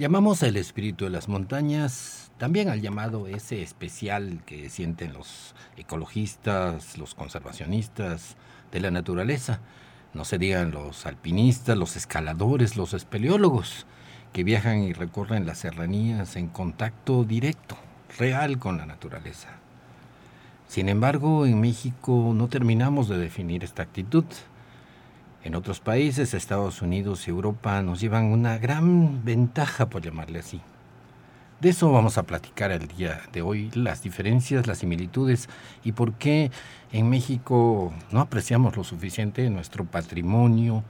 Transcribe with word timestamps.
Llamamos 0.00 0.42
el 0.42 0.56
espíritu 0.56 1.04
de 1.04 1.10
las 1.10 1.28
montañas 1.28 2.32
también 2.38 2.70
al 2.70 2.80
llamado 2.80 3.26
ese 3.26 3.60
especial 3.60 4.40
que 4.46 4.70
sienten 4.70 5.12
los 5.12 5.54
ecologistas, 5.76 6.96
los 6.96 7.14
conservacionistas 7.14 8.38
de 8.72 8.80
la 8.80 8.90
naturaleza. 8.90 9.60
No 10.14 10.24
se 10.24 10.38
digan 10.38 10.70
los 10.70 11.04
alpinistas, 11.04 11.76
los 11.76 11.96
escaladores, 11.96 12.78
los 12.78 12.94
espeleólogos, 12.94 13.84
que 14.32 14.42
viajan 14.42 14.84
y 14.84 14.94
recorren 14.94 15.44
las 15.44 15.58
serranías 15.58 16.34
en 16.36 16.48
contacto 16.48 17.24
directo, 17.24 17.76
real 18.16 18.58
con 18.58 18.78
la 18.78 18.86
naturaleza. 18.86 19.48
Sin 20.66 20.88
embargo, 20.88 21.44
en 21.44 21.60
México 21.60 22.32
no 22.34 22.48
terminamos 22.48 23.06
de 23.10 23.18
definir 23.18 23.64
esta 23.64 23.82
actitud. 23.82 24.24
En 25.42 25.54
otros 25.54 25.80
países, 25.80 26.34
Estados 26.34 26.82
Unidos 26.82 27.26
y 27.26 27.30
Europa, 27.30 27.80
nos 27.82 28.00
llevan 28.00 28.26
una 28.26 28.58
gran 28.58 29.24
ventaja, 29.24 29.88
por 29.88 30.02
llamarle 30.02 30.40
así. 30.40 30.60
De 31.60 31.70
eso 31.70 31.90
vamos 31.92 32.18
a 32.18 32.22
platicar 32.22 32.70
el 32.72 32.88
día 32.88 33.20
de 33.32 33.42
hoy, 33.42 33.70
las 33.74 34.02
diferencias, 34.02 34.66
las 34.66 34.78
similitudes 34.78 35.48
y 35.84 35.92
por 35.92 36.14
qué 36.14 36.50
en 36.90 37.10
México 37.10 37.92
no 38.10 38.20
apreciamos 38.20 38.76
lo 38.76 38.84
suficiente 38.84 39.48
nuestro 39.50 39.84
patrimonio 39.84 40.82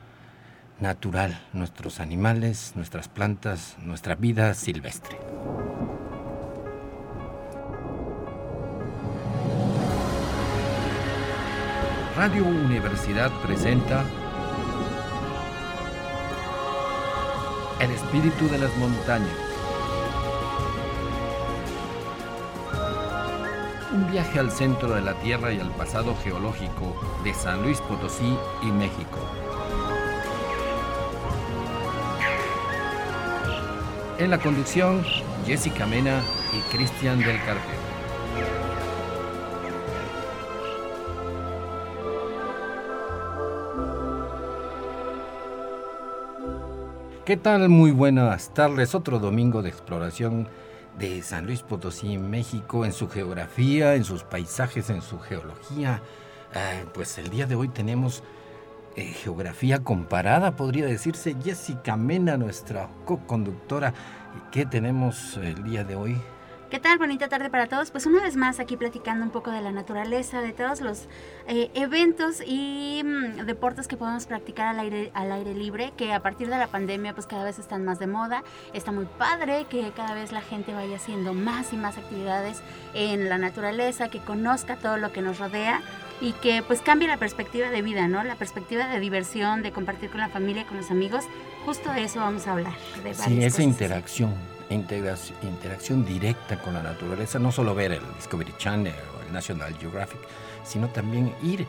natural, 0.79 1.41
nuestros 1.53 1.99
animales, 1.99 2.73
nuestras 2.77 3.09
plantas, 3.09 3.77
nuestra 3.83 4.15
vida 4.15 4.55
silvestre. 4.55 5.19
Radio 12.17 12.45
Universidad 12.45 13.31
presenta 13.43 14.05
El 17.81 17.91
espíritu 17.93 18.47
de 18.51 18.59
las 18.59 18.77
montañas. 18.77 19.31
Un 23.91 24.11
viaje 24.11 24.39
al 24.39 24.51
centro 24.51 24.95
de 24.95 25.01
la 25.01 25.15
Tierra 25.15 25.51
y 25.51 25.61
al 25.61 25.71
pasado 25.71 26.15
geológico 26.23 26.95
de 27.25 27.33
San 27.33 27.63
Luis 27.63 27.81
Potosí 27.81 28.37
y 28.63 28.67
México. 28.67 29.19
En 34.19 34.31
la 34.31 34.39
conducción, 34.39 35.03
Jessica 35.47 35.87
Mena 35.87 36.21
y 36.53 36.77
Cristian 36.77 37.19
del 37.19 37.39
Carpio. 37.45 37.90
¿Qué 47.31 47.37
tal? 47.37 47.69
Muy 47.69 47.93
buenas 47.93 48.53
tardes. 48.55 48.93
Otro 48.97 49.21
domingo 49.21 49.63
de 49.63 49.69
exploración 49.69 50.49
de 50.99 51.23
San 51.23 51.47
Luis 51.47 51.63
Potosí, 51.63 52.19
México, 52.19 52.85
en 52.85 52.93
su 52.93 53.09
geografía, 53.09 53.95
en 53.95 54.03
sus 54.03 54.25
paisajes, 54.25 54.91
en 54.91 55.01
su 55.01 55.21
geología. 55.21 56.03
Ah, 56.53 56.91
pues 56.93 57.19
el 57.19 57.31
día 57.31 57.47
de 57.47 57.55
hoy 57.55 57.69
tenemos 57.69 58.25
eh, 58.97 59.05
geografía 59.05 59.79
comparada, 59.79 60.57
podría 60.57 60.87
decirse. 60.87 61.37
Jessica 61.41 61.97
Mena, 61.97 62.37
nuestra 62.37 62.89
co-conductora. 63.05 63.95
¿Qué 64.51 64.67
tenemos 64.67 65.37
el 65.37 65.63
día 65.63 65.85
de 65.85 65.95
hoy? 65.95 66.17
¿Qué 66.71 66.79
tal? 66.79 66.99
Bonita 66.99 67.29
tarde 67.29 67.51
para 67.51 67.67
todos. 67.67 67.91
Pues 67.91 68.07
una 68.07 68.23
vez 68.23 68.37
más 68.37 68.61
aquí 68.61 68.77
platicando 68.77 69.25
un 69.25 69.33
poco 69.33 69.51
de 69.51 69.61
la 69.61 69.73
naturaleza, 69.73 70.41
de 70.41 70.53
todos 70.53 70.81
los 70.81 71.09
eh, 71.49 71.69
eventos 71.75 72.41
y 72.47 73.03
mm, 73.05 73.45
deportes 73.45 73.89
que 73.89 73.97
podemos 73.97 74.27
practicar 74.27 74.69
al 74.69 74.79
aire, 74.79 75.11
al 75.15 75.33
aire 75.33 75.53
libre, 75.53 75.93
que 75.97 76.13
a 76.13 76.23
partir 76.23 76.49
de 76.49 76.57
la 76.57 76.69
pandemia 76.69 77.13
pues 77.13 77.27
cada 77.27 77.43
vez 77.43 77.59
están 77.59 77.85
más 77.85 77.99
de 77.99 78.07
moda. 78.07 78.45
Está 78.73 78.93
muy 78.93 79.07
padre 79.07 79.67
que 79.69 79.91
cada 79.97 80.15
vez 80.15 80.31
la 80.31 80.43
gente 80.43 80.73
vaya 80.73 80.95
haciendo 80.95 81.35
más 81.35 81.73
y 81.73 81.77
más 81.77 81.99
actividades 81.99 82.63
en 82.95 83.29
la 83.29 83.37
naturaleza, 83.37 84.09
que 84.09 84.21
conozca 84.21 84.77
todo 84.77 84.97
lo 84.97 85.11
que 85.11 85.23
nos 85.23 85.41
rodea 85.41 85.83
y 86.21 86.35
que 86.35 86.63
pues 86.63 86.83
cambie 86.83 87.09
la 87.09 87.17
perspectiva 87.17 87.71
de 87.71 87.83
vida, 87.83 88.07
¿no? 88.07 88.23
La 88.23 88.37
perspectiva 88.37 88.87
de 88.87 89.01
diversión, 89.01 89.65
de 89.65 89.73
compartir 89.73 90.11
con 90.11 90.21
la 90.21 90.29
familia, 90.29 90.65
con 90.69 90.77
los 90.77 90.93
amigos. 90.93 91.25
Justo 91.67 91.93
de 91.93 92.05
eso 92.05 92.21
vamos 92.21 92.47
a 92.47 92.53
hablar. 92.53 92.75
De 93.03 93.13
sí, 93.13 93.43
esa 93.43 93.65
interacción 93.65 94.50
interacción 94.71 96.05
directa 96.05 96.59
con 96.61 96.75
la 96.75 96.83
naturaleza, 96.83 97.39
no 97.39 97.53
solo 97.53 97.75
ver 97.75 97.93
el 97.93 98.03
Discovery 98.17 98.55
Channel 98.59 98.95
o 99.17 99.27
el 99.27 99.33
National 99.33 99.77
Geographic, 99.79 100.21
sino 100.65 100.89
también 100.89 101.35
ir 101.43 101.67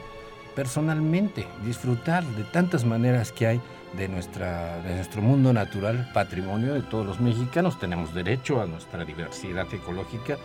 personalmente, 0.55 1.47
disfrutar 1.65 2.23
de 2.23 2.43
tantas 2.43 2.85
maneras 2.85 3.31
que 3.31 3.47
hay 3.47 3.61
de, 3.93 4.07
nuestra, 4.07 4.81
de 4.81 4.95
nuestro 4.95 5.21
mundo 5.21 5.53
natural, 5.53 6.09
patrimonio 6.13 6.73
de 6.73 6.81
todos 6.81 7.05
los 7.05 7.19
mexicanos. 7.19 7.79
Tenemos 7.79 8.13
derecho 8.13 8.61
a 8.61 8.65
nuestra 8.65 9.05
diversidad 9.05 9.71
ecológica 9.73 10.37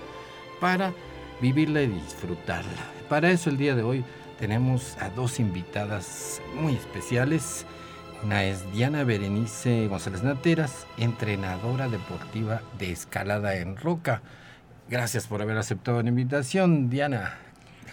para 0.61 0.93
vivirla 1.41 1.83
y 1.83 1.89
disfrutarla. 1.89 2.91
Para 3.09 3.31
eso 3.31 3.51
el 3.51 3.57
día 3.57 3.75
de 3.75 3.83
hoy 3.83 4.05
tenemos 4.39 4.97
a 4.99 5.11
dos 5.11 5.41
invitadas 5.41 6.41
muy 6.55 6.75
especiales. 6.75 7.67
Una 8.25 8.45
es 8.45 8.71
Diana 8.73 9.05
Berenice 9.05 9.87
González 9.89 10.23
Nateras, 10.23 10.87
entrenadora 10.97 11.89
deportiva 11.89 12.63
de 12.79 12.91
escalada 12.91 13.57
en 13.57 13.77
roca. 13.77 14.23
Gracias 14.89 15.27
por 15.27 15.43
haber 15.43 15.57
aceptado 15.59 16.03
la 16.03 16.09
invitación, 16.09 16.89
Diana. 16.89 17.39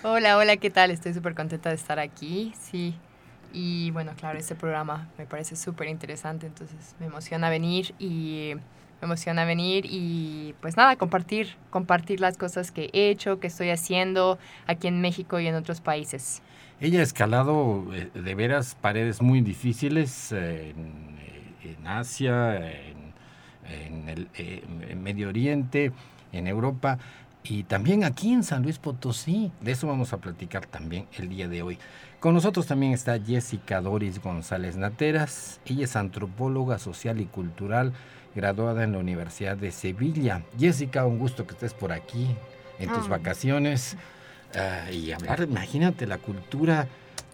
Hola, 0.02 0.38
hola, 0.38 0.58
¿qué 0.58 0.70
tal? 0.70 0.92
Estoy 0.92 1.14
súper 1.14 1.36
contenta 1.36 1.70
de 1.70 1.76
estar 1.76 2.00
aquí, 2.00 2.54
sí. 2.60 2.96
Y 3.52 3.92
bueno, 3.92 4.14
claro, 4.18 4.40
este 4.40 4.56
programa 4.56 5.08
me 5.18 5.26
parece 5.26 5.56
súper 5.56 5.88
interesante, 5.88 6.48
entonces 6.48 6.96
me 7.00 7.06
emociona 7.06 7.50
venir 7.50 7.94
y 8.00 8.54
me 9.02 9.06
emociona 9.06 9.46
venir 9.46 9.86
y 9.88 10.56
pues 10.62 10.78
nada, 10.78 10.96
compartir, 10.96 11.56
compartir 11.70 12.22
las 12.22 12.38
cosas 12.38 12.72
que 12.72 12.90
he 12.94 13.10
hecho, 13.10 13.40
que 13.40 13.48
estoy 13.48 13.70
haciendo 13.70 14.40
aquí 14.66 14.88
en 14.88 15.02
México 15.02 15.40
y 15.40 15.48
en 15.48 15.56
otros 15.56 15.82
países. 15.82 16.42
Ella 16.84 17.00
ha 17.00 17.04
escalado 17.04 17.86
eh, 17.94 18.10
de 18.14 18.36
veras 18.36 18.76
paredes 18.76 19.22
muy 19.22 19.40
difíciles 19.40 20.34
eh, 20.34 20.74
en, 21.64 21.88
Asia, 21.88 22.58
en, 22.60 24.10
el 24.10 24.98
Medio 24.98 25.30
Oriente, 25.30 25.94
en 26.34 26.46
Europa 26.46 27.00
y 27.42 27.64
también 27.64 28.04
aquí 28.04 28.34
en 28.34 28.44
San 28.44 28.64
Luis 28.64 28.80
Potosí. 28.80 29.50
De 29.62 29.72
eso 29.72 29.88
vamos 29.88 30.12
a 30.12 30.18
platicar 30.18 30.66
también 30.66 31.08
el 31.18 31.30
día 31.30 31.48
de 31.48 31.62
hoy. 31.62 31.78
Con 32.20 32.34
nosotros 32.34 32.68
también 32.68 32.92
está 32.92 33.18
Jessica 33.18 33.80
Doris 33.80 34.22
González 34.22 34.76
Nateras. 34.76 35.62
Ella 35.66 35.86
es 35.86 35.96
antropóloga 35.96 36.80
social 36.80 37.22
y 37.22 37.28
cultural, 37.28 37.94
graduada 38.36 38.84
en 38.84 38.92
la 38.92 38.98
Universidad 38.98 39.56
de 39.56 39.72
Sevilla. 39.72 40.42
Jessica, 40.60 41.06
un 41.06 41.18
gusto 41.18 41.48
que 41.48 41.54
estés 41.54 41.74
por 41.74 41.94
aquí 41.94 42.36
en 42.78 42.92
tus 42.92 43.08
vacaciones. 43.08 43.96
Ah, 44.56 44.92
y 44.92 45.12
hablar, 45.12 45.42
imagínate 45.42 46.06
la 46.06 46.18
cultura, 46.18 46.88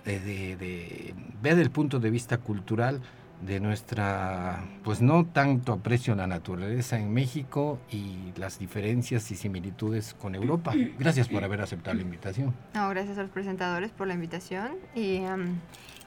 de, 0.06 0.56
de, 0.56 1.13
ver 1.41 1.59
el 1.59 1.69
punto 1.69 2.00
de 2.00 2.09
vista 2.09 2.38
cultural 2.38 3.02
de 3.41 3.59
nuestra, 3.59 4.66
pues 4.84 5.02
no 5.02 5.25
tanto 5.25 5.72
aprecio 5.72 6.13
a 6.13 6.16
la 6.16 6.28
naturaleza 6.28 7.00
en 7.00 7.13
México 7.13 7.80
y 7.90 8.34
las 8.35 8.59
diferencias 8.59 9.31
y 9.31 9.35
similitudes 9.35 10.13
con 10.13 10.35
Europa. 10.35 10.74
Gracias 10.97 11.30
por 11.30 11.44
haber 11.44 11.62
aceptado 11.62 11.96
la 11.96 12.02
invitación. 12.02 12.53
No, 12.74 12.90
gracias 12.90 13.18
a 13.18 13.22
los 13.22 13.31
presentadores 13.31 13.91
por 13.91 14.07
la 14.07 14.13
invitación 14.13 14.74
y, 14.94 15.22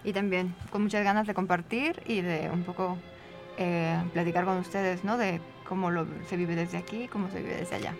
y 0.04 0.12
también 0.12 0.54
con 0.70 0.82
muchas 0.82 1.04
ganas 1.04 1.26
de 1.26 1.32
compartir 1.32 2.02
y 2.06 2.20
de 2.20 2.50
un 2.52 2.64
poco 2.64 2.98
eh, 3.56 3.98
platicar 4.12 4.44
con 4.44 4.58
ustedes, 4.58 5.04
¿no? 5.04 5.16
De 5.16 5.40
cómo 5.66 5.90
lo, 5.90 6.06
se 6.28 6.36
vive 6.36 6.54
desde 6.54 6.76
aquí 6.76 7.04
y 7.04 7.08
cómo 7.08 7.30
se 7.30 7.40
vive 7.40 7.56
desde 7.56 7.76
allá. 7.76 7.94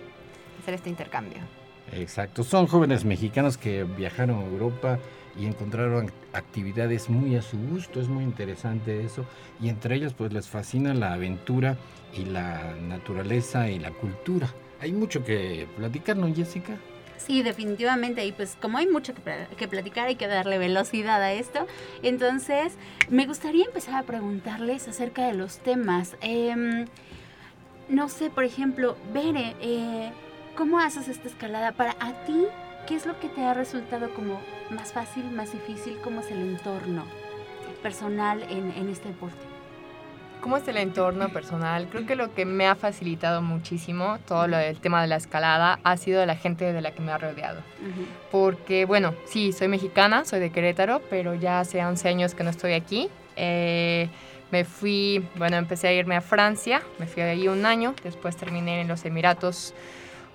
Hacer 0.60 0.74
este 0.74 0.90
intercambio. 0.90 1.61
Exacto, 1.92 2.42
son 2.42 2.66
jóvenes 2.66 3.04
mexicanos 3.04 3.58
que 3.58 3.84
viajaron 3.84 4.40
a 4.40 4.46
Europa 4.46 4.98
y 5.38 5.46
encontraron 5.46 6.10
actividades 6.32 7.10
muy 7.10 7.36
a 7.36 7.42
su 7.42 7.58
gusto, 7.58 8.00
es 8.00 8.08
muy 8.08 8.24
interesante 8.24 9.04
eso, 9.04 9.24
y 9.60 9.68
entre 9.68 9.96
ellas 9.96 10.14
pues 10.14 10.32
les 10.32 10.48
fascina 10.48 10.94
la 10.94 11.12
aventura 11.12 11.76
y 12.14 12.24
la 12.24 12.74
naturaleza 12.76 13.70
y 13.70 13.78
la 13.78 13.90
cultura. 13.90 14.48
Hay 14.80 14.92
mucho 14.92 15.24
que 15.24 15.68
platicar, 15.76 16.16
¿no, 16.16 16.34
Jessica? 16.34 16.76
Sí, 17.16 17.42
definitivamente. 17.42 18.26
Y 18.26 18.32
pues 18.32 18.56
como 18.60 18.78
hay 18.78 18.88
mucho 18.88 19.14
que, 19.14 19.68
platicar, 19.68 20.08
hay 20.08 20.16
que 20.16 20.26
darle 20.26 20.58
velocidad 20.58 21.22
a 21.22 21.32
esto. 21.32 21.66
Entonces, 22.02 22.74
me 23.08 23.26
gustaría 23.26 23.64
empezar 23.64 23.94
a 23.94 24.02
preguntarles 24.02 24.88
acerca 24.88 25.26
de 25.26 25.34
los 25.34 25.58
temas. 25.58 26.16
Em, 26.20 26.86
no 27.88 28.08
sé, 28.08 28.28
por 28.30 28.42
ejemplo, 28.42 28.96
Bere, 29.14 29.54
eh, 29.60 30.10
¿Cómo 30.56 30.78
haces 30.78 31.08
esta 31.08 31.28
escalada? 31.28 31.72
Para 31.72 31.92
a 31.98 32.12
ti, 32.26 32.44
¿qué 32.86 32.94
es 32.94 33.06
lo 33.06 33.18
que 33.18 33.28
te 33.28 33.42
ha 33.42 33.54
resultado 33.54 34.12
como 34.12 34.38
más 34.70 34.92
fácil, 34.92 35.24
más 35.30 35.52
difícil? 35.52 35.96
¿Cómo 36.04 36.20
es 36.20 36.30
el 36.30 36.42
entorno 36.42 37.04
personal 37.82 38.42
en, 38.50 38.88
este 38.90 39.08
deporte? 39.08 39.38
¿Cómo 40.42 40.58
es 40.58 40.68
el 40.68 40.76
entorno 40.76 41.30
personal? 41.30 41.88
Creo 41.90 42.04
que 42.04 42.16
lo 42.16 42.34
que 42.34 42.44
me 42.44 42.66
ha 42.66 42.74
facilitado 42.74 43.40
muchísimo 43.40 44.18
todo 44.26 44.46
lo 44.46 44.58
del 44.58 44.78
tema 44.78 45.00
de 45.00 45.08
la 45.08 45.16
escalada 45.16 45.78
ha 45.84 45.96
sido 45.96 46.24
la 46.26 46.36
gente 46.36 46.70
de 46.70 46.82
la 46.82 46.90
que 46.90 47.00
me 47.00 47.12
ha 47.12 47.18
rodeado. 47.18 47.62
Porque, 48.30 48.84
bueno, 48.84 49.14
sí, 49.24 49.52
soy 49.52 49.68
mexicana, 49.68 50.26
soy 50.26 50.40
de 50.40 50.50
Querétaro, 50.50 51.00
pero 51.08 51.34
ya 51.34 51.60
hace 51.60 51.82
11 51.82 52.08
años 52.08 52.34
que 52.34 52.44
no 52.44 52.50
estoy 52.50 52.74
aquí. 52.74 53.08
Eh, 53.36 54.10
Me 54.50 54.64
fui, 54.64 55.26
bueno, 55.36 55.56
empecé 55.56 55.88
a 55.88 55.94
irme 55.94 56.14
a 56.14 56.20
Francia, 56.20 56.82
me 56.98 57.06
fui 57.06 57.22
ahí 57.22 57.48
un 57.48 57.64
año, 57.64 57.94
después 58.04 58.36
terminé 58.36 58.82
en 58.82 58.88
los 58.88 59.06
Emiratos 59.06 59.72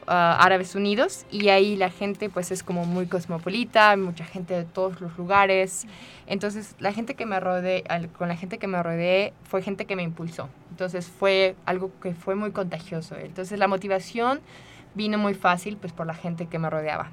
ah, 0.08 0.38
Árabes 0.40 0.76
Unidos 0.76 1.26
y 1.32 1.50
ahí 1.50 1.76
la 1.76 1.90
gente 1.90 2.30
pues 2.30 2.52
es 2.52 2.64
como 2.64 2.86
muy 2.86 3.08
cosmopolita, 3.08 3.96
mucha 3.98 4.26
gente 4.26 4.54
de 4.54 4.64
todos 4.66 5.00
los 5.02 5.18
lugares. 5.18 5.86
Entonces 6.26 6.76
la 6.80 6.92
gente 6.94 7.16
que 7.16 7.26
me 7.26 7.40
rodeé, 7.40 7.84
con 8.18 8.28
la 8.28 8.36
gente 8.36 8.58
que 8.58 8.68
me 8.68 8.82
rodeé 8.82 9.34
fue 9.44 9.62
gente 9.62 9.86
que 9.86 9.96
me 9.96 10.04
impulsó. 10.04 10.50
Entonces 10.72 11.08
fue 11.08 11.56
algo 11.66 11.92
que 12.02 12.14
fue 12.14 12.36
muy 12.36 12.52
contagioso. 12.52 13.16
Entonces 13.16 13.60
la 13.60 13.68
motivación 13.68 14.42
vino 14.96 15.18
muy 15.18 15.34
fácil 15.34 15.78
pues 15.78 15.94
por 15.94 16.08
la 16.08 16.14
gente 16.14 16.48
que 16.48 16.60
me 16.60 16.70
rodeaba. 16.70 17.12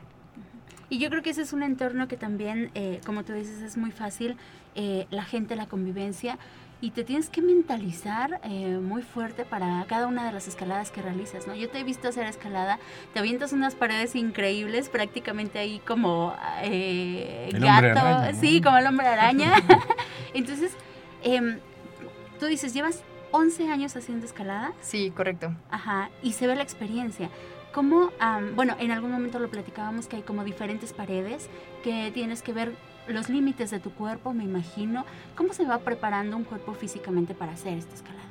Y 0.91 0.99
yo 0.99 1.08
creo 1.11 1.23
que 1.23 1.31
ese 1.31 1.43
es 1.43 1.52
un 1.52 1.62
entorno 1.62 2.08
que 2.08 2.17
también, 2.17 2.70
eh, 2.75 3.00
como 3.06 3.25
tú 3.25 3.32
dices, 3.32 3.62
es 3.62 3.76
muy 3.76 3.91
fácil, 3.91 4.37
eh, 4.75 5.06
la 5.11 5.25
gente, 5.25 5.56
la 5.56 5.67
convivencia, 5.67 6.38
y 6.84 6.90
te 6.90 7.02
tienes 7.02 7.31
que 7.31 7.40
mentalizar 7.40 8.42
eh, 8.44 8.76
muy 8.76 9.00
fuerte 9.00 9.46
para 9.46 9.82
cada 9.88 10.06
una 10.06 10.26
de 10.26 10.32
las 10.32 10.46
escaladas 10.48 10.90
que 10.90 11.00
realizas, 11.00 11.46
¿no? 11.46 11.54
Yo 11.54 11.70
te 11.70 11.81
he 11.81 11.82
visto 11.82 12.08
hacer 12.08 12.26
escalada, 12.26 12.78
te 13.14 13.20
avientas 13.20 13.54
unas 13.54 13.75
paredes 13.75 14.14
increíbles, 14.14 14.90
prácticamente 14.90 15.58
ahí 15.58 15.78
como 15.78 16.36
eh, 16.60 17.48
gato, 17.54 18.38
sí, 18.38 18.60
como 18.60 18.76
el 18.76 18.86
hombre 18.86 19.06
araña. 19.06 19.54
Entonces, 20.34 20.72
em, 21.22 21.58
tú 22.38 22.44
dices, 22.44 22.75
llevas 22.75 23.02
11 23.31 23.70
años 23.70 23.96
haciendo 23.96 24.26
escalada. 24.26 24.75
Sí, 24.82 25.10
correcto. 25.10 25.54
Ajá, 25.70 26.10
y 26.22 26.34
se 26.34 26.46
ve 26.46 26.54
la 26.54 26.64
experiencia. 26.64 27.31
¿Cómo, 27.72 28.10
bueno, 28.54 28.76
en 28.78 28.90
algún 28.90 29.10
momento 29.10 29.38
lo 29.38 29.48
platicábamos 29.48 30.06
que 30.06 30.16
hay 30.16 30.22
como 30.22 30.44
diferentes 30.44 30.92
paredes 30.92 31.48
que 31.82 32.10
tienes 32.12 32.42
que 32.42 32.52
ver 32.52 32.76
los 33.09 33.29
límites 33.29 33.71
de 33.71 33.81
tu 33.81 33.91
cuerpo, 33.93 34.33
me 34.33 34.45
imagino. 34.45 35.05
¿Cómo 35.37 35.53
se 35.53 35.65
va 35.65 35.79
preparando 35.79 36.37
un 36.37 36.45
cuerpo 36.45 36.75
físicamente 36.75 37.35
para 37.35 37.53
hacer 37.53 37.79
esta 37.79 37.95
escalada? 37.95 38.25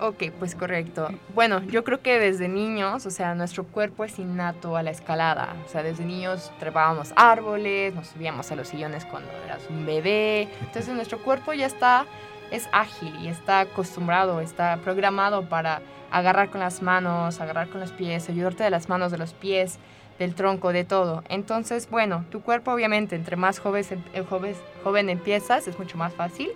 Ok, 0.00 0.24
pues 0.40 0.56
correcto. 0.56 1.08
Bueno, 1.34 1.62
yo 1.62 1.84
creo 1.84 2.02
que 2.02 2.18
desde 2.18 2.48
niños, 2.48 3.06
o 3.06 3.10
sea, 3.10 3.34
nuestro 3.36 3.64
cuerpo 3.64 4.04
es 4.04 4.18
innato 4.18 4.76
a 4.76 4.82
la 4.82 4.90
escalada. 4.90 5.54
O 5.64 5.68
sea, 5.68 5.84
desde 5.84 6.04
niños 6.04 6.50
trepábamos 6.58 7.12
árboles, 7.14 7.94
nos 7.94 8.08
subíamos 8.08 8.50
a 8.50 8.56
los 8.56 8.68
sillones 8.68 9.04
cuando 9.04 9.30
eras 9.44 9.62
un 9.70 9.86
bebé. 9.86 10.48
Entonces 10.62 10.92
nuestro 10.94 11.18
cuerpo 11.22 11.52
ya 11.52 11.66
está, 11.66 12.06
es 12.50 12.68
ágil 12.72 13.14
y 13.22 13.28
está 13.28 13.60
acostumbrado, 13.60 14.40
está 14.40 14.78
programado 14.78 15.48
para 15.48 15.80
agarrar 16.10 16.50
con 16.50 16.60
las 16.60 16.82
manos, 16.82 17.40
agarrar 17.40 17.68
con 17.68 17.80
los 17.80 17.92
pies, 17.92 18.28
ayudarte 18.28 18.64
de 18.64 18.70
las 18.70 18.88
manos, 18.88 19.12
de 19.12 19.18
los 19.18 19.32
pies 19.32 19.78
del 20.18 20.34
tronco, 20.34 20.72
de 20.72 20.84
todo. 20.84 21.24
Entonces, 21.28 21.88
bueno, 21.90 22.24
tu 22.30 22.40
cuerpo 22.42 22.72
obviamente, 22.72 23.16
entre 23.16 23.36
más 23.36 23.58
joven, 23.58 23.84
eh, 24.12 24.24
joven, 24.28 24.54
joven 24.82 25.10
empiezas, 25.10 25.66
es 25.68 25.78
mucho 25.78 25.98
más 25.98 26.12
fácil. 26.14 26.50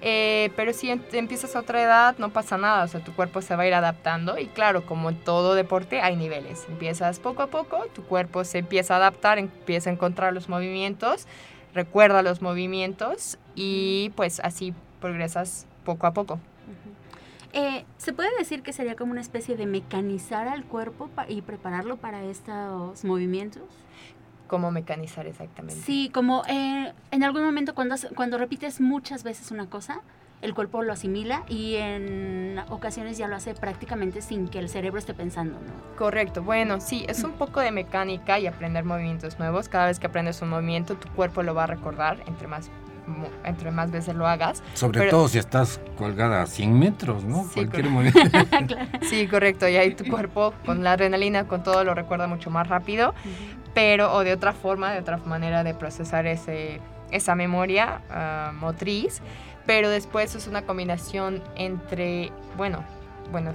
Eh, 0.00 0.50
pero 0.54 0.72
si 0.72 0.90
empiezas 0.90 1.56
a 1.56 1.60
otra 1.60 1.82
edad, 1.82 2.16
no 2.18 2.28
pasa 2.30 2.56
nada, 2.56 2.84
o 2.84 2.88
sea, 2.88 3.02
tu 3.02 3.12
cuerpo 3.14 3.42
se 3.42 3.56
va 3.56 3.64
a 3.64 3.66
ir 3.66 3.74
adaptando 3.74 4.38
y 4.38 4.46
claro, 4.46 4.86
como 4.86 5.08
en 5.08 5.16
todo 5.16 5.54
deporte, 5.54 6.00
hay 6.00 6.14
niveles. 6.14 6.66
Empiezas 6.68 7.18
poco 7.18 7.42
a 7.42 7.48
poco, 7.48 7.84
tu 7.94 8.04
cuerpo 8.04 8.44
se 8.44 8.58
empieza 8.58 8.94
a 8.94 8.98
adaptar, 8.98 9.38
empieza 9.38 9.90
a 9.90 9.92
encontrar 9.92 10.32
los 10.32 10.48
movimientos, 10.48 11.26
recuerda 11.74 12.22
los 12.22 12.42
movimientos 12.42 13.38
y 13.56 14.12
pues 14.14 14.40
así 14.40 14.72
progresas 15.00 15.66
poco 15.84 16.06
a 16.06 16.12
poco. 16.12 16.38
Eh, 17.52 17.84
¿Se 17.96 18.12
puede 18.12 18.28
decir 18.38 18.62
que 18.62 18.72
sería 18.72 18.96
como 18.96 19.12
una 19.12 19.20
especie 19.20 19.56
de 19.56 19.66
mecanizar 19.66 20.48
al 20.48 20.64
cuerpo 20.64 21.08
y 21.28 21.42
prepararlo 21.42 21.96
para 21.96 22.22
estos 22.24 23.04
movimientos? 23.04 23.62
¿Cómo 24.46 24.70
mecanizar 24.70 25.26
exactamente? 25.26 25.80
Sí, 25.82 26.10
como 26.12 26.42
eh, 26.48 26.92
en 27.10 27.24
algún 27.24 27.44
momento 27.44 27.74
cuando, 27.74 27.96
cuando 28.14 28.38
repites 28.38 28.80
muchas 28.80 29.22
veces 29.22 29.50
una 29.50 29.68
cosa, 29.68 30.00
el 30.40 30.54
cuerpo 30.54 30.82
lo 30.82 30.92
asimila 30.92 31.44
y 31.48 31.76
en 31.76 32.58
ocasiones 32.70 33.18
ya 33.18 33.28
lo 33.28 33.36
hace 33.36 33.54
prácticamente 33.54 34.22
sin 34.22 34.48
que 34.48 34.58
el 34.58 34.68
cerebro 34.68 34.98
esté 34.98 35.12
pensando, 35.12 35.54
¿no? 35.54 35.96
Correcto, 35.96 36.42
bueno, 36.42 36.80
sí, 36.80 37.04
es 37.08 37.24
un 37.24 37.32
poco 37.32 37.60
de 37.60 37.72
mecánica 37.72 38.38
y 38.38 38.46
aprender 38.46 38.84
movimientos 38.84 39.38
nuevos. 39.38 39.68
Cada 39.68 39.86
vez 39.86 39.98
que 39.98 40.06
aprendes 40.06 40.40
un 40.40 40.50
movimiento, 40.50 40.96
tu 40.96 41.08
cuerpo 41.10 41.42
lo 41.42 41.54
va 41.54 41.64
a 41.64 41.66
recordar, 41.66 42.22
entre 42.26 42.46
más 42.46 42.70
entre 43.44 43.70
más 43.70 43.90
veces 43.90 44.14
lo 44.14 44.26
hagas. 44.26 44.62
Sobre 44.74 45.08
todo 45.08 45.28
si 45.28 45.38
estás 45.38 45.80
colgada 45.96 46.42
a 46.42 46.46
100 46.46 46.78
metros, 46.78 47.24
¿no? 47.24 47.44
Sí, 47.44 47.66
Cualquier 47.66 47.88
sí, 49.08 49.26
correcto. 49.26 49.68
Y 49.68 49.76
ahí 49.76 49.94
tu 49.94 50.04
cuerpo 50.06 50.52
con 50.64 50.84
la 50.84 50.92
adrenalina, 50.92 51.44
con 51.44 51.62
todo, 51.62 51.84
lo 51.84 51.94
recuerda 51.94 52.26
mucho 52.26 52.50
más 52.50 52.68
rápido. 52.68 53.14
Pero, 53.74 54.12
o 54.12 54.24
de 54.24 54.32
otra 54.32 54.52
forma, 54.52 54.92
de 54.92 55.00
otra 55.00 55.18
manera 55.18 55.62
de 55.64 55.74
procesar 55.74 56.26
ese, 56.26 56.80
esa 57.10 57.34
memoria 57.34 58.02
ah, 58.10 58.52
motriz. 58.54 59.22
Pero 59.66 59.90
después 59.90 60.34
es 60.34 60.46
una 60.46 60.62
combinación 60.62 61.42
entre, 61.54 62.32
bueno, 62.56 62.82
bueno, 63.30 63.52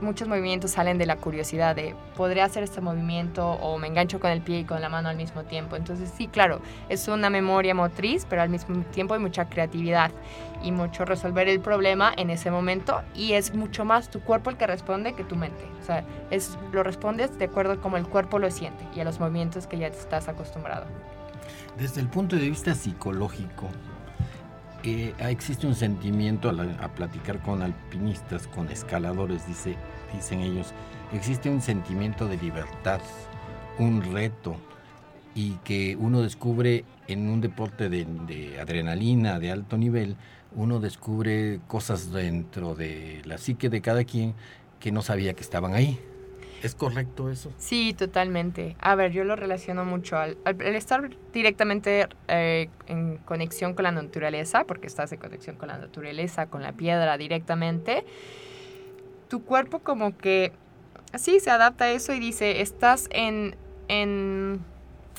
muchos 0.00 0.28
movimientos 0.28 0.72
salen 0.72 0.98
de 0.98 1.06
la 1.06 1.16
curiosidad 1.16 1.74
de, 1.74 1.94
¿podría 2.16 2.44
hacer 2.44 2.62
este 2.62 2.80
movimiento 2.80 3.48
o 3.48 3.78
me 3.78 3.88
engancho 3.88 4.20
con 4.20 4.30
el 4.30 4.40
pie 4.40 4.60
y 4.60 4.64
con 4.64 4.80
la 4.80 4.88
mano 4.88 5.08
al 5.08 5.16
mismo 5.16 5.44
tiempo? 5.44 5.76
Entonces 5.76 6.12
sí, 6.16 6.28
claro, 6.28 6.60
es 6.88 7.08
una 7.08 7.30
memoria 7.30 7.74
motriz, 7.74 8.26
pero 8.28 8.42
al 8.42 8.48
mismo 8.48 8.82
tiempo 8.92 9.14
hay 9.14 9.20
mucha 9.20 9.48
creatividad 9.48 10.10
y 10.62 10.72
mucho 10.72 11.04
resolver 11.04 11.48
el 11.48 11.60
problema 11.60 12.12
en 12.16 12.30
ese 12.30 12.50
momento 12.50 13.02
y 13.14 13.32
es 13.32 13.54
mucho 13.54 13.84
más 13.84 14.10
tu 14.10 14.20
cuerpo 14.20 14.50
el 14.50 14.56
que 14.56 14.66
responde 14.66 15.14
que 15.14 15.24
tu 15.24 15.36
mente. 15.36 15.64
O 15.82 15.84
sea, 15.84 16.04
es, 16.30 16.58
lo 16.72 16.82
respondes 16.82 17.36
de 17.38 17.46
acuerdo 17.46 17.72
a 17.74 17.76
cómo 17.76 17.96
el 17.96 18.06
cuerpo 18.06 18.38
lo 18.38 18.50
siente 18.50 18.84
y 18.94 19.00
a 19.00 19.04
los 19.04 19.20
movimientos 19.20 19.66
que 19.66 19.78
ya 19.78 19.88
estás 19.88 20.28
acostumbrado. 20.28 20.86
Desde 21.78 22.00
el 22.00 22.08
punto 22.08 22.36
de 22.36 22.48
vista 22.48 22.74
psicológico, 22.74 23.68
eh, 24.84 25.14
existe 25.18 25.66
un 25.66 25.74
sentimiento 25.74 26.50
a, 26.50 26.88
platicar 26.88 27.42
con 27.42 27.62
alpinistas, 27.62 28.46
con 28.46 28.68
escaladores, 28.68 29.46
dice, 29.46 29.76
dicen 30.12 30.40
ellos, 30.40 30.72
existe 31.12 31.50
un 31.50 31.60
sentimiento 31.60 32.26
de 32.26 32.36
libertad, 32.36 33.00
un 33.78 34.02
reto, 34.12 34.56
y 35.34 35.52
que 35.64 35.96
uno 35.96 36.22
descubre 36.22 36.84
en 37.06 37.28
un 37.28 37.40
deporte 37.40 37.88
de, 37.88 38.06
de, 38.26 38.60
adrenalina 38.60 39.38
de 39.38 39.52
alto 39.52 39.76
nivel, 39.76 40.16
uno 40.56 40.80
descubre 40.80 41.60
cosas 41.68 42.10
dentro 42.10 42.74
de 42.74 43.22
la 43.24 43.38
psique 43.38 43.68
de 43.68 43.80
cada 43.80 44.04
quien 44.04 44.34
que 44.80 44.90
no 44.90 45.02
sabía 45.02 45.34
que 45.34 45.42
estaban 45.42 45.74
ahí. 45.74 46.00
¿Es 46.62 46.74
correcto 46.74 47.30
eso? 47.30 47.52
Sí, 47.58 47.94
totalmente. 47.94 48.76
A 48.80 48.94
ver, 48.94 49.12
yo 49.12 49.24
lo 49.24 49.36
relaciono 49.36 49.84
mucho 49.84 50.16
al, 50.16 50.36
estar 50.60 51.08
directamente 51.32 52.08
eh, 52.26 52.68
en 52.86 53.18
conexión 53.18 53.74
con 53.74 53.84
la 53.84 53.92
naturaleza, 53.92 54.64
porque 54.64 54.86
estás 54.86 55.12
en 55.12 55.18
conexión 55.18 55.56
con 55.56 55.68
la 55.68 55.78
naturaleza, 55.78 56.46
con 56.46 56.62
la 56.62 56.72
piedra 56.72 57.16
directamente. 57.16 58.04
Tu 59.28 59.44
cuerpo 59.44 59.80
como 59.80 60.16
que 60.16 60.52
sí 61.14 61.40
se 61.40 61.50
adapta 61.50 61.84
a 61.84 61.90
eso 61.90 62.12
y 62.12 62.18
dice, 62.18 62.60
estás 62.60 63.08
en, 63.12 63.54
en 63.88 64.60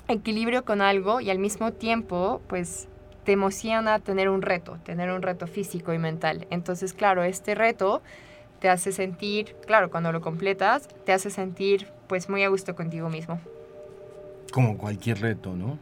equilibrio 0.08 0.66
con 0.66 0.82
algo 0.82 1.22
y 1.22 1.30
al 1.30 1.40
mismo 1.40 1.72
tiempo, 1.72 2.42
pues 2.48 2.90
te 3.24 3.32
emociona 3.34 4.00
tener 4.00 4.28
un 4.30 4.42
reto, 4.42 4.78
tener 4.84 5.12
un 5.12 5.22
reto 5.22 5.48
físico 5.48 5.94
y 5.94 6.00
mental. 6.00 6.48
Entonces, 6.50 6.94
claro, 6.94 7.24
este 7.24 7.56
reto 7.56 8.02
te 8.60 8.70
hace 8.70 8.92
sentir, 8.92 9.56
claro, 9.66 9.89
cuando 9.89 10.12
lo 10.12 10.22
completas, 10.22 10.88
te 11.06 11.13
hace 11.13 11.30
sentir 11.30 11.88
pues 12.08 12.30
muy 12.30 12.44
a 12.44 12.50
gusto 12.50 12.75
contigo 12.75 13.10
mismo. 13.10 13.39
Como 14.51 14.78
cualquier 14.78 15.22
reto, 15.22 15.56
¿no? 15.56 15.78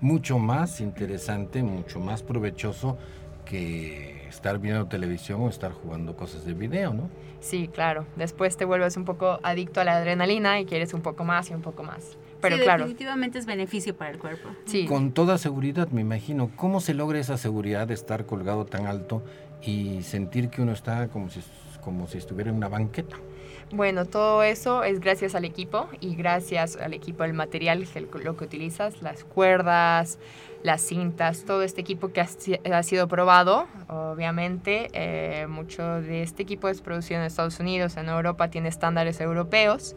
Mucho 0.00 0.38
más 0.38 0.80
interesante, 0.80 1.62
mucho 1.62 2.00
más 2.00 2.22
provechoso 2.22 2.98
que 3.44 4.26
estar 4.28 4.58
viendo 4.58 4.86
televisión 4.86 5.40
o 5.42 5.48
estar 5.48 5.72
jugando 5.72 6.16
cosas 6.16 6.44
de 6.44 6.54
video, 6.54 6.92
¿no? 6.92 7.08
Sí, 7.40 7.68
claro. 7.68 8.06
Después 8.16 8.56
te 8.56 8.64
vuelves 8.64 8.96
un 8.96 9.04
poco 9.04 9.38
adicto 9.42 9.80
a 9.80 9.84
la 9.84 9.96
adrenalina 9.96 10.60
y 10.60 10.64
quieres 10.64 10.94
un 10.94 11.02
poco 11.02 11.24
más 11.24 11.50
y 11.50 11.54
un 11.54 11.62
poco 11.62 11.82
más. 11.82 12.16
Pero 12.40 12.56
sí, 12.56 12.62
claro. 12.62 12.84
Definitivamente 12.84 13.38
es 13.38 13.46
beneficio 13.46 13.96
para 13.96 14.10
el 14.10 14.18
cuerpo. 14.18 14.48
Sí. 14.64 14.86
Con 14.86 15.12
toda 15.12 15.38
seguridad, 15.38 15.88
me 15.88 16.00
imagino. 16.00 16.50
¿Cómo 16.56 16.80
se 16.80 16.94
logra 16.94 17.18
esa 17.18 17.36
seguridad 17.36 17.86
de 17.86 17.94
estar 17.94 18.26
colgado 18.26 18.64
tan 18.64 18.86
alto 18.86 19.22
y 19.60 20.02
sentir 20.02 20.48
que 20.48 20.62
uno 20.62 20.72
está 20.72 21.08
como 21.08 21.30
si 21.30 21.40
como 21.82 22.06
si 22.06 22.18
estuviera 22.18 22.50
en 22.50 22.56
una 22.56 22.68
banqueta. 22.68 23.16
Bueno, 23.70 24.04
todo 24.04 24.42
eso 24.42 24.84
es 24.84 25.00
gracias 25.00 25.34
al 25.34 25.46
equipo 25.46 25.88
y 26.00 26.14
gracias 26.14 26.76
al 26.76 26.92
equipo, 26.92 27.24
el 27.24 27.32
material, 27.32 27.86
lo 28.22 28.36
que 28.36 28.44
utilizas, 28.44 29.00
las 29.00 29.24
cuerdas, 29.24 30.18
las 30.62 30.80
cintas, 30.82 31.44
todo 31.44 31.62
este 31.62 31.80
equipo 31.80 32.12
que 32.12 32.20
ha, 32.20 32.82
sido 32.82 33.08
probado, 33.08 33.66
obviamente. 33.88 34.88
Eh, 34.92 35.46
mucho 35.48 36.00
de 36.00 36.22
este 36.22 36.42
equipo 36.42 36.68
es 36.68 36.80
producido 36.80 37.20
en 37.20 37.26
Estados 37.26 37.58
Unidos, 37.60 37.96
en 37.96 38.08
Europa 38.08 38.48
tiene 38.48 38.68
estándares 38.68 39.20
europeos. 39.20 39.96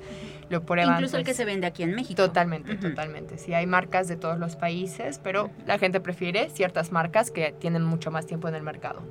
Lo 0.50 0.57
Incluso 0.60 1.17
el 1.17 1.24
que 1.24 1.34
se 1.34 1.43
vende 1.43 1.65
aquí 1.65 1.81
en 1.81 1.95
México. 1.95 2.22
Totalmente, 2.22 2.75
totalmente. 2.75 3.39
Sí, 3.39 3.53
hay 3.53 3.65
marcas 3.65 4.07
de 4.07 4.15
todos 4.15 4.38
los 4.38 4.55
países, 4.55 5.19
pero 5.24 5.50
la 5.65 5.79
gente 5.79 6.00
prefiere 6.00 6.51
ciertas 6.51 6.91
marcas 6.91 7.31
que 7.31 7.55
tienen 7.57 7.84
mucho 7.84 8.12
más 8.12 8.27
tiempo 8.27 8.48
en 8.48 8.53
el 8.53 8.62
mercado. 8.62 9.01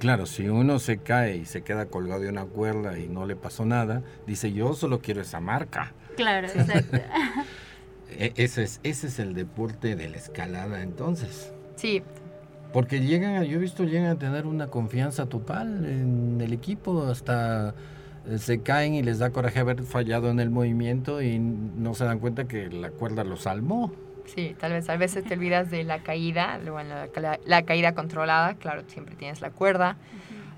Claro, 0.00 0.26
si 0.26 0.48
uno 0.48 0.80
se 0.80 0.98
cae 0.98 1.36
y 1.36 1.44
se 1.44 1.62
queda 1.62 1.86
colgado 1.86 2.22
de 2.22 2.28
una 2.28 2.44
cuerda 2.44 2.98
y 2.98 3.06
no 3.06 3.24
le 3.24 3.36
pasó 3.36 3.64
nada, 3.64 4.02
dice 4.26 4.52
yo 4.52 4.74
solo 4.74 5.00
quiero 5.00 5.20
esa 5.20 5.38
marca. 5.38 5.92
Claro, 6.16 6.48
exacto. 6.48 6.98
E, 8.20 8.34
ese, 8.36 8.62
es, 8.64 8.80
ese 8.82 9.06
es 9.06 9.18
el 9.18 9.34
deporte 9.34 9.96
de 9.96 10.08
la 10.08 10.18
escalada 10.18 10.82
entonces. 10.82 11.52
Sí, 11.76 12.02
Porque 12.72 13.00
llegan, 13.00 13.42
yo 13.44 13.56
he 13.56 13.60
visto, 13.60 13.84
llegan 13.84 14.10
a 14.10 14.18
tener 14.18 14.46
una 14.46 14.66
confianza 14.66 15.26
total 15.26 15.86
en 15.86 16.38
el 16.40 16.52
equipo, 16.52 17.06
hasta 17.06 17.74
eh, 18.26 18.36
se 18.36 18.60
caen 18.60 18.94
y 18.94 19.02
les 19.02 19.18
da 19.18 19.30
coraje 19.30 19.60
haber 19.60 19.82
fallado 19.82 20.30
en 20.30 20.38
el 20.38 20.50
movimiento 20.50 21.22
y 21.22 21.38
no 21.38 21.94
se 21.94 22.04
dan 22.04 22.18
cuenta 22.18 22.46
que 22.46 22.68
la 22.68 22.90
cuerda 22.90 23.24
los 23.24 23.42
salmó. 23.42 23.90
Sí, 24.26 24.54
tal 24.60 24.72
vez 24.72 24.88
a 24.90 24.96
veces 24.98 25.24
te 25.24 25.34
olvidas 25.34 25.70
de 25.70 25.82
la 25.82 26.02
caída, 26.02 26.58
luego 26.58 26.80
la, 26.82 27.40
la, 27.44 27.62
caída 27.62 27.94
controlada, 27.94 28.54
claro, 28.54 28.82
siempre 28.86 29.16
tienes 29.16 29.40
la 29.40 29.50
cuerda, 29.50 29.96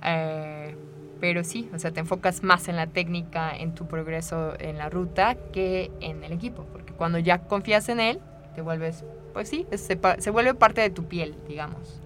eh, 0.05 0.77
pero 1.21 1.45
sí, 1.45 1.71
o 1.73 1.79
sea, 1.79 1.93
te 1.93 2.01
enfocas 2.01 2.43
más 2.43 2.67
en 2.69 2.75
la 2.75 2.89
técnica, 2.89 3.57
en 3.57 3.75
tu 3.75 3.87
progreso 3.87 4.55
en 4.59 4.77
la 4.77 4.91
ruta 4.91 5.37
que 5.53 5.91
en 6.01 6.25
el 6.25 6.33
equipo, 6.33 6.67
porque 6.93 6.97
cuando 6.97 7.19
ya 7.19 7.39
confías 7.39 7.89
en 7.89 8.01
él, 8.01 8.21
te 8.55 8.63
vuelves, 8.63 9.05
pues 9.33 9.49
sí, 9.49 9.67
se, 9.71 9.99
se 10.19 10.31
vuelve 10.31 10.55
parte 10.55 10.81
de 10.81 10.91
tu 10.91 11.05
piel, 11.05 11.35
digamos. 11.49 12.01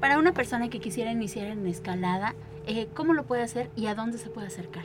Para 0.00 0.18
una 0.18 0.32
persona 0.32 0.68
que 0.68 0.80
quisiera 0.80 1.12
iniciar 1.12 1.46
en 1.46 1.66
escalada, 1.66 2.34
eh, 2.66 2.88
¿cómo 2.94 3.12
lo 3.14 3.24
puede 3.24 3.42
hacer 3.42 3.70
y 3.76 3.86
a 3.86 3.94
dónde 3.94 4.18
se 4.18 4.30
puede 4.30 4.46
acercar? 4.46 4.84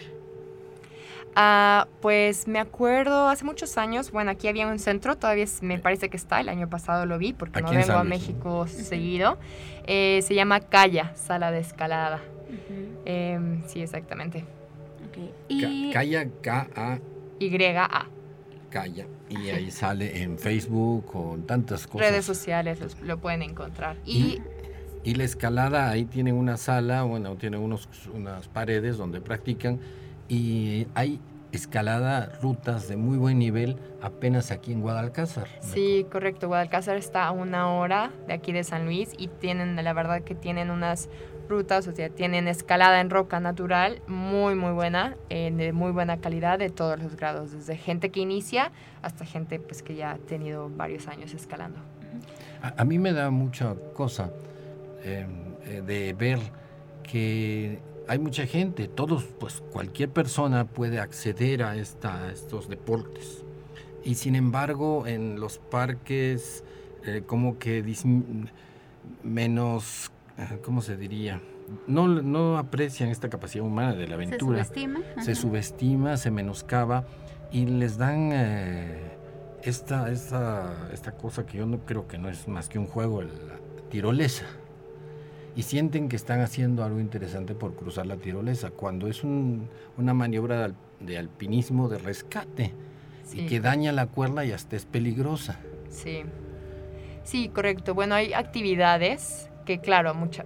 Ah, 1.38 1.88
pues 2.02 2.48
me 2.48 2.60
acuerdo 2.60 3.28
hace 3.28 3.44
muchos 3.44 3.78
años, 3.78 4.12
bueno, 4.12 4.32
aquí 4.32 4.48
había 4.48 4.68
un 4.68 4.80
centro, 4.80 5.18
todavía 5.18 5.46
me 5.62 5.80
parece 5.80 6.10
que 6.10 6.16
está, 6.16 6.40
el 6.40 6.48
año 6.48 6.70
pasado 6.70 7.06
lo 7.06 7.18
vi 7.18 7.34
porque 7.34 7.62
no 7.62 7.72
vengo 7.72 7.94
a 7.94 8.04
México 8.04 8.68
seguido. 8.68 9.38
Eh, 9.86 10.22
se 10.24 10.34
llama 10.34 10.62
Calla, 10.62 11.14
sala 11.16 11.52
de 11.52 11.60
escalada. 11.60 12.22
Em, 13.04 13.64
sí, 13.68 13.82
exactamente. 13.82 14.46
Okay. 15.10 15.92
Calla, 15.94 16.26
K-A. 16.42 17.00
Y-A. 17.40 18.15
Y 19.30 19.50
ahí 19.50 19.72
sale 19.72 20.22
en 20.22 20.38
Facebook 20.38 21.06
con 21.06 21.48
tantas 21.48 21.88
cosas. 21.88 22.10
Redes 22.10 22.26
sociales 22.26 22.80
lo 23.02 23.18
pueden 23.18 23.42
encontrar. 23.42 23.98
Y 24.06 24.42
y 25.06 25.14
la 25.14 25.24
escalada, 25.24 25.92
ahí 25.92 26.06
tienen 26.06 26.34
una 26.34 26.58
sala, 26.58 27.04
bueno, 27.04 27.36
tienen 27.36 27.62
unos, 27.62 27.88
unas 28.12 28.48
paredes 28.48 28.98
donde 28.98 29.22
practican 29.22 29.80
y 30.28 30.88
hay 30.96 31.20
escalada, 31.52 32.40
rutas 32.42 32.88
de 32.88 32.98
muy 32.98 33.18
buen 33.18 33.38
nivel 33.38 33.78
apenas 34.02 34.50
aquí 34.50 34.72
en 34.72 34.82
Guadalcázar. 34.82 35.48
Sí, 35.62 36.08
correcto. 36.12 36.48
Guadalcázar 36.48 36.98
está 36.98 37.28
a 37.28 37.32
una 37.32 37.72
hora 37.72 38.12
de 38.28 38.34
aquí 38.34 38.52
de 38.52 38.64
San 38.64 38.86
Luis 38.86 39.12
y 39.16 39.28
tienen, 39.28 39.76
la 39.76 39.94
verdad 39.94 40.24
que 40.24 40.34
tienen 40.34 40.72
unas 40.72 41.08
rutas, 41.48 41.88
o 41.88 41.92
sea, 41.92 42.10
tienen 42.10 42.48
escalada 42.48 43.00
en 43.02 43.10
roca 43.10 43.40
natural 43.40 44.02
muy, 44.08 44.56
muy 44.56 44.74
buena, 44.74 45.16
eh, 45.30 45.52
de 45.56 45.72
muy 45.74 45.92
buena 45.92 46.18
calidad 46.18 46.60
de 46.60 46.70
todos 46.70 47.00
los 47.00 47.16
grados, 47.16 47.52
desde 47.52 47.78
gente 47.78 48.10
que 48.10 48.20
inicia 48.20 48.72
hasta 49.02 49.26
gente 49.26 49.60
pues 49.60 49.82
que 49.82 49.96
ya 49.96 50.12
ha 50.12 50.18
tenido 50.18 50.70
varios 50.70 51.08
años 51.08 51.34
escalando. 51.34 51.80
A, 52.62 52.82
a 52.82 52.86
mí 52.86 53.00
me 53.00 53.14
da 53.14 53.30
mucha 53.30 53.76
cosa 53.94 54.32
Em, 55.06 55.54
eh, 55.68 55.84
de 55.86 56.14
ver 56.14 56.40
que 57.04 57.78
hay 58.08 58.18
mucha 58.18 58.48
gente, 58.48 58.88
todos, 58.88 59.24
pues 59.40 59.62
cualquier 59.72 60.10
persona 60.10 60.66
puede 60.66 61.00
acceder 61.00 61.62
a, 61.62 61.76
esta, 61.76 62.32
estos 62.32 62.68
deportes. 62.68 63.44
Y 64.04 64.16
sin 64.16 64.36
embargo, 64.36 65.06
en 65.06 65.40
los 65.40 65.60
parques, 65.60 66.64
eh, 67.06 67.22
como 67.24 67.60
que 67.60 67.84
menos, 69.22 70.12
¿cómo 70.64 70.82
se 70.82 70.98
diría? 70.98 71.42
No, 71.88 72.08
no 72.08 72.58
aprecian 72.58 73.10
esta 73.10 73.30
capacidad 73.30 73.66
humana 73.66 73.94
de 73.94 74.08
la 74.08 74.16
aventura. 74.16 74.64
Se 74.64 74.74
subestima. 74.74 75.00
Se 75.24 75.36
subestima, 75.36 76.18
se 76.18 76.32
menoscaba 76.32 77.06
y 77.52 77.66
les 77.66 77.98
dan 77.98 78.32
esta, 79.64 80.12
esta, 80.12 80.90
esta 80.94 81.12
cosa 81.14 81.46
que 81.46 81.58
yo 81.58 81.66
no 81.66 81.80
creo 81.86 82.08
que 82.08 82.18
no 82.18 82.30
es 82.30 82.48
más 82.48 82.70
que 82.70 82.78
un 82.78 82.86
juego, 82.86 83.22
la 83.22 83.30
tirolesa 83.90 84.46
y 85.56 85.64
sienten 85.64 86.10
que 86.10 86.16
están 86.16 86.42
haciendo 86.42 86.84
algo 86.84 87.00
interesante 87.00 87.56
por 87.56 87.76
cruzar 87.76 88.06
la 88.06 88.18
tirolesa, 88.18 88.72
cuando 88.72 89.08
es 89.08 89.24
una 89.24 90.14
maniobra 90.14 90.74
de, 91.00 91.18
alpinismo 91.18 91.88
de 91.88 91.98
rescate 91.98 92.74
y 93.34 93.46
que 93.48 93.60
daña 93.60 93.92
la 93.92 94.08
cuerda 94.08 94.46
y 94.46 94.52
hasta 94.52 94.76
es 94.76 94.86
peligrosa. 94.86 95.60
Sí, 95.90 96.24
sí, 97.24 97.50
correcto. 97.50 97.94
Bueno, 97.94 98.16
hay 98.16 98.34
actividades 98.34 99.50
que, 99.66 99.80
claro, 99.80 100.14
mucha, 100.14 100.46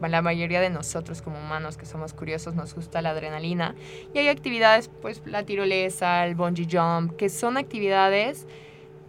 la 0.00 0.22
mayoría 0.22 0.60
de 0.60 0.70
nosotros 0.70 1.22
como 1.22 1.38
humanos 1.38 1.76
que 1.76 1.86
somos 1.86 2.12
curiosos 2.12 2.54
nos 2.54 2.74
gusta 2.74 3.02
la 3.02 3.10
adrenalina. 3.10 3.74
Y 4.14 4.18
hay 4.18 4.28
actividades, 4.28 4.90
pues 5.02 5.22
la 5.24 5.44
tirolesa, 5.44 6.26
el 6.26 6.34
bungee 6.34 6.66
jump, 6.70 7.16
que 7.16 7.28
son 7.28 7.56
actividades 7.56 8.46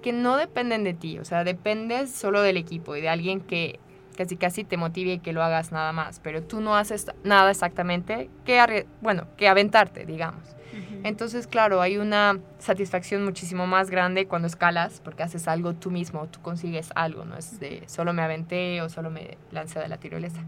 que 0.01 0.13
no 0.13 0.37
dependen 0.37 0.83
de 0.83 0.93
ti, 0.93 1.19
o 1.19 1.25
sea, 1.25 1.43
dependes 1.43 2.11
solo 2.11 2.41
del 2.41 2.57
equipo 2.57 2.95
y 2.95 3.01
de 3.01 3.09
alguien 3.09 3.41
que 3.41 3.79
casi 4.15 4.35
casi 4.35 4.63
te 4.63 4.77
motive 4.77 5.19
que 5.19 5.33
lo 5.33 5.43
hagas 5.43 5.71
nada 5.71 5.91
más, 5.93 6.19
pero 6.19 6.43
tú 6.43 6.59
no 6.61 6.75
haces 6.75 7.07
nada 7.23 7.51
exactamente 7.51 8.29
que, 8.45 8.85
bueno, 9.01 9.27
que 9.37 9.47
aventarte, 9.47 10.05
digamos. 10.05 10.56
Entonces, 11.03 11.47
claro, 11.47 11.81
hay 11.81 11.97
una 11.97 12.39
satisfacción 12.59 13.23
muchísimo 13.23 13.67
más 13.67 13.89
grande 13.89 14.27
cuando 14.27 14.47
escalas, 14.47 15.01
porque 15.03 15.23
haces 15.23 15.47
algo 15.47 15.73
tú 15.73 15.91
mismo, 15.91 16.27
tú 16.27 16.41
consigues 16.41 16.89
algo, 16.95 17.25
no 17.25 17.37
es 17.37 17.59
de 17.59 17.83
solo 17.87 18.13
me 18.13 18.21
aventé 18.21 18.81
o 18.81 18.89
solo 18.89 19.09
me 19.09 19.37
lancé 19.51 19.79
de 19.79 19.87
la 19.87 19.97
tirolesa. 19.97 20.41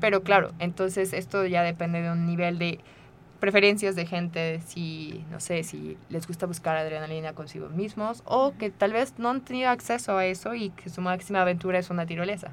Pero 0.00 0.22
claro, 0.22 0.52
entonces 0.58 1.12
esto 1.12 1.44
ya 1.46 1.62
depende 1.62 2.02
de 2.02 2.10
un 2.10 2.26
nivel 2.26 2.58
de 2.58 2.78
preferencias 3.40 3.94
de 3.94 4.06
gente, 4.06 4.60
si, 4.66 5.24
no 5.30 5.40
sé, 5.40 5.62
si 5.62 5.96
les 6.08 6.26
gusta 6.26 6.46
buscar 6.46 6.76
adrenalina 6.76 7.32
consigo 7.32 7.68
mismos 7.68 8.22
o 8.24 8.54
que 8.58 8.70
tal 8.70 8.92
vez 8.92 9.14
no 9.18 9.30
han 9.30 9.40
tenido 9.40 9.70
acceso 9.70 10.16
a 10.16 10.26
eso 10.26 10.54
y 10.54 10.70
que 10.70 10.90
su 10.90 11.00
máxima 11.00 11.42
aventura 11.42 11.78
es 11.78 11.90
una 11.90 12.06
tirolesa. 12.06 12.52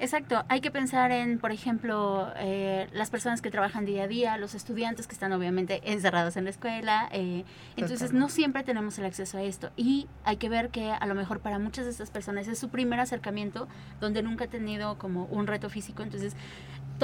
Exacto, 0.00 0.44
hay 0.48 0.60
que 0.60 0.72
pensar 0.72 1.12
en, 1.12 1.38
por 1.38 1.52
ejemplo, 1.52 2.32
eh, 2.36 2.88
las 2.92 3.10
personas 3.10 3.40
que 3.40 3.50
trabajan 3.50 3.84
día 3.84 4.04
a 4.04 4.08
día, 4.08 4.36
los 4.38 4.54
estudiantes 4.54 5.06
que 5.06 5.12
están 5.12 5.32
obviamente 5.32 5.80
encerrados 5.84 6.36
en 6.36 6.44
la 6.44 6.50
escuela, 6.50 7.08
eh, 7.12 7.44
entonces 7.76 8.12
no 8.12 8.28
siempre 8.28 8.64
tenemos 8.64 8.98
el 8.98 9.04
acceso 9.04 9.38
a 9.38 9.42
esto. 9.42 9.70
Y 9.76 10.08
hay 10.24 10.36
que 10.36 10.48
ver 10.48 10.70
que 10.70 10.90
a 10.90 11.06
lo 11.06 11.14
mejor 11.14 11.38
para 11.40 11.60
muchas 11.60 11.84
de 11.84 11.92
estas 11.92 12.10
personas 12.10 12.48
es 12.48 12.58
su 12.58 12.70
primer 12.70 12.98
acercamiento 12.98 13.68
donde 14.00 14.22
nunca 14.22 14.46
ha 14.46 14.48
tenido 14.48 14.98
como 14.98 15.26
un 15.26 15.46
reto 15.46 15.70
físico, 15.70 16.02
entonces 16.02 16.34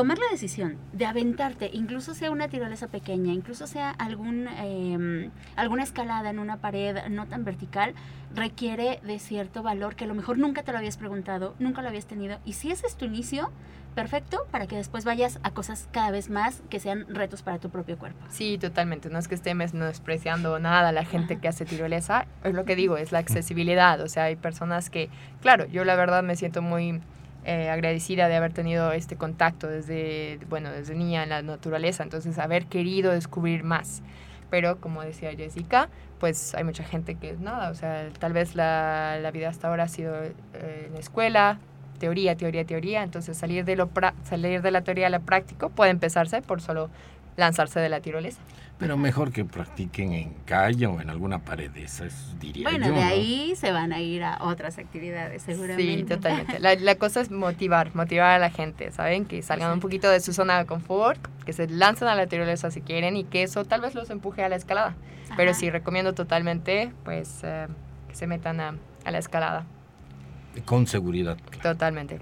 tomar 0.01 0.19
la 0.19 0.31
decisión 0.31 0.79
de 0.95 1.05
aventarte, 1.05 1.69
incluso 1.75 2.15
sea 2.15 2.31
una 2.31 2.49
tirolesa 2.49 2.89
pequeña, 2.89 3.35
incluso 3.35 3.67
sea 3.67 3.91
algún, 3.91 4.49
eh, 4.49 5.29
alguna 5.57 5.83
escalada 5.83 6.31
en 6.31 6.39
una 6.39 6.57
pared 6.57 6.97
no 7.11 7.27
tan 7.27 7.45
vertical, 7.45 7.93
requiere 8.35 8.99
de 9.05 9.19
cierto 9.19 9.63
valor 9.63 9.97
que 9.97 10.05
a 10.05 10.07
lo 10.07 10.15
mejor 10.15 10.39
nunca 10.39 10.63
te 10.63 10.73
lo 10.73 10.79
habías 10.79 10.97
preguntado, 10.97 11.55
nunca 11.59 11.83
lo 11.83 11.89
habías 11.89 12.07
tenido. 12.07 12.39
Y 12.47 12.55
si 12.55 12.71
ese 12.71 12.87
es 12.87 12.97
tu 12.97 13.05
inicio, 13.05 13.51
perfecto 13.95 14.47
para 14.51 14.67
que 14.67 14.77
después 14.77 15.05
vayas 15.05 15.39
a 15.43 15.51
cosas 15.51 15.87
cada 15.93 16.11
vez 16.11 16.31
más 16.31 16.63
que 16.71 16.81
sean 16.81 17.05
retos 17.15 17.43
para 17.43 17.59
tu 17.59 17.69
propio 17.69 17.99
cuerpo. 17.99 18.25
Sí, 18.31 18.57
totalmente. 18.57 19.11
No 19.11 19.19
es 19.19 19.29
que 19.29 19.35
estemos 19.35 19.73
despreciando 19.73 20.59
nada 20.61 20.89
a 20.89 20.93
la 20.93 21.05
gente 21.05 21.39
que 21.41 21.49
hace 21.49 21.67
tirolesa. 21.67 22.25
Es 22.43 22.55
lo 22.55 22.65
que 22.65 22.75
digo, 22.75 22.97
es 22.97 23.13
la 23.13 23.19
accesibilidad. 23.19 24.01
O 24.01 24.09
sea, 24.09 24.25
hay 24.25 24.37
personas 24.37 24.89
que, 24.89 25.11
claro, 25.43 25.67
yo 25.67 25.85
la 25.85 25.95
verdad 25.95 26.23
me 26.23 26.37
siento 26.37 26.63
muy 26.63 27.03
eh, 27.45 27.71
agradecida 27.71 28.29
de 28.29 28.37
haber 28.37 28.53
tenido 28.53 28.93
este 28.93 29.17
contacto 29.17 29.67
desde, 29.67 30.39
bueno, 30.49 30.71
desde 30.71 30.95
niña 30.95 31.23
en 31.23 31.31
la 31.31 31.43
naturaleza. 31.43 32.03
Entonces, 32.03 32.39
haber 32.39 32.67
querido 32.67 33.13
descubrir 33.13 33.65
más. 33.65 34.03
Pero, 34.51 34.81
como 34.81 35.03
decía 35.03 35.33
Jessica, 35.35 35.89
pues 36.19 36.55
hay 36.55 36.65
mucha 36.65 36.85
gente 36.85 37.15
que 37.15 37.33
nada, 37.35 37.71
o 37.71 37.75
sea, 37.75 38.09
tal 38.19 38.33
vez 38.33 38.55
la, 38.55 39.19
la 39.21 39.31
vida 39.31 39.49
hasta 39.49 39.69
ahora 39.69 39.85
ha 39.85 39.89
sido 39.89 40.15
eh, 40.23 40.35
en 40.87 40.93
la 40.93 41.01
escuela, 41.01 41.59
teoría, 41.99 42.37
teoría, 42.37 42.65
teoría, 42.65 43.03
entonces 43.03 43.37
salir 43.37 43.65
de, 43.65 43.77
lo 43.77 43.91
salir 44.25 44.63
de 44.63 44.71
la 44.71 44.83
teoría 44.83 45.07
a 45.07 45.11
lo 45.11 45.21
práctico 45.21 45.71
puede 45.71 45.91
empezarse 45.91 46.43
por 46.43 46.61
solo 46.61 46.91
lanzarse 47.37 47.81
de 47.81 47.89
la 47.89 48.01
tirolesa. 48.01 48.41
Pero 48.81 48.97
mejor 48.97 49.31
que 49.31 49.45
practiquen 49.45 50.15
en 50.15 50.33
calle 50.47 50.87
o 50.87 51.01
en 51.03 51.11
alguna 51.11 51.45
pared 51.45 51.71
de 51.71 51.85
esas, 51.85 52.35
diría 52.41 52.63
bueno, 52.63 52.87
yo. 52.87 52.93
Bueno, 52.95 53.07
de 53.07 53.13
ahí 53.13 53.55
se 53.55 53.73
van 53.73 53.93
a 53.93 54.01
ir 54.01 54.25
a 54.25 54.39
otras 54.41 54.79
actividades, 54.79 55.43
seguramente. 55.43 55.99
Sí, 55.99 56.03
totalmente. 56.05 56.59
La, 56.61 56.75
la, 56.75 56.95
cosa 56.95 57.21
es 57.21 57.31
motivar, 57.31 57.95
motivar 57.95 58.31
a 58.31 58.39
la 58.39 58.49
gente, 58.49 58.91
¿saben? 58.91 59.27
Que 59.27 59.43
salgan 59.43 59.71
un 59.73 59.81
poquito 59.81 60.09
de 60.09 60.21
su 60.21 60.33
zona 60.33 60.59
de 60.59 60.65
confort, 60.65 61.21
que 61.45 61.53
se 61.53 61.69
lancen 61.69 62.09
a 62.09 62.15
la 62.15 62.27
tirolesa 62.27 62.71
si 62.71 62.81
quieren 62.81 63.17
y 63.17 63.25
que 63.25 63.43
eso 63.43 63.67
tal 63.67 63.83
vez 63.83 63.95
los 63.95 64.09
empuje 64.09 64.43
a 64.43 64.49
la 64.49 64.57
escalada. 64.57 64.97
Pero 65.37 65.53
sí, 65.53 65.69
recomiendo 65.69 66.15
totalmente, 66.15 66.91
pues, 67.05 67.41
eh, 67.43 67.69
que 68.09 68.15
se 68.15 68.27
metan 68.27 68.61
a, 68.61 68.75
a 69.05 69.11
la 69.11 69.19
escalada. 69.19 69.67
Con 70.65 70.87
seguridad. 70.87 71.37
Totalmente. 71.63 72.19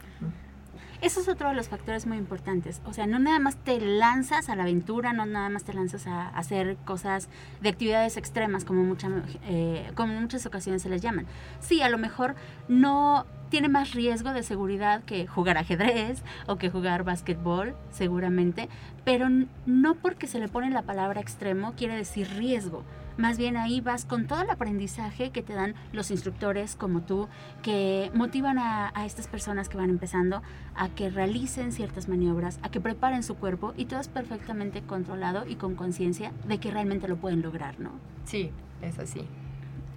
Eso 1.00 1.20
es 1.20 1.28
otro 1.28 1.48
de 1.48 1.54
los 1.54 1.68
factores 1.68 2.06
muy 2.06 2.18
importantes. 2.18 2.82
O 2.84 2.92
sea, 2.92 3.06
no 3.06 3.20
nada 3.20 3.38
más 3.38 3.56
te 3.56 3.80
lanzas 3.80 4.48
a 4.48 4.56
la 4.56 4.64
aventura, 4.64 5.12
no 5.12 5.26
nada 5.26 5.48
más 5.48 5.62
te 5.62 5.72
lanzas 5.72 6.08
a, 6.08 6.28
hacer 6.30 6.76
cosas 6.84 7.28
de 7.60 7.68
actividades 7.68 8.16
extremas, 8.16 8.64
como, 8.64 8.82
mucha, 8.82 9.08
eh, 9.44 9.92
como 9.94 10.14
muchas 10.14 10.44
ocasiones 10.46 10.82
se 10.82 10.88
les 10.88 11.00
llaman. 11.00 11.26
Sí, 11.60 11.82
a 11.82 11.88
lo 11.88 11.98
mejor 11.98 12.34
no 12.66 13.26
tiene 13.48 13.68
más 13.68 13.92
riesgo 13.92 14.32
de 14.32 14.42
seguridad 14.42 15.04
que 15.04 15.26
jugar 15.26 15.56
ajedrez 15.56 16.22
o 16.46 16.56
que 16.56 16.68
jugar 16.68 17.04
básquetbol, 17.04 17.76
seguramente, 17.90 18.68
pero 19.04 19.28
no 19.66 19.94
porque 19.94 20.26
se 20.26 20.40
le 20.40 20.48
pone 20.48 20.70
la 20.70 20.82
palabra 20.82 21.20
extremo 21.20 21.74
quiere 21.76 21.96
decir 21.96 22.28
riesgo. 22.36 22.82
Más 23.18 23.37
bien 23.37 23.56
ahí 23.56 23.80
vas 23.82 24.04
con 24.04 24.26
todo 24.26 24.40
el 24.40 24.48
aprendizaje 24.48 25.30
que 25.30 25.42
te 25.42 25.52
dan 25.52 25.75
los 25.92 26.10
instructores 26.10 26.76
como 26.76 27.02
tú, 27.02 27.28
que 27.62 28.10
motivan 28.14 28.58
a, 28.58 28.90
a 28.94 29.04
estas 29.04 29.26
personas 29.26 29.68
que 29.68 29.76
van 29.76 29.90
empezando 29.90 30.42
a 30.75 30.88
que 30.88 31.10
realicen 31.10 31.72
ciertas 31.72 32.08
maniobras, 32.08 32.58
a 32.62 32.70
que 32.70 32.80
preparen 32.80 33.22
su 33.22 33.34
cuerpo 33.34 33.75
y 33.76 33.84
todo 33.84 34.00
es 34.00 34.08
perfectamente 34.08 34.82
controlado 34.82 35.44
y 35.46 35.56
con 35.56 35.75
conciencia 35.75 36.32
de 36.46 36.58
que 36.58 36.70
realmente 36.70 37.08
lo 37.08 37.16
pueden 37.16 37.42
lograr, 37.42 37.78
¿no? 37.80 37.90
Sí, 38.25 38.50
es 38.80 38.98
así. 38.98 39.22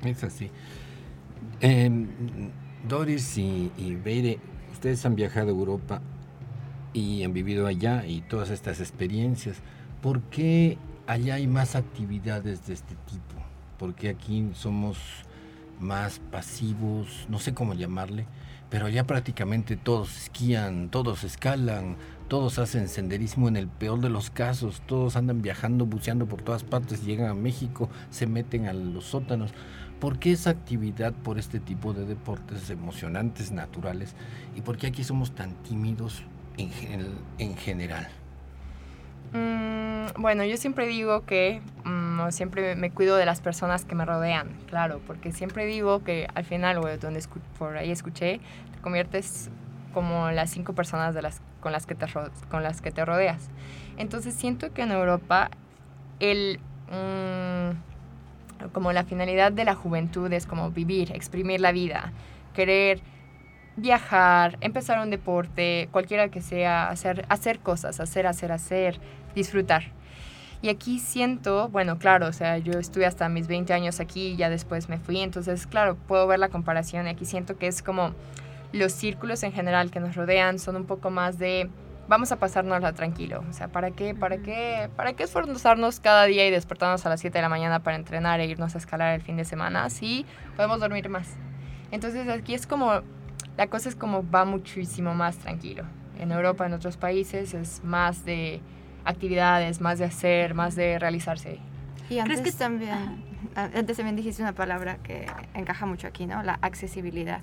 Es 0.03 0.23
así. 0.23 0.49
Em, 1.59 2.07
Doris 2.87 3.37
y, 3.37 3.71
y 3.77 3.95
Beire, 3.95 4.39
ustedes 4.71 5.05
han 5.05 5.15
viajado 5.15 5.49
a 5.49 5.51
Europa 5.51 6.01
y 6.93 7.23
han 7.23 7.33
vivido 7.33 7.67
allá 7.67 8.05
y 8.05 8.21
todas 8.21 8.49
estas 8.49 8.79
experiencias. 8.79 9.57
¿Por 10.01 10.21
qué 10.23 10.79
allá 11.11 11.35
hay 11.35 11.47
más 11.47 11.75
actividades 11.75 12.65
de 12.67 12.73
este 12.73 12.95
tipo? 13.05 13.35
¿Por 13.77 13.95
qué 13.95 14.09
aquí 14.09 14.49
somos 14.53 14.97
más 15.79 16.19
pasivos? 16.31 17.25
No 17.27 17.37
sé 17.37 17.53
cómo 17.53 17.73
llamarle, 17.73 18.27
pero 18.69 18.85
allá 18.85 19.05
prácticamente 19.05 19.75
todos 19.75 20.15
esquían, 20.15 20.89
todos 20.89 21.25
escalan, 21.25 21.97
todos 22.29 22.59
hacen 22.59 22.87
senderismo 22.87 23.49
en 23.49 23.57
el 23.57 23.67
peor 23.67 23.99
de 23.99 24.07
los 24.09 24.29
casos, 24.29 24.81
todos 24.85 25.17
andan 25.17 25.41
viajando, 25.41 25.85
buceando 25.85 26.27
por 26.27 26.43
todas 26.43 26.63
partes, 26.63 27.03
llegan 27.03 27.29
a 27.29 27.33
México, 27.33 27.89
se 28.09 28.25
meten 28.25 28.67
a 28.67 28.73
los 28.73 29.03
sótanos. 29.03 29.51
¿Por 29.99 30.17
qué 30.17 30.31
esa 30.31 30.51
actividad 30.51 31.13
por 31.13 31.37
este 31.37 31.59
tipo 31.59 31.93
de 31.93 32.05
deportes 32.05 32.69
emocionantes, 32.69 33.51
naturales? 33.51 34.15
¿Y 34.55 34.61
por 34.61 34.77
qué 34.77 34.87
aquí 34.87 35.03
somos 35.03 35.35
tan 35.35 35.55
tímidos 35.63 36.23
en 36.57 37.57
general? 37.57 38.07
Mm, 39.33 40.21
bueno, 40.21 40.43
yo 40.43 40.57
siempre 40.57 40.87
digo 40.87 41.25
que 41.25 41.61
mm, 41.85 42.29
siempre 42.31 42.75
me 42.75 42.91
cuido 42.91 43.15
de 43.15 43.25
las 43.25 43.41
personas 43.41 43.85
que 43.85 43.95
me 43.95 44.05
rodean, 44.05 44.49
claro, 44.67 44.99
porque 45.07 45.31
siempre 45.31 45.65
digo 45.65 46.03
que 46.03 46.27
al 46.35 46.43
final, 46.43 46.77
o 46.77 46.97
donde 46.97 47.23
por 47.57 47.77
ahí 47.77 47.91
escuché, 47.91 48.39
te 48.73 48.81
conviertes 48.81 49.49
como 49.93 50.31
las 50.31 50.49
cinco 50.49 50.73
personas 50.73 51.15
de 51.15 51.21
las, 51.21 51.41
con, 51.59 51.71
las 51.71 51.85
que 51.85 51.95
te, 51.95 52.05
con 52.49 52.63
las 52.63 52.81
que 52.81 52.91
te 52.91 53.05
rodeas. 53.05 53.49
Entonces 53.97 54.33
siento 54.33 54.73
que 54.73 54.81
en 54.81 54.91
Europa 54.91 55.49
el... 56.19 56.59
Mm, 56.89 57.91
como 58.73 58.91
la 58.93 59.03
finalidad 59.03 59.51
de 59.51 59.65
la 59.65 59.73
juventud 59.73 60.31
es 60.31 60.45
como 60.45 60.69
vivir, 60.69 61.11
exprimir 61.13 61.61
la 61.61 61.71
vida, 61.71 62.11
querer 62.53 63.01
viajar, 63.81 64.57
empezar 64.61 64.99
un 64.99 65.09
deporte, 65.09 65.89
cualquiera 65.91 66.29
que 66.29 66.41
sea, 66.41 66.89
hacer, 66.89 67.25
hacer 67.29 67.59
cosas, 67.59 67.99
hacer, 67.99 68.27
hacer, 68.27 68.51
hacer, 68.51 68.99
disfrutar. 69.35 69.83
Y 70.61 70.69
aquí 70.69 70.99
siento, 70.99 71.69
bueno, 71.69 71.97
claro, 71.97 72.27
o 72.27 72.33
sea, 72.33 72.59
yo 72.59 72.73
estuve 72.73 73.07
hasta 73.07 73.27
mis 73.29 73.47
20 73.47 73.73
años 73.73 73.99
aquí 73.99 74.27
y 74.27 74.35
ya 74.35 74.49
después 74.49 74.89
me 74.89 74.99
fui, 74.99 75.19
entonces, 75.19 75.65
claro, 75.65 75.95
puedo 76.07 76.27
ver 76.27 76.37
la 76.37 76.49
comparación 76.49 77.07
y 77.07 77.09
aquí 77.09 77.25
siento 77.25 77.57
que 77.57 77.65
es 77.65 77.81
como 77.81 78.13
los 78.71 78.91
círculos 78.91 79.41
en 79.43 79.51
general 79.51 79.89
que 79.89 79.99
nos 79.99 80.15
rodean 80.15 80.59
son 80.59 80.75
un 80.75 80.85
poco 80.85 81.09
más 81.09 81.37
de 81.39 81.69
vamos 82.07 82.31
a 82.31 82.35
pasárnosla 82.35 82.93
tranquilo. 82.93 83.43
O 83.49 83.53
sea, 83.53 83.69
¿para 83.69 83.91
qué, 83.91 84.13
para 84.13 84.37
qué, 84.37 84.89
para 84.95 85.13
qué 85.13 85.23
esforzarnos 85.23 85.99
cada 85.99 86.25
día 86.25 86.45
y 86.45 86.51
despertarnos 86.51 87.05
a 87.05 87.09
las 87.09 87.21
7 87.21 87.37
de 87.37 87.41
la 87.41 87.49
mañana 87.49 87.79
para 87.79 87.95
entrenar 87.95 88.39
e 88.39 88.45
irnos 88.45 88.75
a 88.75 88.77
escalar 88.77 89.15
el 89.15 89.21
fin 89.21 89.37
de 89.37 89.45
semana 89.45 89.89
si 89.89 90.25
podemos 90.55 90.79
dormir 90.79 91.09
más? 91.09 91.27
Entonces 91.89 92.27
aquí 92.29 92.53
es 92.53 92.67
como, 92.67 93.01
la 93.57 93.67
cosa 93.67 93.89
es 93.89 93.95
como 93.95 94.29
va 94.29 94.45
muchísimo 94.45 95.13
más 95.13 95.37
tranquilo. 95.37 95.83
En 96.19 96.31
Europa, 96.31 96.65
en 96.65 96.73
otros 96.73 96.97
países, 96.97 97.53
es 97.53 97.83
más 97.83 98.25
de 98.25 98.61
actividades, 99.05 99.81
más 99.81 99.99
de 99.99 100.05
hacer, 100.05 100.53
más 100.53 100.75
de 100.75 100.99
realizarse. 100.99 101.59
Y 102.09 102.19
antes 102.19 102.41
que 102.41 102.51
también, 102.51 103.23
antes 103.55 103.97
también 103.97 104.15
dijiste 104.15 104.41
una 104.41 104.53
palabra 104.53 104.97
que 104.97 105.27
encaja 105.53 105.85
mucho 105.85 106.07
aquí, 106.07 106.25
¿no? 106.25 106.43
La 106.43 106.59
accesibilidad. 106.61 107.41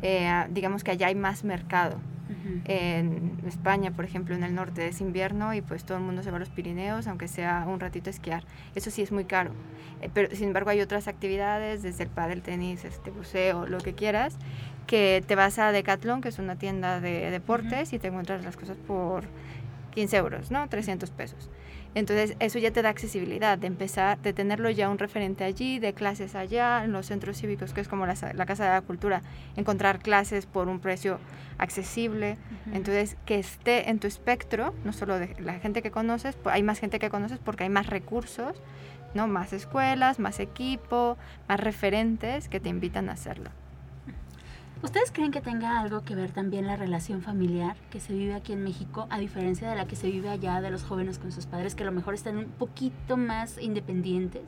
Eh, 0.00 0.46
digamos 0.50 0.84
que 0.84 0.92
allá 0.92 1.08
hay 1.08 1.14
más 1.14 1.44
mercado 1.44 1.98
en 2.64 3.40
España, 3.46 3.90
por 3.90 4.04
ejemplo, 4.04 4.34
en 4.34 4.42
el 4.42 4.54
norte 4.54 4.86
es 4.88 5.00
invierno 5.00 5.54
y 5.54 5.62
pues 5.62 5.84
todo 5.84 5.98
el 5.98 6.04
mundo 6.04 6.22
se 6.22 6.30
va 6.30 6.36
a 6.36 6.40
los 6.40 6.50
Pirineos, 6.50 7.06
aunque 7.06 7.28
sea 7.28 7.64
un 7.66 7.80
ratito 7.80 8.10
a 8.10 8.12
esquiar. 8.12 8.44
Eso 8.74 8.90
sí 8.90 9.02
es 9.02 9.12
muy 9.12 9.24
caro. 9.24 9.52
Eh, 10.00 10.10
pero 10.12 10.34
sin 10.34 10.48
embargo 10.48 10.70
hay 10.70 10.80
otras 10.80 11.08
actividades, 11.08 11.82
desde 11.82 12.04
el 12.04 12.10
pádel, 12.10 12.42
tenis, 12.42 12.84
este 12.84 13.10
buceo, 13.10 13.66
lo 13.66 13.78
que 13.78 13.94
quieras, 13.94 14.36
que 14.88 15.22
te 15.24 15.36
vas 15.36 15.58
a 15.58 15.70
Decathlon, 15.70 16.22
que 16.22 16.30
es 16.30 16.38
una 16.38 16.56
tienda 16.56 16.98
de 16.98 17.30
deportes, 17.30 17.92
y 17.92 17.98
te 17.98 18.08
encuentras 18.08 18.42
las 18.42 18.56
cosas 18.56 18.78
por 18.78 19.24
15 19.90 20.16
euros, 20.16 20.50
¿no? 20.50 20.66
300 20.68 21.10
pesos. 21.10 21.50
Entonces, 21.94 22.36
eso 22.40 22.58
ya 22.58 22.70
te 22.70 22.80
da 22.80 22.88
accesibilidad, 22.88 23.58
de 23.58 23.66
empezar, 23.66 24.18
de 24.22 24.32
tenerlo 24.32 24.70
ya 24.70 24.88
un 24.88 24.98
referente 24.98 25.44
allí, 25.44 25.78
de 25.78 25.92
clases 25.92 26.34
allá, 26.34 26.84
en 26.84 26.92
los 26.92 27.06
centros 27.06 27.36
cívicos, 27.36 27.74
que 27.74 27.82
es 27.82 27.88
como 27.88 28.06
la, 28.06 28.14
Casa 28.46 28.64
de 28.64 28.70
la 28.70 28.80
Cultura, 28.80 29.20
encontrar 29.56 29.98
clases 29.98 30.46
por 30.46 30.68
un 30.68 30.80
precio 30.80 31.18
accesible. 31.58 32.38
Entonces, 32.72 33.16
que 33.26 33.38
esté 33.38 33.90
en 33.90 33.98
tu 33.98 34.06
espectro, 34.06 34.74
no 34.84 34.94
solo 34.94 35.18
de 35.18 35.36
la 35.38 35.54
gente 35.54 35.82
que 35.82 35.90
conoces, 35.90 36.36
hay 36.44 36.62
más 36.62 36.78
gente 36.78 36.98
que 36.98 37.10
conoces 37.10 37.38
porque 37.38 37.64
hay 37.64 37.70
más 37.70 37.88
recursos, 37.88 38.56
¿no? 39.12 39.28
Más 39.28 39.52
escuelas, 39.52 40.18
más 40.18 40.40
equipo, 40.40 41.18
más 41.46 41.60
referentes 41.60 42.48
que 42.48 42.58
te 42.58 42.70
invitan 42.70 43.10
a 43.10 43.12
hacerlo. 43.12 43.50
¿Ustedes 44.80 45.10
creen 45.10 45.32
que 45.32 45.40
tenga 45.40 45.80
algo 45.80 46.04
que 46.04 46.14
ver 46.14 46.30
también 46.30 46.68
la 46.68 46.76
relación 46.76 47.20
familiar 47.20 47.76
que 47.90 47.98
se 47.98 48.12
vive 48.12 48.34
aquí 48.34 48.52
en 48.52 48.62
México, 48.62 49.08
a 49.10 49.18
diferencia 49.18 49.68
de 49.68 49.74
la 49.74 49.88
que 49.88 49.96
se 49.96 50.08
vive 50.08 50.28
allá 50.28 50.60
de 50.60 50.70
los 50.70 50.84
jóvenes 50.84 51.18
con 51.18 51.32
sus 51.32 51.46
padres, 51.46 51.74
que 51.74 51.82
a 51.82 51.86
lo 51.86 51.92
mejor 51.92 52.14
están 52.14 52.36
un 52.36 52.46
poquito 52.46 53.16
más 53.16 53.58
independientes? 53.58 54.44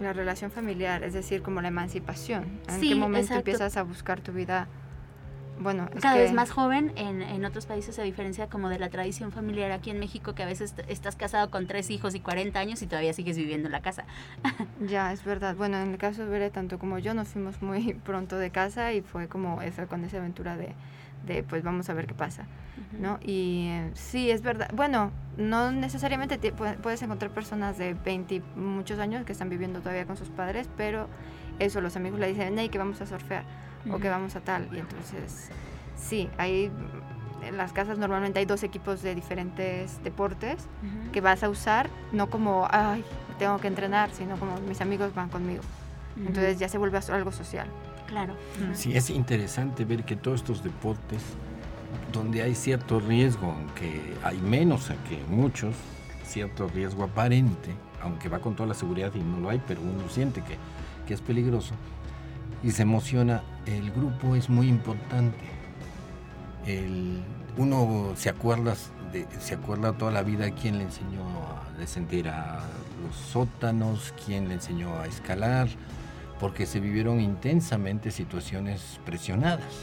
La 0.00 0.12
relación 0.12 0.50
familiar, 0.50 1.04
es 1.04 1.12
decir, 1.12 1.42
como 1.42 1.62
la 1.62 1.68
emancipación. 1.68 2.58
¿En 2.68 2.80
qué 2.80 2.96
momento 2.96 3.34
empiezas 3.34 3.76
a 3.76 3.84
buscar 3.84 4.20
tu 4.20 4.32
vida 4.32 4.66
bueno, 5.58 5.88
cada 6.00 6.16
vez 6.16 6.32
más 6.32 6.50
joven 6.50 6.92
en, 6.96 7.22
en, 7.22 7.44
otros 7.44 7.66
países 7.66 7.94
se 7.94 8.02
diferencia 8.02 8.48
como 8.48 8.68
de 8.68 8.78
la 8.78 8.88
tradición 8.88 9.32
familiar 9.32 9.70
aquí 9.70 9.90
en 9.90 9.98
México 9.98 10.34
que 10.34 10.42
a 10.42 10.46
veces 10.46 10.74
estás 10.88 11.16
casado 11.16 11.50
con 11.50 11.66
tres 11.66 11.90
hijos 11.90 12.14
y 12.14 12.20
40 12.20 12.58
años 12.58 12.82
y 12.82 12.86
todavía 12.86 13.12
sigues 13.12 13.36
viviendo 13.36 13.68
en 13.68 13.72
la 13.72 13.80
casa. 13.80 14.04
ya, 14.80 15.12
es 15.12 15.24
verdad. 15.24 15.54
Bueno, 15.56 15.78
en 15.78 15.92
el 15.92 15.98
caso 15.98 16.24
de 16.24 16.30
Bere, 16.30 16.50
tanto 16.50 16.78
como 16.78 16.98
yo 16.98 17.14
nos 17.14 17.28
fuimos 17.28 17.62
muy 17.62 17.94
pronto 18.04 18.36
de 18.36 18.50
casa 18.50 18.92
y 18.92 19.02
fue 19.02 19.28
como 19.28 19.62
esa, 19.62 19.86
con 19.86 20.04
esa 20.04 20.18
aventura 20.18 20.56
de, 20.56 20.74
de 21.26 21.42
pues 21.42 21.62
vamos 21.62 21.88
a 21.88 21.94
ver 21.94 22.06
qué 22.06 22.14
pasa, 22.14 22.46
¿no? 22.98 23.18
Y 23.22 23.68
eh, 23.68 23.90
sí, 23.94 24.30
es 24.30 24.42
verdad. 24.42 24.70
Bueno, 24.74 25.12
no 25.36 25.70
necesariamente 25.70 26.38
puedes 26.52 27.02
encontrar 27.02 27.30
personas 27.30 27.78
de 27.78 27.94
20 27.94 28.42
muchos 28.56 28.98
años 28.98 29.24
que 29.24 29.32
están 29.32 29.48
viviendo 29.48 29.80
todavía 29.80 30.06
con 30.06 30.16
sus 30.16 30.28
padres, 30.28 30.68
pero 30.76 31.08
eso, 31.58 31.80
los 31.80 31.96
amigos 31.96 32.18
le 32.18 32.28
dicen, 32.28 32.54
hey, 32.58 32.68
que 32.68 32.78
vamos 32.78 33.00
a 33.00 33.06
surfear 33.06 33.44
o 33.90 33.98
que 33.98 34.08
vamos 34.08 34.36
a 34.36 34.40
tal. 34.40 34.68
Y 34.72 34.78
entonces, 34.78 35.50
sí, 35.96 36.28
hay, 36.38 36.70
en 37.42 37.56
las 37.56 37.72
casas 37.72 37.98
normalmente 37.98 38.38
hay 38.38 38.46
dos 38.46 38.62
equipos 38.62 39.02
de 39.02 39.14
diferentes 39.14 40.02
deportes 40.02 40.66
que 41.12 41.20
vas 41.20 41.42
a 41.42 41.48
usar, 41.48 41.90
no 42.12 42.30
como, 42.30 42.66
ay, 42.70 43.04
tengo 43.38 43.58
que 43.58 43.68
entrenar, 43.68 44.10
sino 44.12 44.36
como 44.36 44.60
mis 44.60 44.80
amigos 44.80 45.14
van 45.14 45.28
conmigo. 45.28 45.62
Entonces 46.16 46.58
ya 46.58 46.68
se 46.68 46.78
vuelve 46.78 46.98
algo 47.12 47.32
social. 47.32 47.66
Claro. 48.06 48.34
Sí, 48.74 48.96
es 48.96 49.10
interesante 49.10 49.84
ver 49.84 50.04
que 50.04 50.16
todos 50.16 50.40
estos 50.40 50.62
deportes, 50.62 51.22
donde 52.12 52.42
hay 52.42 52.54
cierto 52.54 53.00
riesgo, 53.00 53.50
aunque 53.50 54.14
hay 54.22 54.38
menos 54.38 54.90
que 55.08 55.18
muchos, 55.28 55.74
cierto 56.24 56.68
riesgo 56.68 57.04
aparente, 57.04 57.70
aunque 58.02 58.28
va 58.28 58.38
con 58.38 58.54
toda 58.54 58.68
la 58.68 58.74
seguridad 58.74 59.12
y 59.14 59.20
no 59.20 59.40
lo 59.40 59.50
hay, 59.50 59.60
pero 59.66 59.80
uno 59.80 60.08
siente 60.08 60.42
que, 60.42 60.56
que 61.06 61.14
es 61.14 61.20
peligroso, 61.20 61.74
y 62.64 62.70
se 62.70 62.82
emociona, 62.82 63.42
el 63.66 63.90
grupo 63.90 64.34
es 64.34 64.48
muy 64.48 64.68
importante. 64.68 65.36
El, 66.66 67.22
uno 67.58 68.14
se 68.16 68.30
acuerda, 68.30 68.74
de, 69.12 69.26
se 69.38 69.54
acuerda 69.54 69.92
toda 69.92 70.10
la 70.10 70.22
vida 70.22 70.50
quién 70.50 70.78
le 70.78 70.84
enseñó 70.84 71.20
a 71.22 71.78
descender 71.78 72.28
a 72.28 72.60
los 73.04 73.14
sótanos, 73.14 74.14
quién 74.24 74.48
le 74.48 74.54
enseñó 74.54 74.98
a 74.98 75.06
escalar, 75.06 75.68
porque 76.40 76.64
se 76.64 76.80
vivieron 76.80 77.20
intensamente 77.20 78.10
situaciones 78.10 78.98
presionadas. 79.04 79.74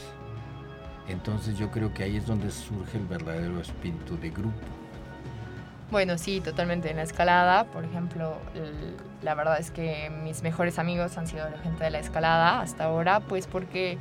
Entonces 1.06 1.56
yo 1.56 1.70
creo 1.70 1.94
que 1.94 2.02
ahí 2.02 2.16
es 2.16 2.26
donde 2.26 2.50
surge 2.50 2.98
el 2.98 3.06
verdadero 3.06 3.60
espíritu 3.60 4.18
de 4.18 4.30
grupo. 4.30 4.81
Bueno, 5.92 6.16
sí, 6.16 6.40
totalmente. 6.40 6.90
En 6.90 6.96
la 6.96 7.02
escalada, 7.02 7.64
por 7.64 7.84
ejemplo, 7.84 8.38
la 9.20 9.34
verdad 9.34 9.60
es 9.60 9.70
que 9.70 10.08
mis 10.24 10.42
mejores 10.42 10.78
amigos 10.78 11.18
han 11.18 11.26
sido 11.26 11.46
la 11.50 11.58
gente 11.58 11.84
de 11.84 11.90
la 11.90 11.98
escalada 11.98 12.62
hasta 12.62 12.84
ahora, 12.84 13.20
pues 13.20 13.46
porque 13.46 13.98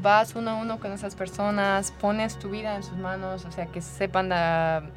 vas 0.00 0.36
uno 0.36 0.50
a 0.50 0.54
uno 0.54 0.78
con 0.78 0.92
esas 0.92 1.16
personas, 1.16 1.90
pones 1.90 2.38
tu 2.38 2.48
vida 2.48 2.76
en 2.76 2.84
sus 2.84 2.96
manos, 2.96 3.44
o 3.44 3.50
sea, 3.50 3.66
que 3.66 3.80
sepan 3.80 4.30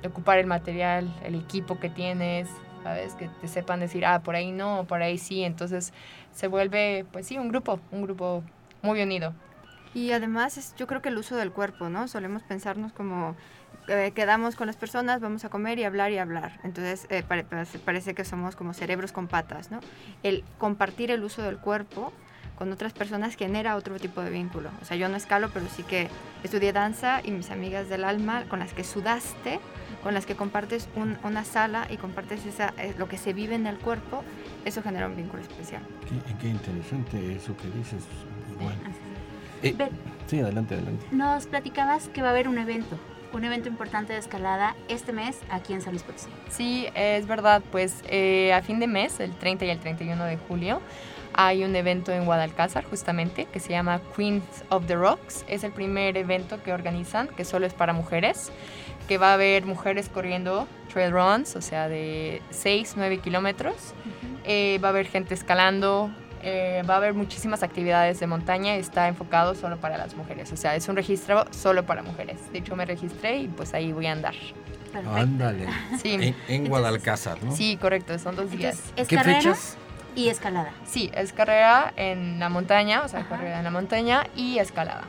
ocupar 0.05 0.37
el 0.37 0.45
material, 0.45 1.11
el 1.23 1.33
equipo 1.33 1.79
que 1.79 1.89
tienes, 1.89 2.47
¿sabes? 2.83 3.15
Que 3.15 3.27
te 3.41 3.47
sepan 3.47 3.79
decir, 3.79 4.05
ah, 4.05 4.21
por 4.21 4.35
ahí 4.35 4.51
no, 4.51 4.85
por 4.87 5.01
ahí 5.01 5.17
sí. 5.17 5.41
Entonces 5.41 5.93
se 6.31 6.47
vuelve, 6.47 7.07
pues 7.11 7.25
sí, 7.25 7.39
un 7.39 7.49
grupo, 7.49 7.79
un 7.89 8.03
grupo 8.03 8.43
muy 8.83 9.01
unido. 9.01 9.33
Y 9.95 10.11
además, 10.11 10.59
es, 10.59 10.75
yo 10.75 10.85
creo 10.85 11.01
que 11.01 11.09
el 11.09 11.17
uso 11.17 11.35
del 11.35 11.51
cuerpo, 11.51 11.89
¿no? 11.89 12.07
Solemos 12.07 12.43
pensarnos 12.43 12.93
como 12.93 13.35
eh, 13.89 14.12
quedamos 14.15 14.56
con 14.56 14.67
las 14.67 14.78
personas, 14.78 15.19
vamos 15.19 15.43
a 15.45 15.49
comer 15.49 15.80
y 15.80 15.84
hablar 15.84 16.12
y 16.12 16.17
hablar. 16.17 16.60
Entonces 16.63 17.08
eh, 17.10 17.23
pare- 17.28 17.43
parece, 17.43 18.13
que 18.13 18.23
somos 18.23 18.56
como 18.56 18.73
cerebros 18.73 19.12
con 19.12 19.28
patas, 19.28 19.71
¿no? 19.71 19.80
El 20.23 20.43
compartir 20.58 21.12
el 21.12 21.23
uso 21.23 21.41
del 21.41 21.58
cuerpo 21.58 22.13
con 22.58 22.71
otras 22.73 22.91
personas 22.91 23.36
genera 23.36 23.75
otro 23.78 23.97
tipo 23.99 24.21
de 24.21 24.30
vínculo. 24.30 24.69
O 24.82 24.86
sea, 24.86 24.97
yo 24.97 25.08
no 25.08 25.15
escalo, 25.15 25.49
pero 25.54 25.65
sí 25.69 25.84
que 25.84 26.10
estudié 26.43 26.73
danza 26.73 27.21
y 27.23 27.32
mis 27.32 27.52
amigas 27.52 27.88
del 27.88 28.04
alma 28.04 28.43
con 28.49 28.60
las 28.60 28.73
que 28.73 28.84
sudaste, 28.84 29.62
con 30.04 30.13
las 30.13 30.25
que 30.25 30.36
compartes 30.36 30.89
un- 30.95 31.17
una 31.23 31.45
sala 31.45 31.88
y 31.89 31.95
compartes 31.95 32.45
esa, 32.45 32.73
eh, 32.78 32.93
lo 32.97 33.08
que 33.08 33.17
se 33.17 33.32
vive 33.32 33.56
en 33.56 33.65
el 33.65 33.78
cuerpo, 33.78 34.23
eso 34.65 34.82
genera 34.84 35.08
un 35.08 35.15
vínculo 35.15 35.41
especial. 35.41 35.82
Qué, 36.10 36.34
qué 36.36 36.47
interesante 36.49 37.34
eso 37.36 37.56
que 37.56 37.67
dices. 37.78 38.04
Bueno. 38.60 38.78
Eh, 39.63 39.75
sí, 40.28 40.39
adelante, 40.41 40.75
adelante. 40.75 41.06
nos 41.12 41.47
platicabas 41.47 42.10
que 42.10 42.21
va 42.21 42.28
a 42.30 42.32
haber 42.32 42.47
un 42.49 42.58
evento, 42.58 42.97
un 43.33 43.43
evento 43.43 43.69
importante 43.69 44.13
de 44.13 44.19
escalada 44.19 44.75
este 44.87 45.13
mes 45.13 45.37
aquí 45.49 45.73
en 45.73 45.81
San 45.81 45.93
Luis 45.93 46.03
Potosí. 46.03 46.29
Sí, 46.49 46.87
es 46.95 47.27
verdad, 47.27 47.61
pues 47.71 48.03
eh, 48.07 48.53
a 48.53 48.61
fin 48.61 48.79
de 48.79 48.87
mes, 48.87 49.19
el 49.19 49.33
30 49.35 49.65
y 49.65 49.69
el 49.69 49.79
31 49.79 50.23
de 50.25 50.37
julio, 50.37 50.81
hay 51.33 51.63
un 51.63 51.75
evento 51.75 52.11
en 52.11 52.25
Guadalcázar 52.25 52.83
justamente 52.85 53.45
que 53.45 53.59
se 53.59 53.69
llama 53.69 54.01
Queens 54.15 54.43
of 54.69 54.87
the 54.87 54.95
Rocks. 54.95 55.45
Es 55.47 55.63
el 55.63 55.71
primer 55.71 56.17
evento 56.17 56.61
que 56.63 56.73
organizan, 56.73 57.27
que 57.27 57.45
solo 57.45 57.65
es 57.65 57.73
para 57.73 57.93
mujeres, 57.93 58.51
que 59.07 59.17
va 59.17 59.31
a 59.31 59.33
haber 59.35 59.65
mujeres 59.65 60.09
corriendo 60.09 60.67
trail 60.91 61.11
runs, 61.11 61.55
o 61.55 61.61
sea, 61.61 61.87
de 61.87 62.41
6, 62.49 62.95
9 62.97 63.19
kilómetros. 63.19 63.93
Eh, 64.43 64.79
va 64.83 64.89
a 64.89 64.91
haber 64.91 65.07
gente 65.07 65.33
escalando, 65.33 66.11
eh, 66.43 66.84
va 66.89 66.95
a 66.95 66.97
haber 66.97 67.13
muchísimas 67.13 67.63
actividades 67.63 68.19
de 68.19 68.28
montaña 68.28 68.75
y 68.75 68.80
está 68.80 69.08
enfocado 69.08 69.56
solo 69.56 69.78
para 69.78 69.97
las 69.97 70.15
mujeres. 70.15 70.52
O 70.52 70.58
sea, 70.58 70.75
es 70.75 70.88
un 70.88 70.95
registro 70.95 71.45
solo 71.52 71.86
para 71.86 72.02
mujeres. 72.04 72.38
De 72.52 72.60
hecho, 72.60 72.75
me 72.75 72.86
registré 72.86 73.38
y 73.38 73.47
pues 73.47 73.73
ahí 73.73 73.91
voy 73.93 74.08
a 74.08 74.12
andar. 74.13 74.34
Perfecto. 74.91 75.15
Ándale. 75.15 75.67
Sí, 76.02 76.13
En, 76.13 76.36
en 76.47 76.67
Guadalcázar, 76.69 77.43
¿no? 77.43 77.56
sí 77.56 77.78
correcto, 77.78 78.17
son 78.19 78.36
dos 78.36 78.49
días. 78.52 78.75
Entonces, 78.75 78.93
es 78.95 79.08
¿Qué 79.08 79.15
carrera 79.15 79.38
fechas? 79.41 79.78
y 80.15 80.30
escalada. 80.30 80.71
Sí, 80.88 81.12
es 81.13 81.32
carrera 81.34 81.93
en 81.95 82.39
la 82.39 82.49
montaña, 82.49 83.04
o 83.04 83.08
sea, 83.08 83.19
Ajá. 83.21 83.30
carrera 83.30 83.58
en 83.60 83.63
la 83.63 83.71
montaña 83.71 84.23
y 84.36 84.58
escalada. 84.60 85.04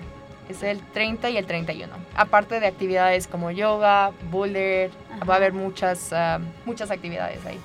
Es 0.51 0.63
el 0.65 0.81
30 0.81 1.31
y 1.31 1.37
el 1.37 1.47
31. 1.47 1.93
Aparte 2.17 2.59
de 2.61 2.67
actividades 2.67 3.27
como 3.29 3.53
yoga, 3.53 4.11
boulder, 4.31 4.91
Ajá. 5.15 5.25
va 5.25 5.35
a 5.35 5.37
haber 5.37 5.53
muchas, 5.53 6.13
ah, 6.13 6.41
muchas 6.67 6.91
actividades 6.91 7.39
ahí. 7.47 7.59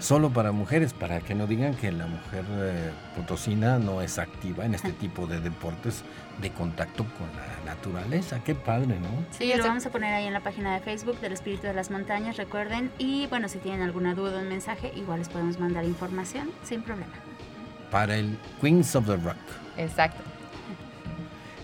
Solo 0.00 0.30
para 0.30 0.52
mujeres, 0.52 0.92
para 0.92 1.20
que 1.20 1.34
no 1.34 1.46
digan 1.46 1.74
que 1.74 1.90
la 1.92 2.06
mujer 2.06 2.44
eh, 2.50 2.90
potosina 3.16 3.78
no 3.78 4.02
es 4.02 4.18
activa 4.18 4.64
en 4.64 4.74
este 4.74 4.92
tipo 4.92 5.26
de 5.26 5.40
deportes 5.40 6.04
de 6.40 6.50
contacto 6.50 7.04
con 7.18 7.26
la 7.36 7.72
naturaleza. 7.72 8.40
Qué 8.44 8.54
padre, 8.54 8.98
¿no? 9.00 9.08
Sí, 9.30 9.52
lo 9.54 9.64
vamos 9.64 9.86
a 9.86 9.90
poner 9.90 10.14
ahí 10.14 10.26
en 10.26 10.32
la 10.32 10.40
página 10.40 10.74
de 10.74 10.80
Facebook 10.80 11.20
del 11.20 11.32
Espíritu 11.32 11.66
de 11.66 11.74
las 11.74 11.90
Montañas, 11.90 12.36
recuerden. 12.36 12.90
Y 12.98 13.26
bueno, 13.26 13.48
si 13.48 13.58
tienen 13.58 13.82
alguna 13.82 14.14
duda 14.14 14.38
o 14.38 14.40
un 14.40 14.48
mensaje, 14.48 14.92
igual 14.96 15.18
les 15.18 15.28
podemos 15.28 15.58
mandar 15.58 15.84
información 15.84 16.50
sin 16.62 16.82
problema. 16.82 17.12
Para 17.90 18.16
el 18.16 18.38
Queens 18.60 18.94
of 18.94 19.06
the 19.06 19.16
Rock. 19.16 19.36
Exacto. 19.76 20.22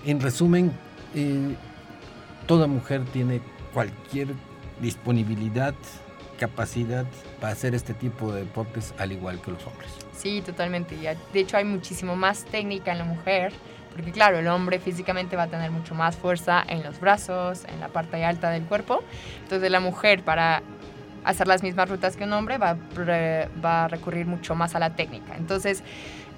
En 0.04 0.20
resumen, 0.20 0.72
eh, 1.14 1.54
toda 2.46 2.66
mujer 2.66 3.04
tiene 3.12 3.40
cualquier 3.72 4.28
disponibilidad, 4.80 5.74
capacidad 6.46 7.06
para 7.40 7.52
hacer 7.52 7.74
este 7.74 7.94
tipo 7.94 8.32
de 8.32 8.40
deportes 8.40 8.94
al 8.98 9.12
igual 9.12 9.40
que 9.40 9.50
los 9.50 9.66
hombres. 9.66 9.90
Sí, 10.16 10.42
totalmente. 10.44 10.96
De 10.96 11.40
hecho, 11.40 11.56
hay 11.56 11.64
muchísimo 11.64 12.16
más 12.16 12.44
técnica 12.44 12.92
en 12.92 12.98
la 12.98 13.04
mujer, 13.04 13.52
porque 13.94 14.12
claro, 14.12 14.38
el 14.38 14.48
hombre 14.48 14.78
físicamente 14.78 15.36
va 15.36 15.44
a 15.44 15.48
tener 15.48 15.70
mucho 15.70 15.94
más 15.94 16.16
fuerza 16.16 16.62
en 16.66 16.82
los 16.82 17.00
brazos, 17.00 17.64
en 17.72 17.80
la 17.80 17.88
parte 17.88 18.22
alta 18.24 18.50
del 18.50 18.64
cuerpo. 18.64 19.02
Entonces, 19.42 19.70
la 19.70 19.80
mujer 19.80 20.22
para 20.22 20.62
hacer 21.24 21.48
las 21.48 21.62
mismas 21.62 21.88
rutas 21.88 22.16
que 22.16 22.24
un 22.24 22.32
hombre 22.34 22.58
va, 22.58 22.76
va 23.64 23.84
a 23.84 23.88
recurrir 23.88 24.26
mucho 24.26 24.54
más 24.54 24.74
a 24.74 24.78
la 24.78 24.94
técnica. 24.94 25.36
Entonces, 25.36 25.82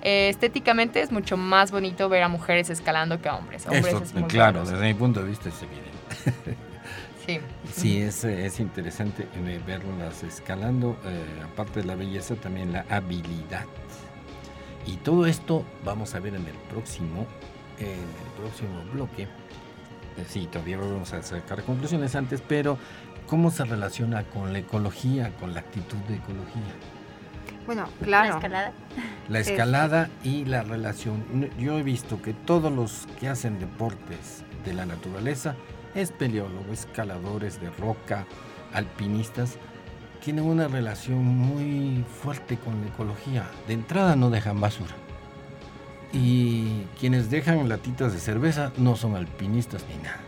eh, 0.02 0.28
estéticamente 0.28 1.00
es 1.00 1.10
mucho 1.10 1.36
más 1.36 1.72
bonito 1.72 2.08
ver 2.08 2.22
a 2.22 2.28
mujeres 2.28 2.70
escalando 2.70 3.20
que 3.20 3.28
a 3.28 3.34
hombres. 3.34 3.66
Hombres 3.66 3.86
Eso, 3.86 4.04
es 4.04 4.14
muy 4.14 4.24
claro, 4.24 4.64
desde 4.64 4.84
mi 4.84 4.94
punto 4.94 5.20
de 5.20 5.28
vista 5.28 5.48
es 5.48 5.56
evidente. 5.62 6.56
Sí. 7.26 7.40
Sí, 7.72 7.98
es, 8.00 8.24
es 8.24 8.60
interesante 8.60 9.26
eh, 9.34 9.60
verlas 9.66 10.22
escalando, 10.22 10.96
eh, 11.04 11.24
aparte 11.44 11.80
de 11.80 11.86
la 11.86 11.94
belleza, 11.96 12.36
también 12.36 12.72
la 12.72 12.84
habilidad. 12.88 13.64
Y 14.86 14.96
todo 14.98 15.26
esto 15.26 15.64
vamos 15.84 16.14
a 16.14 16.20
ver 16.20 16.34
en 16.36 16.46
el 16.46 16.54
próximo, 16.70 17.26
en 17.78 17.88
el 17.88 18.32
próximo 18.40 18.84
bloque. 18.92 19.24
Eh, 19.24 20.24
sí, 20.28 20.48
todavía 20.50 20.78
vamos 20.78 21.12
a 21.12 21.22
sacar 21.22 21.62
conclusiones 21.64 22.14
antes, 22.14 22.40
pero 22.46 22.78
¿cómo 23.26 23.50
se 23.50 23.64
relaciona 23.64 24.22
con 24.24 24.52
la 24.52 24.60
ecología, 24.60 25.32
con 25.40 25.52
la 25.52 25.60
actitud 25.60 25.98
de 26.08 26.16
ecología? 26.16 26.62
Bueno, 27.66 27.88
La 28.00 28.06
claro. 28.06 28.34
escalada. 28.36 28.72
La 29.28 29.42
Sí. 29.42 29.50
escalada 29.50 30.08
y 30.22 30.44
la 30.44 30.62
relación. 30.62 31.50
Yo 31.58 31.76
he 31.80 31.82
visto 31.82 32.22
que 32.22 32.32
todos 32.32 32.70
los 32.72 33.08
que 33.18 33.28
hacen 33.28 33.58
deportes 33.58 34.44
de 34.64 34.72
la 34.72 34.86
naturaleza, 34.86 35.56
espeleólogos, 35.96 36.80
escaladores 36.80 37.60
de 37.60 37.70
roca, 37.70 38.26
alpinistas, 38.72 39.58
tienen 40.22 40.44
una 40.44 40.68
relación 40.68 41.24
muy 41.24 42.04
fuerte 42.22 42.56
con 42.56 42.80
la 42.80 42.88
ecología. 42.88 43.48
De 43.66 43.74
entrada 43.74 44.16
no 44.16 44.30
dejan 44.30 44.60
basura. 44.60 44.94
Y 46.12 46.82
quienes 46.98 47.30
dejan 47.30 47.68
latitas 47.68 48.12
de 48.12 48.18
cerveza 48.18 48.72
no 48.76 48.96
son 48.96 49.16
alpinistas 49.16 49.84
ni 49.88 50.02
nada. 50.02 50.20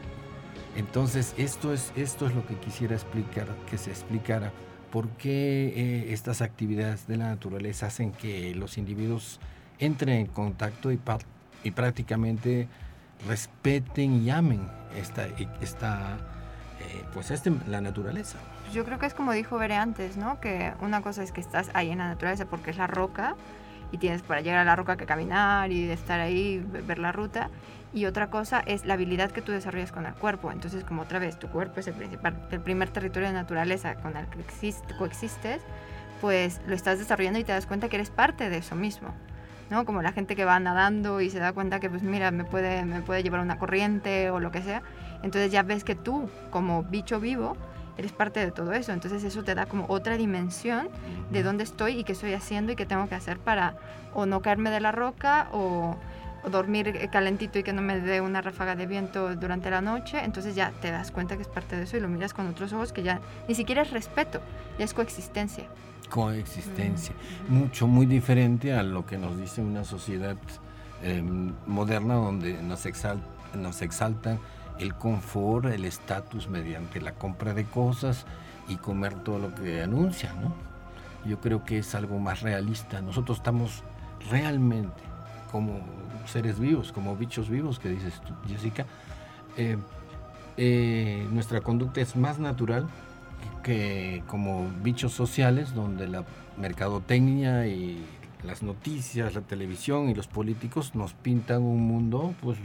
Entonces, 0.76 1.34
esto 1.36 1.72
es, 1.72 1.92
esto 1.96 2.26
es 2.26 2.34
lo 2.34 2.46
que 2.46 2.54
quisiera 2.54 2.94
explicar, 2.94 3.48
que 3.68 3.78
se 3.78 3.90
explicara 3.90 4.52
por 4.92 5.08
qué 5.10 5.72
eh, 5.74 6.12
estas 6.12 6.40
actividades 6.40 7.06
de 7.06 7.16
la 7.16 7.28
naturaleza 7.28 7.86
hacen 7.86 8.12
que 8.12 8.54
los 8.54 8.78
individuos 8.78 9.40
entren 9.78 10.20
en 10.20 10.26
contacto 10.26 10.92
y, 10.92 11.00
y 11.64 11.70
prácticamente 11.72 12.68
respeten 13.26 14.24
y 14.24 14.30
amen 14.30 14.77
esta, 14.96 15.26
esta 15.60 16.16
eh, 16.80 17.04
pues 17.12 17.30
este, 17.30 17.52
la 17.66 17.80
naturaleza. 17.80 18.38
Yo 18.72 18.84
creo 18.84 18.98
que 18.98 19.06
es 19.06 19.14
como 19.14 19.32
dijo 19.32 19.58
Bere 19.58 19.76
antes, 19.76 20.16
¿no? 20.16 20.40
Que 20.40 20.72
una 20.80 21.00
cosa 21.02 21.22
es 21.22 21.32
que 21.32 21.40
estás 21.40 21.70
ahí 21.74 21.90
en 21.90 21.98
la 21.98 22.08
naturaleza 22.08 22.44
porque 22.46 22.70
es 22.70 22.76
la 22.76 22.86
roca 22.86 23.34
y 23.90 23.98
tienes 23.98 24.22
para 24.22 24.40
llegar 24.42 24.58
a 24.60 24.64
la 24.64 24.76
roca 24.76 24.96
que 24.96 25.06
caminar 25.06 25.72
y 25.72 25.90
estar 25.90 26.20
ahí, 26.20 26.58
ve- 26.66 26.82
ver 26.82 26.98
la 26.98 27.10
ruta. 27.12 27.48
Y 27.94 28.04
otra 28.04 28.28
cosa 28.28 28.60
es 28.66 28.84
la 28.84 28.94
habilidad 28.94 29.30
que 29.30 29.40
tú 29.40 29.50
desarrollas 29.52 29.92
con 29.92 30.04
el 30.04 30.12
cuerpo. 30.12 30.52
Entonces, 30.52 30.84
como 30.84 31.02
otra 31.02 31.18
vez, 31.18 31.38
tu 31.38 31.48
cuerpo 31.48 31.80
es 31.80 31.86
el, 31.88 31.94
principal, 31.94 32.36
el 32.50 32.60
primer 32.60 32.90
territorio 32.90 33.28
de 33.28 33.34
naturaleza 33.34 33.94
con 33.94 34.14
el 34.16 34.26
que 34.26 34.40
existe- 34.40 34.94
coexistes, 34.98 35.62
pues 36.20 36.60
lo 36.66 36.74
estás 36.74 36.98
desarrollando 36.98 37.38
y 37.38 37.44
te 37.44 37.52
das 37.52 37.64
cuenta 37.64 37.88
que 37.88 37.96
eres 37.96 38.10
parte 38.10 38.50
de 38.50 38.58
eso 38.58 38.74
mismo. 38.74 39.14
¿No? 39.70 39.84
Como 39.84 40.02
la 40.02 40.12
gente 40.12 40.36
que 40.36 40.44
va 40.44 40.58
nadando 40.60 41.20
y 41.20 41.30
se 41.30 41.38
da 41.38 41.52
cuenta 41.52 41.80
que, 41.80 41.90
pues 41.90 42.02
mira, 42.02 42.30
me 42.30 42.44
puede, 42.44 42.84
me 42.84 43.02
puede 43.02 43.22
llevar 43.22 43.40
una 43.40 43.58
corriente 43.58 44.30
o 44.30 44.40
lo 44.40 44.50
que 44.50 44.62
sea. 44.62 44.82
Entonces 45.22 45.50
ya 45.52 45.62
ves 45.62 45.84
que 45.84 45.94
tú, 45.94 46.30
como 46.50 46.84
bicho 46.84 47.20
vivo, 47.20 47.56
eres 47.96 48.12
parte 48.12 48.40
de 48.40 48.50
todo 48.50 48.72
eso. 48.72 48.92
Entonces 48.92 49.24
eso 49.24 49.42
te 49.42 49.54
da 49.54 49.66
como 49.66 49.86
otra 49.88 50.16
dimensión 50.16 50.88
de 51.30 51.42
dónde 51.42 51.64
estoy 51.64 51.98
y 51.98 52.04
qué 52.04 52.12
estoy 52.12 52.32
haciendo 52.32 52.72
y 52.72 52.76
qué 52.76 52.86
tengo 52.86 53.08
que 53.08 53.16
hacer 53.16 53.38
para 53.38 53.74
o 54.14 54.24
no 54.24 54.40
caerme 54.40 54.70
de 54.70 54.80
la 54.80 54.92
roca 54.92 55.48
o, 55.52 55.96
o 56.44 56.50
dormir 56.50 57.08
calentito 57.10 57.58
y 57.58 57.62
que 57.62 57.72
no 57.72 57.82
me 57.82 58.00
dé 58.00 58.20
una 58.20 58.40
ráfaga 58.40 58.76
de 58.76 58.86
viento 58.86 59.34
durante 59.34 59.70
la 59.70 59.80
noche. 59.80 60.20
Entonces 60.24 60.54
ya 60.54 60.72
te 60.80 60.90
das 60.90 61.10
cuenta 61.10 61.36
que 61.36 61.42
es 61.42 61.48
parte 61.48 61.76
de 61.76 61.82
eso 61.82 61.96
y 61.96 62.00
lo 62.00 62.08
miras 62.08 62.32
con 62.32 62.46
otros 62.46 62.72
ojos 62.72 62.92
que 62.92 63.02
ya 63.02 63.20
ni 63.48 63.54
siquiera 63.54 63.82
es 63.82 63.90
respeto, 63.90 64.40
ya 64.78 64.84
es 64.84 64.94
coexistencia. 64.94 65.64
Coexistencia. 66.08 67.14
Mucho, 67.48 67.86
muy 67.86 68.06
diferente 68.06 68.72
a 68.72 68.82
lo 68.82 69.06
que 69.06 69.18
nos 69.18 69.36
dice 69.36 69.62
una 69.62 69.84
sociedad 69.84 70.36
eh, 71.02 71.22
moderna 71.66 72.14
donde 72.14 72.62
nos, 72.62 72.86
exal- 72.86 73.22
nos 73.54 73.82
exaltan 73.82 74.38
el 74.78 74.94
confort, 74.94 75.66
el 75.66 75.84
estatus 75.84 76.48
mediante 76.48 77.00
la 77.00 77.12
compra 77.12 77.54
de 77.54 77.64
cosas 77.64 78.26
y 78.68 78.76
comer 78.76 79.14
todo 79.14 79.38
lo 79.38 79.54
que 79.54 79.82
anuncian, 79.82 80.40
¿no? 80.40 80.54
Yo 81.24 81.40
creo 81.40 81.64
que 81.64 81.78
es 81.78 81.94
algo 81.94 82.18
más 82.18 82.42
realista. 82.42 83.00
Nosotros 83.00 83.38
estamos 83.38 83.82
realmente 84.30 85.02
como 85.50 85.80
seres 86.26 86.58
vivos, 86.60 86.92
como 86.92 87.16
bichos 87.16 87.48
vivos, 87.48 87.78
que 87.78 87.88
dices 87.88 88.20
tú, 88.20 88.34
Jessica. 88.48 88.86
eh, 89.56 89.76
eh, 90.56 91.26
nuestra 91.30 91.60
conducta 91.60 92.00
es 92.00 92.16
más 92.16 92.38
natural 92.38 92.88
que 93.68 94.22
como 94.26 94.66
bichos 94.82 95.12
sociales, 95.12 95.74
donde 95.74 96.08
la 96.08 96.24
mercadotecnia 96.56 97.66
y 97.66 98.02
las 98.42 98.62
noticias, 98.62 99.34
la 99.34 99.42
televisión 99.42 100.08
y 100.08 100.14
los 100.14 100.26
políticos 100.26 100.94
nos 100.94 101.12
pintan 101.12 101.62
un 101.62 101.82
mundo 101.86 102.34
pues 102.40 102.56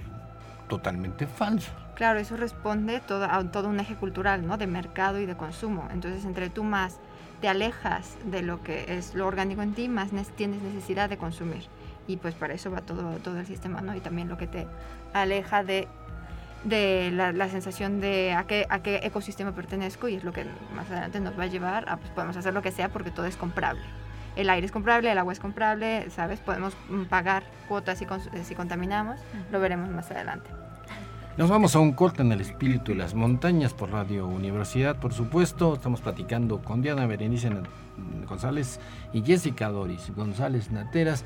totalmente 0.69 1.27
falso. 1.27 1.73
Claro, 1.95 2.19
eso 2.19 2.37
responde 2.37 3.01
todo, 3.01 3.25
a 3.25 3.43
todo 3.51 3.67
un 3.67 3.81
eje 3.81 3.95
cultural, 3.95 4.47
¿no? 4.47 4.57
De 4.57 4.65
mercado 4.65 5.19
y 5.19 5.25
de 5.25 5.35
consumo. 5.35 5.89
Entonces, 5.91 6.23
entre 6.23 6.49
tú 6.49 6.63
más 6.63 6.99
te 7.41 7.49
alejas 7.49 8.15
de 8.23 8.41
lo 8.41 8.63
que 8.63 8.85
es 8.97 9.13
lo 9.13 9.27
orgánico 9.27 9.61
en 9.61 9.73
ti, 9.73 9.89
más 9.89 10.13
nes- 10.13 10.33
tienes 10.37 10.61
necesidad 10.61 11.09
de 11.09 11.17
consumir. 11.17 11.63
Y 12.07 12.15
pues 12.15 12.33
para 12.33 12.53
eso 12.53 12.71
va 12.71 12.79
todo, 12.79 13.17
todo 13.17 13.39
el 13.41 13.45
sistema, 13.45 13.81
¿no? 13.81 13.93
Y 13.93 13.99
también 13.99 14.29
lo 14.29 14.37
que 14.37 14.47
te 14.47 14.67
aleja 15.13 15.65
de 15.65 15.89
de 16.63 17.11
la, 17.11 17.49
sensación 17.49 17.99
de 17.99 18.33
a 18.33 18.45
qué, 18.45 18.65
a 18.69 18.79
qué 18.79 19.01
ecosistema 19.03 19.53
pertenezco 19.53 20.07
y 20.07 20.15
es 20.15 20.23
lo 20.23 20.31
que 20.31 20.45
más 20.75 20.89
adelante 20.89 21.19
nos 21.19 21.37
va 21.37 21.43
a 21.43 21.47
llevar 21.47 21.89
a, 21.89 21.97
pues 21.97 22.11
podemos 22.11 22.37
hacer 22.37 22.53
lo 22.53 22.61
que 22.61 22.71
sea 22.71 22.89
porque 22.89 23.11
todo 23.11 23.25
es 23.25 23.37
comprable. 23.37 23.81
El 24.35 24.49
aire 24.49 24.65
es 24.65 24.71
comprable, 24.71 25.11
el 25.11 25.17
agua 25.17 25.33
es 25.33 25.39
comprable, 25.39 26.09
¿sabes? 26.09 26.39
Podemos 26.39 26.73
mm, 26.89 27.03
pagar 27.03 27.43
cuotas 27.67 27.99
si, 27.99 28.07
si 28.43 28.55
contaminamos, 28.55 29.19
lo 29.51 29.59
veremos 29.59 29.89
más 29.89 30.09
adelante. 30.09 30.49
Nos 31.37 31.49
vamos 31.49 31.75
a 31.75 31.79
un 31.79 31.93
corte 31.93 32.21
en 32.21 32.31
el 32.31 32.41
espíritu 32.41 32.91
de 32.91 32.97
las 32.97 33.15
montañas 33.15 33.73
por 33.73 33.91
Radio 33.91 34.27
Universidad, 34.27 34.97
por 34.97 35.13
supuesto. 35.13 35.73
Estamos 35.73 35.99
platicando 35.99 36.61
con 36.61 36.83
Diana 36.83 37.07
Berenice 37.07 37.51
González 38.27 38.79
y 39.13 39.23
Jessica 39.23 39.69
Doris 39.69 40.11
González 40.15 40.71
Nateras 40.71 41.25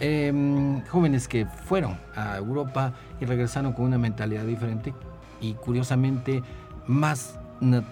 Em, 0.00 0.84
jóvenes 0.86 1.28
que 1.28 1.46
fueron 1.46 1.98
a 2.16 2.36
Europa 2.36 2.92
y 3.20 3.26
regresaron 3.26 3.72
con 3.72 3.84
una 3.86 3.98
mentalidad 3.98 4.44
diferente 4.44 4.92
y 5.40 5.54
curiosamente 5.54 6.42
más 6.86 7.38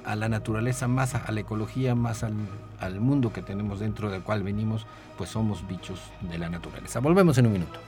a 0.04 0.16
la 0.16 0.28
naturaleza, 0.28 0.88
más 0.88 1.14
a 1.14 1.30
la 1.30 1.40
ecología, 1.40 1.94
más 1.94 2.24
al, 2.24 2.34
al 2.80 3.00
mundo 3.00 3.32
que 3.32 3.42
tenemos 3.42 3.80
dentro 3.80 4.10
del 4.10 4.22
cual 4.22 4.42
venimos, 4.42 4.86
pues 5.16 5.30
somos 5.30 5.66
bichos 5.66 6.00
de 6.20 6.38
la 6.38 6.50
naturaleza. 6.50 7.00
Volvemos 7.00 7.38
en 7.38 7.46
un 7.46 7.52
minuto. 7.52 7.78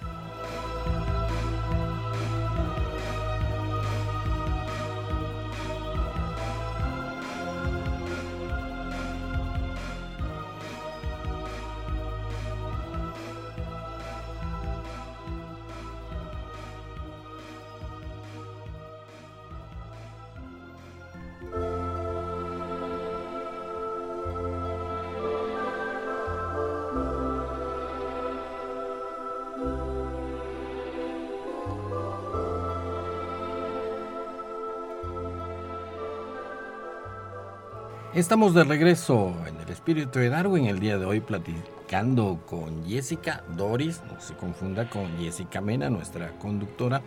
Estamos 38.14 38.54
de 38.54 38.62
regreso 38.62 39.34
en 39.44 39.56
el 39.56 39.68
espíritu 39.70 40.20
de 40.20 40.28
Darwin 40.28 40.66
el 40.66 40.78
día 40.78 40.98
de 40.98 41.04
hoy 41.04 41.18
platicando 41.18 42.40
con 42.46 42.86
Jessica 42.86 43.42
Doris, 43.56 44.02
no 44.08 44.20
se 44.20 44.34
confunda 44.34 44.88
con 44.88 45.18
Jessica 45.18 45.60
Mena, 45.60 45.90
nuestra 45.90 46.30
conductora, 46.38 47.02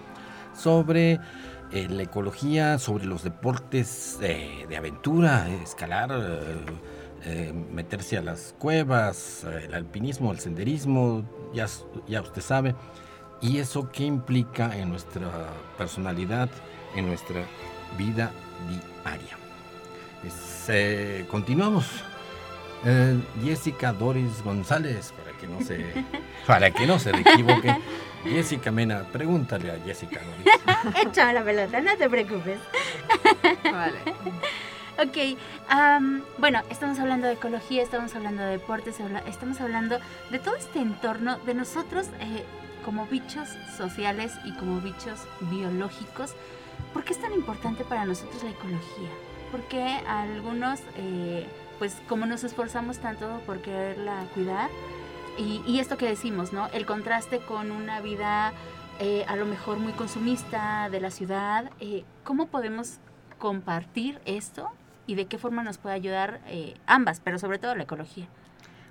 sobre 0.54 1.22
eh, 1.72 1.88
la 1.90 2.04
ecología, 2.04 2.78
sobre 2.78 3.06
los 3.06 3.24
deportes 3.24 4.20
eh, 4.22 4.66
de 4.68 4.76
aventura, 4.76 5.48
escalar, 5.64 6.10
eh, 7.24 7.54
meterse 7.72 8.18
a 8.18 8.22
las 8.22 8.54
cuevas, 8.60 9.46
el 9.64 9.74
alpinismo, 9.76 10.34
el 10.34 10.40
senderismo, 10.40 11.24
ya, 11.54 11.68
ya 12.06 12.20
usted 12.22 12.42
sabe, 12.42 12.76
y 13.40 13.60
eso 13.60 13.90
qué 13.94 14.04
implica 14.04 14.78
en 14.78 14.90
nuestra 14.90 15.30
personalidad, 15.78 16.50
en 16.98 17.08
nuestra 17.08 17.46
vida 17.98 18.30
diaria. 18.68 19.47
Eh, 20.68 21.26
continuamos. 21.30 21.86
Eh, 22.86 23.18
Jessica 23.44 23.92
Doris 23.92 24.44
González, 24.44 25.14
para 25.14 25.38
que 25.38 25.48
no 25.48 25.62
se, 25.62 26.06
para 26.48 26.72
que 26.72 26.86
no 26.86 27.00
se 27.00 27.10
equivoque. 27.12 27.76
Jessica 28.24 28.72
Mena, 28.72 29.04
pregúntale 29.04 29.72
a 29.72 29.80
Jessica 29.80 30.22
Doris. 30.22 31.02
Échame 31.08 31.34
la 31.34 31.44
pelota, 31.44 31.82
no 31.82 31.96
te 31.98 32.10
preocupes. 32.10 32.60
Vale. 33.64 34.00
Ok, 35.00 35.38
bueno, 36.40 36.62
estamos 36.72 36.98
hablando 36.98 37.28
de 37.28 37.34
ecología, 37.34 37.84
estamos 37.84 38.16
hablando 38.16 38.42
de 38.42 38.52
deportes, 38.52 38.96
estamos 39.28 39.62
hablando 39.62 40.00
de 40.32 40.40
todo 40.40 40.56
este 40.56 40.80
entorno, 40.80 41.38
de 41.40 41.54
nosotros 41.54 42.08
eh, 42.20 42.44
como 42.84 43.06
bichos 43.06 43.48
sociales 43.78 44.34
y 44.44 44.54
como 44.54 44.82
bichos 44.82 45.20
biológicos. 45.42 46.34
¿Por 46.94 47.04
qué 47.04 47.14
es 47.14 47.22
tan 47.22 47.32
importante 47.34 47.84
para 47.84 48.06
nosotros 48.06 48.44
la 48.44 48.50
ecología? 48.50 49.10
Porque 49.52 49.82
algunos, 50.08 50.80
eh, 50.98 51.46
pues 51.80 51.96
como 52.08 52.26
nos 52.26 52.44
esforzamos 52.44 53.00
tanto 53.00 53.42
por 53.46 53.62
quererla 53.62 54.26
cuidar, 54.34 54.70
y, 55.40 55.80
esto 55.80 55.98
que 55.98 56.08
decimos, 56.08 56.52
¿no? 56.52 56.68
El 56.70 56.88
contraste 56.88 57.38
con 57.38 57.72
una 57.72 58.02
vida 58.02 58.54
eh, 59.00 59.24
a 59.28 59.36
lo 59.36 59.46
mejor 59.46 59.78
muy 59.78 59.92
consumista 59.94 60.90
de 60.90 61.00
la 61.00 61.12
ciudad, 61.12 61.70
eh, 61.80 62.04
¿cómo 62.24 62.48
podemos 62.48 62.98
compartir 63.38 64.20
esto 64.26 64.72
y 65.06 65.14
de 65.14 65.28
qué 65.28 65.38
forma 65.38 65.62
nos 65.62 65.78
puede 65.78 65.94
ayudar 65.94 66.42
ambas, 66.88 67.20
pero 67.20 67.38
sobre 67.38 67.60
todo 67.60 67.76
la 67.76 67.84
ecología? 67.84 68.28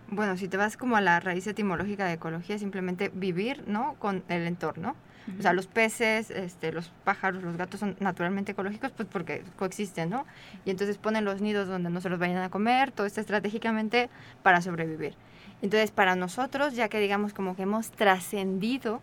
Bueno, 0.08 0.36
si 0.36 0.46
te 0.46 0.56
vas 0.56 0.76
como 0.76 0.96
a 0.96 1.00
la 1.00 1.18
raíz 1.18 1.48
etimológica 1.48 2.06
de 2.06 2.12
ecología, 2.12 2.58
simplemente 2.60 3.10
vivir, 3.12 3.64
¿no? 3.66 3.96
Con 3.98 4.22
el 4.28 4.46
entorno. 4.46 4.94
O 5.38 5.42
sea, 5.42 5.52
los 5.52 5.66
peces, 5.66 6.30
este, 6.30 6.72
los 6.72 6.92
pájaros, 7.04 7.42
los 7.42 7.56
gatos 7.56 7.80
son 7.80 7.96
naturalmente 8.00 8.52
ecológicos, 8.52 8.92
pues 8.92 9.08
porque 9.10 9.42
coexisten, 9.56 10.10
¿no? 10.10 10.24
Y 10.64 10.70
entonces 10.70 10.98
ponen 10.98 11.24
los 11.24 11.40
nidos 11.40 11.68
donde 11.68 11.90
no 11.90 12.00
se 12.00 12.08
los 12.08 12.18
vayan 12.18 12.38
a 12.38 12.48
comer, 12.48 12.92
todo 12.92 13.06
esto 13.06 13.20
estratégicamente 13.20 14.08
para 14.42 14.60
sobrevivir. 14.60 15.14
Entonces, 15.62 15.90
para 15.90 16.16
nosotros, 16.16 16.74
ya 16.74 16.88
que 16.88 17.00
digamos 17.00 17.32
como 17.32 17.56
que 17.56 17.62
hemos 17.62 17.90
trascendido 17.90 19.00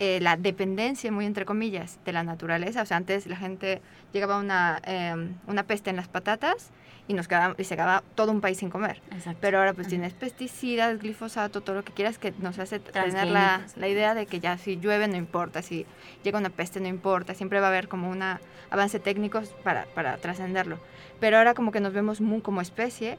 eh, 0.00 0.20
la 0.20 0.36
dependencia, 0.36 1.10
muy 1.10 1.26
entre 1.26 1.44
comillas, 1.44 1.98
de 2.04 2.12
la 2.12 2.22
naturaleza, 2.22 2.82
o 2.82 2.86
sea, 2.86 2.96
antes 2.96 3.26
la 3.26 3.34
gente 3.34 3.82
llegaba 4.12 4.38
una, 4.38 4.80
em, 4.84 5.34
una 5.48 5.64
peste 5.64 5.90
en 5.90 5.96
las 5.96 6.06
patatas 6.06 6.70
y 7.08 7.14
nos 7.14 7.26
quedaba, 7.26 7.56
y 7.58 7.64
se 7.64 7.74
quedaba 7.74 8.04
todo 8.14 8.30
un 8.30 8.40
país 8.40 8.58
sin 8.58 8.70
comer. 8.70 9.02
Pero 9.40 9.58
ahora 9.58 9.72
pues 9.72 9.88
tienes 9.88 10.12
pesticidas, 10.12 11.00
glifosato, 11.00 11.62
todo 11.62 11.74
lo 11.74 11.82
que 11.82 11.92
quieras 11.92 12.16
que 12.18 12.32
nos 12.38 12.60
hace 12.60 12.78
tener 12.78 13.26
la, 13.26 13.66
la, 13.74 13.88
idea 13.88 14.14
de 14.14 14.26
que 14.26 14.38
ya 14.38 14.56
si 14.56 14.76
llueve 14.76 15.08
no 15.08 15.16
importa, 15.16 15.62
si 15.62 15.84
llega 16.22 16.38
una 16.38 16.50
peste 16.50 16.78
no 16.78 16.86
importa, 16.86 17.34
siempre 17.34 17.58
va 17.58 17.66
a 17.66 17.70
haber 17.70 17.88
como 17.88 18.08
un 18.08 18.22
avance 18.70 19.00
técnico 19.00 19.42
para, 19.64 19.86
para 19.94 20.18
trascenderlo. 20.18 20.78
Pero 21.18 21.38
ahora 21.38 21.54
como 21.54 21.72
que 21.72 21.80
nos 21.80 21.92
vemos 21.92 22.20
muy, 22.20 22.40
como 22.40 22.60
especie, 22.60 23.18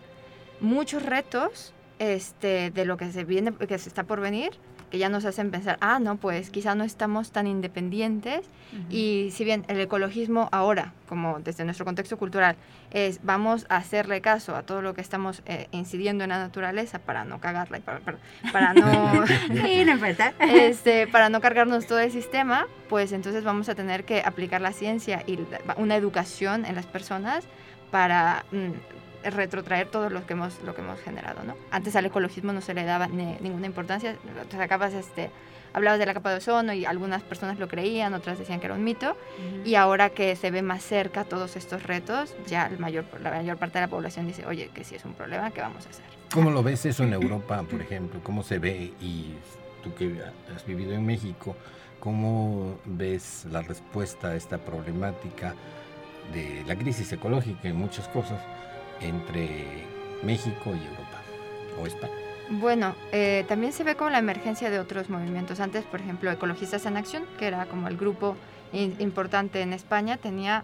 muchos 0.61 1.03
retos 1.03 1.73
este, 1.97 2.71
de 2.71 2.85
lo 2.85 2.95
que 2.95 3.11
se 3.11 3.25
viene, 3.25 3.51
que 3.53 3.77
se 3.77 3.89
está 3.89 4.03
por 4.03 4.21
venir, 4.21 4.51
que 4.89 4.97
ya 4.97 5.09
nos 5.09 5.25
hacen 5.25 5.51
pensar, 5.51 5.77
ah, 5.81 5.99
no, 5.99 6.17
pues 6.17 6.49
quizá 6.49 6.75
no 6.75 6.83
estamos 6.83 7.31
tan 7.31 7.47
independientes. 7.47 8.41
Y 8.89 9.29
si 9.31 9.43
bien 9.43 9.65
el 9.67 9.79
ecologismo 9.79 10.47
ahora, 10.51 10.93
como 11.07 11.39
desde 11.39 11.65
nuestro 11.65 11.85
contexto 11.85 12.17
cultural, 12.17 12.55
es 12.91 13.19
vamos 13.23 13.65
a 13.69 13.77
hacerle 13.77 14.21
caso 14.21 14.55
a 14.55 14.63
todo 14.63 14.81
lo 14.81 14.93
que 14.93 15.01
estamos 15.01 15.41
eh, 15.45 15.67
incidiendo 15.71 16.23
en 16.23 16.29
la 16.29 16.37
naturaleza 16.37 16.99
para 16.99 17.25
no 17.25 17.39
cagarla 17.39 17.79
y 17.79 17.81
para, 17.81 17.99
para, 18.51 18.73
no, 18.73 19.23
este, 20.39 21.07
para 21.07 21.29
no 21.29 21.41
cargarnos 21.41 21.87
todo 21.87 21.99
el 21.99 22.11
sistema, 22.11 22.67
pues 22.89 23.11
entonces 23.11 23.43
vamos 23.43 23.69
a 23.69 23.75
tener 23.75 24.05
que 24.05 24.21
aplicar 24.23 24.61
la 24.61 24.71
ciencia 24.71 25.23
y 25.25 25.39
una 25.77 25.95
educación 25.95 26.65
en 26.65 26.75
las 26.75 26.85
personas 26.85 27.45
para 27.91 28.45
mm, 28.51 28.71
retrotraer 29.23 29.87
todo 29.87 30.09
lo 30.09 30.25
que 30.25 30.33
hemos, 30.33 30.61
lo 30.63 30.73
que 30.73 30.81
hemos 30.81 30.99
generado, 31.01 31.43
¿no? 31.43 31.55
Antes 31.71 31.95
al 31.95 32.05
ecologismo 32.05 32.53
no 32.53 32.61
se 32.61 32.73
le 32.73 32.83
daba 32.83 33.07
ninguna 33.07 33.65
importancia, 33.65 34.15
acabas, 34.59 34.93
este, 34.93 35.29
hablabas 35.73 35.99
de 35.99 36.05
la 36.05 36.13
capa 36.13 36.31
de 36.31 36.37
ozono 36.37 36.73
y 36.73 36.85
algunas 36.85 37.21
personas 37.21 37.59
lo 37.59 37.67
creían, 37.67 38.13
otras 38.13 38.39
decían 38.39 38.59
que 38.59 38.67
era 38.67 38.75
un 38.75 38.83
mito, 38.83 39.17
y 39.65 39.75
ahora 39.75 40.09
que 40.09 40.35
se 40.35 40.51
ve 40.51 40.61
más 40.61 40.83
cerca 40.83 41.23
todos 41.25 41.55
estos 41.55 41.83
retos, 41.83 42.35
ya 42.47 42.67
el 42.67 42.79
mayor, 42.79 43.05
la 43.21 43.31
mayor 43.31 43.57
parte 43.57 43.79
de 43.79 43.85
la 43.85 43.89
población 43.89 44.27
dice, 44.27 44.45
oye, 44.45 44.69
que 44.73 44.83
si 44.83 44.95
es 44.95 45.05
un 45.05 45.13
problema, 45.13 45.51
¿qué 45.51 45.61
vamos 45.61 45.85
a 45.85 45.89
hacer? 45.89 46.05
¿Cómo 46.31 46.51
lo 46.51 46.63
ves 46.63 46.85
eso 46.85 47.03
en 47.03 47.13
Europa, 47.21 47.63
por 47.63 47.81
ejemplo? 47.81 48.19
¿Cómo 48.23 48.43
se 48.43 48.59
ve? 48.59 48.93
Y 49.01 49.33
tú 49.83 49.93
que 49.95 50.21
has 50.55 50.65
vivido 50.65 50.93
en 50.93 51.05
México, 51.05 51.55
¿cómo 51.99 52.79
ves 52.85 53.45
la 53.51 53.61
respuesta 53.61 54.29
a 54.29 54.35
esta 54.35 54.57
problemática 54.57 55.55
de 56.33 56.63
la 56.67 56.75
crisis 56.75 57.11
ecológica 57.11 57.67
en 57.67 57.75
muchas 57.75 58.07
cosas? 58.07 58.39
Entre 59.01 59.85
México 60.23 60.75
y 60.75 60.85
Europa 60.85 61.21
o 61.81 61.85
España? 61.87 62.13
Bueno, 62.49 62.95
eh, 63.11 63.45
también 63.47 63.73
se 63.73 63.83
ve 63.83 63.95
como 63.95 64.09
la 64.09 64.17
emergencia 64.17 64.71
de 64.71 64.79
otros 64.79 65.09
movimientos. 65.09 65.59
Antes, 65.59 65.85
por 65.85 65.99
ejemplo, 65.99 66.31
Ecologistas 66.31 66.85
en 66.87 66.97
Acción, 66.97 67.23
que 67.37 67.45
era 67.45 67.65
como 67.67 67.87
el 67.87 67.95
grupo 67.95 68.35
importante 68.73 69.61
en 69.61 69.73
España, 69.73 70.17
tenía, 70.17 70.63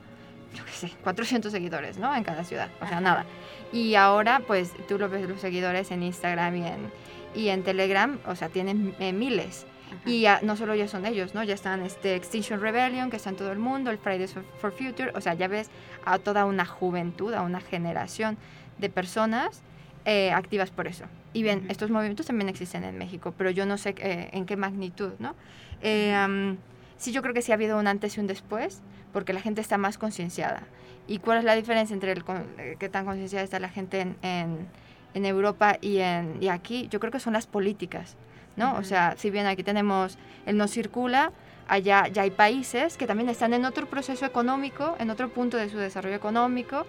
yo 0.56 0.66
qué 0.66 0.72
sé, 0.72 0.92
400 1.04 1.52
seguidores, 1.52 1.98
¿no? 1.98 2.16
En 2.16 2.24
cada 2.24 2.44
ciudad, 2.44 2.70
o 2.82 2.88
sea, 2.88 3.02
nada. 3.02 3.26
Y 3.72 3.96
ahora, 3.96 4.42
pues, 4.48 4.72
tú 4.88 4.98
lo 4.98 5.10
ves 5.10 5.30
los 5.30 5.40
seguidores 5.40 5.92
en 5.92 6.02
Instagram 6.02 6.56
y 6.56 6.66
en, 6.66 6.92
y 7.36 7.50
en 7.50 7.64
Telegram, 7.64 8.20
o 8.26 8.36
sea, 8.36 8.50
tienen 8.50 8.96
eh, 9.00 9.14
miles. 9.14 9.66
Y 10.06 10.22
ya, 10.22 10.40
no 10.44 10.56
solo 10.56 10.76
ya 10.76 10.88
son 10.88 11.06
ellos, 11.06 11.34
¿no? 11.34 11.44
Ya 11.44 11.54
están 11.54 11.82
este 11.82 12.16
Extinction 12.16 12.62
Rebellion, 12.62 13.10
que 13.10 13.18
está 13.18 13.30
en 13.30 13.36
todo 13.36 13.52
el 13.52 13.60
mundo, 13.60 13.92
el 13.92 13.98
Fridays 13.98 14.34
for 14.34 14.72
Future, 14.72 15.12
o 15.16 15.22
sea, 15.22 15.34
ya 15.34 15.48
ves 15.48 15.70
a 16.06 16.20
toda 16.20 16.46
una 16.46 16.66
juventud, 16.66 17.34
a 17.34 17.42
una 17.42 17.60
generación 17.60 18.38
de 18.78 18.90
personas 18.90 19.62
eh, 20.06 20.32
activas 20.32 20.70
por 20.70 20.88
eso. 20.88 21.06
Y 21.34 21.44
bien, 21.44 21.66
estos 21.70 21.90
movimientos 21.90 22.28
también 22.28 22.50
existen 22.50 22.84
en 22.84 22.98
México, 22.98 23.34
pero 23.38 23.50
yo 23.50 23.66
no 23.66 23.78
sé 23.78 23.96
eh, 23.98 24.30
en 24.32 24.46
qué 24.46 24.56
magnitud, 24.56 25.14
¿no? 25.20 25.36
Eh, 25.82 26.56
sí, 26.98 27.12
yo 27.12 27.22
creo 27.22 27.34
que 27.34 27.42
sí 27.42 27.52
ha 27.52 27.56
habido 27.56 27.78
un 27.80 27.88
antes 27.88 28.18
y 28.18 28.20
un 28.20 28.28
después, 28.28 28.82
porque 29.12 29.34
la 29.34 29.42
gente 29.42 29.62
está 29.62 29.78
más 29.78 29.98
concienciada. 29.98 30.64
¿Y 31.08 31.20
cuál 31.20 31.40
es 31.40 31.44
la 31.44 31.56
diferencia 31.56 31.94
entre 31.94 32.12
el, 32.12 32.24
eh, 32.58 32.76
qué 32.80 32.90
tan 32.90 33.06
concienciada 33.06 33.44
está 33.44 33.60
la 33.60 33.70
gente 33.70 34.02
en, 34.02 34.18
en, 34.22 34.68
en 35.14 35.26
Europa 35.26 35.78
y, 35.82 35.98
en, 35.98 36.38
y 36.42 36.50
aquí? 36.50 36.88
Yo 36.90 37.00
creo 37.00 37.12
que 37.12 37.20
son 37.20 37.34
las 37.34 37.48
políticas, 37.48 38.18
¿no? 38.56 38.76
O 38.76 38.84
sea, 38.84 39.16
si 39.18 39.30
bien 39.30 39.48
aquí 39.48 39.64
tenemos 39.64 40.18
el 40.46 40.58
no 40.58 40.68
circula, 40.68 41.32
allá 41.68 42.08
ya 42.08 42.24
hay 42.24 42.32
países 42.32 42.98
que 42.98 43.08
también 43.08 43.30
están 43.30 43.54
en 43.54 43.66
otro 43.66 43.88
proceso 43.88 44.26
económico, 44.26 44.96
en 45.00 45.10
otro 45.10 45.30
punto 45.30 45.58
de 45.58 45.70
su 45.70 45.78
desarrollo 45.78 46.16
económico, 46.16 46.86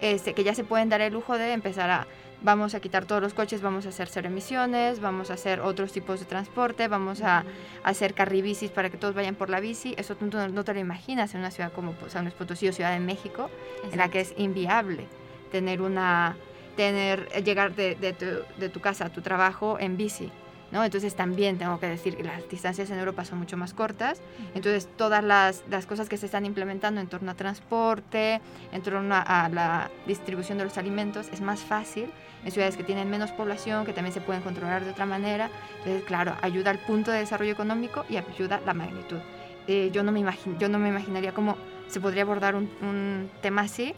este, 0.00 0.34
que 0.34 0.44
ya 0.44 0.54
se 0.54 0.64
pueden 0.64 0.88
dar 0.88 1.00
el 1.00 1.12
lujo 1.12 1.36
de 1.36 1.52
empezar 1.52 1.90
a 1.90 2.06
vamos 2.42 2.74
a 2.74 2.80
quitar 2.80 3.04
todos 3.04 3.22
los 3.22 3.34
coches, 3.34 3.60
vamos 3.60 3.86
a 3.86 3.90
hacer 3.90 4.08
cero 4.08 4.28
emisiones, 4.28 5.00
vamos 5.00 5.30
a 5.30 5.34
hacer 5.34 5.60
otros 5.60 5.92
tipos 5.92 6.20
de 6.20 6.26
transporte, 6.26 6.88
vamos 6.88 7.22
a, 7.22 7.44
hacer 7.84 8.14
carribicis 8.14 8.70
para 8.70 8.90
que 8.90 8.96
todos 8.96 9.14
vayan 9.14 9.34
por 9.34 9.50
la 9.50 9.60
bici. 9.60 9.94
Eso 9.96 10.16
tú 10.16 10.26
no, 10.26 10.64
te 10.64 10.74
lo 10.74 10.80
imaginas 10.80 11.34
en 11.34 11.40
una 11.40 11.50
ciudad 11.50 11.72
como 11.72 11.94
San 12.08 12.24
Luis 12.24 12.34
Potosí 12.34 12.68
o 12.68 12.72
Ciudad 12.72 12.92
de 12.92 13.00
México, 13.00 13.50
en 13.90 13.98
la 13.98 14.08
que 14.10 14.20
es 14.20 14.34
inviable 14.36 15.06
tener 15.50 15.80
una 15.82 16.36
tener 16.76 17.28
llegar 17.42 17.74
de, 17.74 17.94
de, 17.96 18.12
tu, 18.12 18.26
de 18.58 18.68
tu 18.68 18.80
casa 18.80 19.06
a 19.06 19.08
tu 19.10 19.20
trabajo 19.20 19.78
en 19.78 19.96
bici. 19.96 20.30
¿No? 20.72 20.84
Entonces 20.84 21.14
también 21.14 21.58
tengo 21.58 21.78
que 21.80 21.86
decir 21.86 22.16
que 22.16 22.22
las 22.22 22.48
distancias 22.48 22.90
en 22.90 22.98
Europa 22.98 23.24
son 23.24 23.38
mucho 23.38 23.56
más 23.56 23.74
cortas, 23.74 24.20
entonces 24.54 24.88
todas 24.96 25.22
las, 25.22 25.64
las, 25.68 25.86
cosas 25.86 26.08
que 26.08 26.16
se 26.16 26.26
están 26.26 26.46
implementando 26.46 27.00
en 27.00 27.08
torno 27.08 27.30
a 27.30 27.34
transporte, 27.34 28.40
en 28.72 28.82
torno 28.82 29.14
a, 29.14 29.48
la 29.48 29.90
distribución 30.06 30.58
de 30.58 30.64
los 30.64 30.78
alimentos, 30.78 31.28
es 31.32 31.40
más 31.40 31.60
fácil 31.60 32.10
en 32.44 32.52
ciudades 32.52 32.76
que 32.76 32.84
tienen 32.84 33.10
menos 33.10 33.32
población, 33.32 33.84
que 33.84 33.92
también 33.92 34.14
se 34.14 34.20
pueden 34.20 34.42
controlar 34.42 34.84
de 34.84 34.90
otra 34.90 35.04
manera. 35.04 35.50
Entonces, 35.78 36.04
claro, 36.04 36.34
ayuda 36.40 36.70
al 36.70 36.78
punto 36.78 37.10
de 37.10 37.18
desarrollo 37.18 37.52
económico 37.52 38.04
y 38.08 38.16
ayuda 38.16 38.60
la 38.64 38.72
magnitud. 38.72 39.18
Eh, 39.66 39.90
yo, 39.92 40.02
no 40.02 40.10
me 40.10 40.20
imagino, 40.20 40.58
yo 40.58 40.68
no 40.68 40.78
me 40.78 40.88
imaginaría 40.88 41.34
cómo 41.34 41.56
se 41.88 42.00
podría 42.00 42.22
abordar 42.22 42.54
un, 42.54 42.70
un 42.80 43.30
tema 43.42 43.62
así 43.62 43.94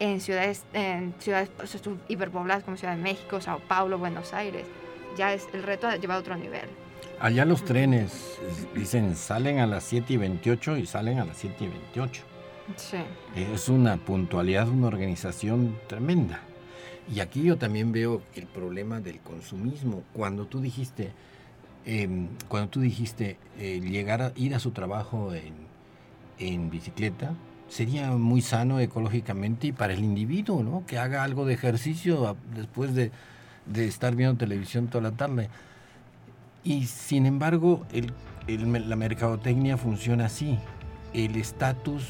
en 0.00 0.20
ciudades, 0.20 0.64
en 0.74 1.14
ciudades 1.18 1.48
pues, 1.56 1.80
hiperpobladas 2.08 2.62
como 2.64 2.76
Ciudad 2.76 2.94
de 2.94 3.02
México, 3.02 3.40
Sao 3.40 3.60
Paulo, 3.60 3.98
Buenos 3.98 4.34
Aires 4.34 4.66
ya 5.16 5.32
es 5.32 5.46
el 5.52 5.62
reto 5.62 5.88
lleva 5.96 6.16
a 6.16 6.18
otro 6.18 6.36
nivel. 6.36 6.68
Allá 7.20 7.44
los 7.44 7.64
trenes 7.64 8.38
dicen 8.74 9.16
salen 9.16 9.58
a 9.58 9.66
las 9.66 9.84
7 9.84 10.12
y 10.12 10.16
28 10.16 10.76
y 10.76 10.86
salen 10.86 11.18
a 11.18 11.24
las 11.24 11.36
7 11.38 11.64
y 11.64 11.68
28. 11.68 12.22
Sí. 12.76 12.98
Es 13.34 13.68
una 13.68 13.96
puntualidad, 13.96 14.68
una 14.68 14.86
organización 14.86 15.76
tremenda. 15.86 16.40
Y 17.12 17.20
aquí 17.20 17.42
yo 17.42 17.56
también 17.56 17.92
veo 17.92 18.22
el 18.34 18.46
problema 18.46 19.00
del 19.00 19.18
consumismo. 19.20 20.02
Cuando 20.12 20.46
tú 20.46 20.60
dijiste, 20.60 21.12
em, 21.86 22.28
cuando 22.48 22.68
tú 22.68 22.80
dijiste 22.80 23.38
eh, 23.58 23.80
llegar 23.80 24.22
a 24.22 24.32
ir 24.36 24.54
a 24.54 24.58
su 24.58 24.72
trabajo 24.72 25.32
en, 25.34 25.54
en 26.38 26.70
bicicleta, 26.70 27.34
sería 27.68 28.10
muy 28.12 28.42
sano 28.42 28.80
ecológicamente 28.80 29.68
y 29.68 29.72
para 29.72 29.92
el 29.92 30.04
individuo, 30.04 30.62
¿no? 30.62 30.84
Que 30.86 30.98
haga 30.98 31.22
algo 31.22 31.46
de 31.46 31.54
ejercicio 31.54 32.36
después 32.54 32.94
de 32.94 33.10
de 33.72 33.86
estar 33.86 34.14
viendo 34.14 34.36
televisión 34.36 34.88
toda 34.88 35.10
la 35.10 35.16
tarde. 35.16 35.48
Y 36.64 36.86
sin 36.86 37.26
embargo, 37.26 37.86
el, 37.92 38.12
la 38.88 38.96
mercadotecnia 38.96 39.76
funciona 39.76 40.26
así. 40.26 40.58
El 41.12 41.36
estatus 41.36 42.04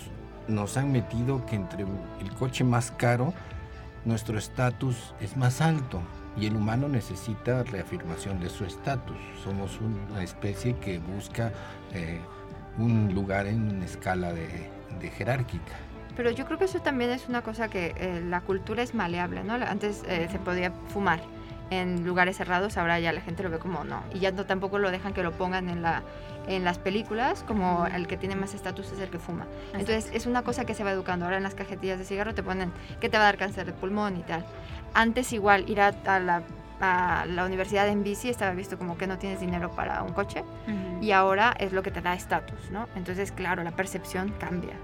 nos 0.49 0.77
han 0.77 0.93
metido 0.93 1.45
que 1.47 1.57
entre 1.57 1.83
el 2.21 2.31
coche 2.39 2.65
más 2.65 2.91
caro, 2.91 3.35
nuestro 4.05 4.39
estatus 4.39 5.15
es 5.21 5.37
más 5.37 5.61
alto 5.61 6.01
y 6.41 6.47
el 6.47 6.57
humano 6.57 6.89
necesita 6.89 7.65
reafirmación 7.65 8.41
de 8.41 8.49
su 8.49 8.65
estatus. 8.65 9.17
Somos 9.43 9.79
una 9.81 10.23
especie 10.23 10.77
que 10.77 10.99
busca 10.99 11.53
eh, 11.93 12.21
un 12.79 13.13
lugar 13.15 13.47
en 13.47 13.77
una 13.77 13.85
escala 13.85 14.33
de, 14.33 14.71
jerárquica. 15.17 15.73
Pero 16.17 16.31
yo 16.31 16.47
creo 16.47 16.59
que 16.59 16.65
eso 16.65 16.81
también 16.81 17.11
es 17.11 17.29
una 17.29 17.43
cosa 17.43 17.69
que 17.69 17.95
eh, 17.97 18.21
la 18.25 18.41
cultura 18.41 18.83
es 18.83 18.95
maleable, 18.95 19.45
¿no? 19.45 19.55
Antes 19.55 20.03
eh, 20.09 20.29
se 20.31 20.39
podía 20.39 20.73
fumar 20.89 21.21
en 21.71 22.07
lugares 22.07 22.37
cerrados, 22.37 22.77
ahora 22.77 22.99
ya 23.01 23.13
la 23.13 23.21
gente 23.21 23.43
lo 23.43 23.51
ve 23.51 23.59
como 23.59 23.85
no. 23.85 24.03
Y 24.15 24.21
ya 24.21 24.31
no, 24.31 24.47
tampoco 24.47 24.79
lo 24.79 24.91
dejan 24.91 25.13
que 25.13 25.23
lo 25.23 25.33
pongan 25.33 25.69
en, 25.69 25.83
la, 25.83 26.03
en 26.47 26.65
las 26.65 26.79
películas, 26.79 27.45
como 27.47 27.87
el 27.87 28.07
que 28.07 28.17
tiene 28.17 28.37
más 28.37 28.55
estatus 28.55 28.93
es 28.93 29.01
el 29.01 29.11
que 29.11 29.19
fuma. 29.19 29.47
Entonces 29.73 30.11
es 30.13 30.27
una 30.27 30.43
cosa 30.43 30.65
que 30.65 30.75
se 30.75 30.85
va 30.85 30.93
educando. 30.93 31.25
Ahora 31.25 31.37
en 31.37 31.43
las 31.43 31.55
cajetillas 31.55 31.99
de 31.99 32.05
cigarro 32.05 32.35
te 32.35 32.43
ponen 32.43 32.73
que 33.01 33.09
te 33.09 33.19
va 33.19 33.25
a 33.25 33.27
dar 33.27 33.37
cáncer 33.37 33.67
de 33.67 33.73
pulmón 33.73 34.17
y 34.17 34.23
tal. 34.23 34.45
Antes 34.95 35.33
igual 35.33 35.69
ir 35.69 35.81
a, 35.81 35.93
la, 36.19 36.43
a 36.81 37.27
la 37.27 37.45
universidad 37.45 37.89
en 37.89 38.03
bici 38.03 38.31
estaba 38.31 38.53
visto 38.53 38.79
como 38.79 38.97
que 38.97 39.07
no 39.07 39.19
tienes 39.19 39.41
dinero 39.41 39.71
para 39.73 40.03
un 40.03 40.13
coche 40.13 40.45
y 41.01 41.13
ahora 41.13 41.55
es 41.59 41.73
lo 41.73 41.83
que 41.83 41.91
te 41.91 42.01
da 42.01 42.15
estatus, 42.15 42.71
¿no? 42.71 42.89
Entonces 42.97 43.31
claro, 43.33 43.63
la 43.63 43.73
percepción 43.73 44.35
cambia. 44.41 44.75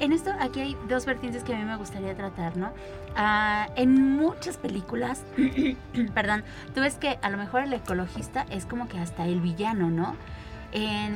En 0.00 0.12
esto, 0.12 0.30
aquí 0.38 0.60
hay 0.60 0.76
dos 0.88 1.06
vertientes 1.06 1.42
que 1.42 1.54
a 1.54 1.58
mí 1.58 1.64
me 1.64 1.76
gustaría 1.76 2.14
tratar, 2.14 2.56
¿no? 2.56 2.70
Ah, 3.16 3.68
en 3.74 4.16
muchas 4.16 4.56
películas, 4.56 5.24
perdón, 6.14 6.44
tú 6.72 6.82
ves 6.82 6.94
que 6.94 7.18
a 7.20 7.30
lo 7.30 7.36
mejor 7.36 7.62
el 7.62 7.72
ecologista 7.72 8.46
es 8.50 8.64
como 8.64 8.88
que 8.88 8.98
hasta 8.98 9.26
el 9.26 9.40
villano, 9.40 9.90
¿no? 9.90 10.14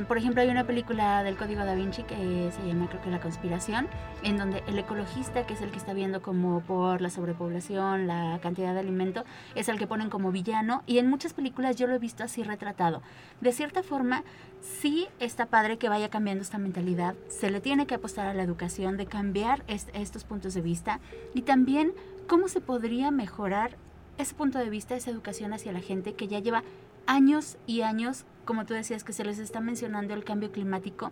Por 0.07 0.17
ejemplo, 0.17 0.41
hay 0.41 0.49
una 0.49 0.65
película 0.65 1.23
del 1.23 1.37
Código 1.37 1.63
da 1.63 1.75
Vinci 1.75 2.03
que 2.03 2.51
se 2.51 2.67
llama, 2.67 2.87
creo 2.89 3.01
que 3.01 3.11
La 3.11 3.19
Conspiración, 3.19 3.87
en 4.23 4.37
donde 4.37 4.63
el 4.67 4.79
ecologista, 4.79 5.45
que 5.45 5.53
es 5.53 5.61
el 5.61 5.69
que 5.69 5.77
está 5.77 5.93
viendo 5.93 6.21
como 6.21 6.61
por 6.61 7.01
la 7.01 7.09
sobrepoblación, 7.09 8.07
la 8.07 8.39
cantidad 8.41 8.73
de 8.73 8.79
alimento, 8.79 9.23
es 9.55 9.69
el 9.69 9.77
que 9.77 9.85
ponen 9.85 10.09
como 10.09 10.31
villano. 10.31 10.83
Y 10.87 10.97
en 10.97 11.09
muchas 11.09 11.33
películas 11.33 11.75
yo 11.75 11.87
lo 11.87 11.93
he 11.93 11.99
visto 11.99 12.23
así 12.23 12.41
retratado. 12.43 13.01
De 13.41 13.51
cierta 13.51 13.83
forma, 13.83 14.23
sí 14.61 15.07
está 15.19 15.45
padre 15.45 15.77
que 15.77 15.89
vaya 15.89 16.09
cambiando 16.09 16.41
esta 16.41 16.57
mentalidad. 16.57 17.15
Se 17.27 17.51
le 17.51 17.61
tiene 17.61 17.85
que 17.85 17.95
apostar 17.95 18.27
a 18.27 18.33
la 18.33 18.43
educación 18.43 18.97
de 18.97 19.05
cambiar 19.05 19.63
estos 19.67 20.23
puntos 20.23 20.55
de 20.55 20.61
vista. 20.61 20.99
Y 21.33 21.43
también, 21.43 21.93
¿cómo 22.27 22.47
se 22.47 22.61
podría 22.61 23.11
mejorar 23.11 23.77
ese 24.17 24.35
punto 24.35 24.59
de 24.59 24.69
vista, 24.69 24.95
esa 24.95 25.11
educación 25.11 25.53
hacia 25.53 25.71
la 25.71 25.79
gente 25.79 26.13
que 26.13 26.27
ya 26.27 26.39
lleva 26.39 26.63
años 27.05 27.57
y 27.67 27.81
años, 27.81 28.25
como 28.45 28.65
tú 28.65 28.73
decías, 28.73 29.03
que 29.03 29.13
se 29.13 29.23
les 29.23 29.39
está 29.39 29.59
mencionando 29.59 30.13
el 30.13 30.23
cambio 30.23 30.51
climático 30.51 31.11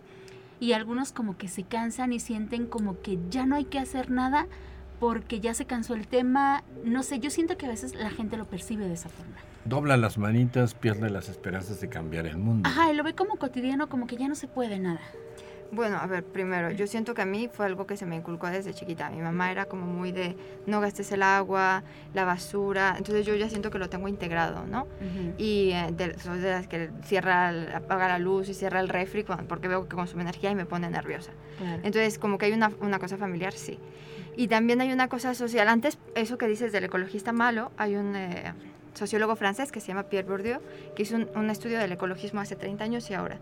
y 0.60 0.72
algunos 0.72 1.12
como 1.12 1.36
que 1.36 1.48
se 1.48 1.64
cansan 1.64 2.12
y 2.12 2.20
sienten 2.20 2.66
como 2.66 3.00
que 3.00 3.18
ya 3.30 3.46
no 3.46 3.56
hay 3.56 3.64
que 3.64 3.78
hacer 3.78 4.10
nada 4.10 4.46
porque 5.00 5.40
ya 5.40 5.54
se 5.54 5.64
cansó 5.64 5.94
el 5.94 6.06
tema. 6.06 6.62
No 6.84 7.02
sé, 7.02 7.18
yo 7.18 7.30
siento 7.30 7.56
que 7.56 7.66
a 7.66 7.68
veces 7.68 7.96
la 7.96 8.10
gente 8.10 8.36
lo 8.36 8.44
percibe 8.44 8.86
de 8.86 8.94
esa 8.94 9.08
forma. 9.08 9.34
Dobla 9.64 9.96
las 9.96 10.18
manitas, 10.18 10.74
pierde 10.74 11.10
las 11.10 11.28
esperanzas 11.28 11.80
de 11.80 11.88
cambiar 11.88 12.26
el 12.26 12.36
mundo. 12.36 12.68
Ajá, 12.68 12.92
y 12.92 12.96
lo 12.96 13.02
ve 13.02 13.14
como 13.14 13.36
cotidiano, 13.36 13.88
como 13.88 14.06
que 14.06 14.16
ya 14.16 14.28
no 14.28 14.36
se 14.36 14.46
puede 14.46 14.78
nada. 14.78 15.00
Bueno, 15.72 15.96
a 15.96 16.06
ver, 16.06 16.22
primero, 16.22 16.70
yo 16.70 16.86
siento 16.86 17.14
que 17.14 17.22
a 17.22 17.24
mí 17.24 17.48
fue 17.50 17.64
algo 17.64 17.86
que 17.86 17.96
se 17.96 18.04
me 18.04 18.14
inculcó 18.14 18.46
desde 18.46 18.74
chiquita. 18.74 19.08
Mi 19.08 19.22
mamá 19.22 19.50
era 19.50 19.64
como 19.64 19.86
muy 19.86 20.12
de 20.12 20.36
no 20.66 20.82
gastes 20.82 21.10
el 21.12 21.22
agua, 21.22 21.82
la 22.12 22.26
basura, 22.26 22.94
entonces 22.98 23.24
yo 23.24 23.34
ya 23.36 23.48
siento 23.48 23.70
que 23.70 23.78
lo 23.78 23.88
tengo 23.88 24.06
integrado, 24.06 24.66
¿no? 24.66 24.86
Y 25.38 25.70
eh, 25.70 25.88
de, 25.96 26.18
soy 26.18 26.40
de 26.40 26.50
las 26.50 26.68
que 26.68 26.90
cierra, 27.04 27.48
apaga 27.74 28.06
la 28.06 28.18
luz 28.18 28.50
y 28.50 28.54
cierra 28.54 28.80
el 28.80 28.90
refri 28.90 29.24
porque 29.48 29.66
veo 29.66 29.88
que 29.88 29.96
consume 29.96 30.20
energía 30.20 30.50
y 30.50 30.54
me 30.54 30.66
pone 30.66 30.90
nerviosa. 30.90 31.32
Entonces, 31.82 32.18
como 32.18 32.36
que 32.36 32.46
hay 32.46 32.52
una, 32.52 32.70
una 32.80 32.98
cosa 32.98 33.16
familiar, 33.16 33.54
sí. 33.54 33.78
Y 34.36 34.48
también 34.48 34.82
hay 34.82 34.92
una 34.92 35.08
cosa 35.08 35.34
social. 35.34 35.68
Antes, 35.68 35.98
eso 36.14 36.36
que 36.36 36.48
dices 36.48 36.72
del 36.72 36.84
ecologista 36.84 37.32
malo, 37.32 37.72
hay 37.78 37.96
un... 37.96 38.14
Eh, 38.14 38.52
sociólogo 38.94 39.36
francés 39.36 39.72
que 39.72 39.80
se 39.80 39.88
llama 39.88 40.04
Pierre 40.04 40.28
Bourdieu, 40.28 40.60
que 40.94 41.02
hizo 41.02 41.16
un, 41.16 41.50
estudio 41.50 41.78
del 41.78 41.92
ecologismo 41.92 42.40
hace 42.40 42.56
30 42.56 42.84
años 42.84 43.10
y 43.10 43.14
ahora. 43.14 43.38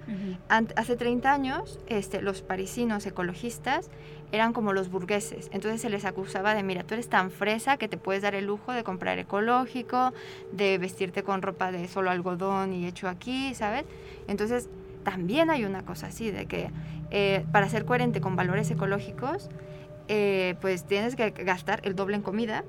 hace 0.77 0.97
30 0.97 1.33
años, 1.33 1.79
este, 1.87 2.23
los 2.23 2.43
parisinos 2.43 3.07
ecologistas 3.07 3.91
eran 4.33 4.53
como 4.53 4.73
los 4.73 4.91
burgueses, 4.91 5.49
entonces 5.53 5.81
se 5.81 5.91
les 5.91 6.05
acusaba 6.05 6.55
de, 6.55 6.63
mira, 6.63 6.85
tú 6.85 6.95
eres 6.95 7.09
tan 7.09 7.31
fresa 7.31 7.77
que 7.77 7.89
te 7.89 7.97
puedes 7.97 8.23
dar 8.23 8.35
el 8.35 8.47
lujo 8.47 8.73
de 8.73 8.85
comprar 8.85 9.19
ecológico, 9.19 10.13
de 10.53 10.79
vestirte 10.79 11.25
con 11.25 11.43
ropa 11.43 11.73
de 11.73 11.89
solo 11.89 12.11
algodón 12.11 12.73
y 12.73 12.87
hecho 12.87 13.09
aquí, 13.09 13.55
¿sabes? 13.55 13.85
Entonces, 14.29 14.69
también 15.03 15.51
hay 15.51 15.65
una 15.65 15.85
cosa 15.85 16.09
así, 16.09 16.31
de 16.31 16.47
que 16.47 16.71
eh, 17.11 17.45
para 17.51 17.69
ser 17.69 17.85
coherente 17.85 18.21
con 18.21 18.37
valores 18.37 18.71
ecológicos, 18.71 19.49
eh, 20.09 20.55
pues 20.61 20.85
tienes 20.85 21.17
que 21.17 21.31
gastar 21.31 21.81
el 21.85 21.95
doble 21.95 22.17
en 22.17 22.23
comida 22.23 22.65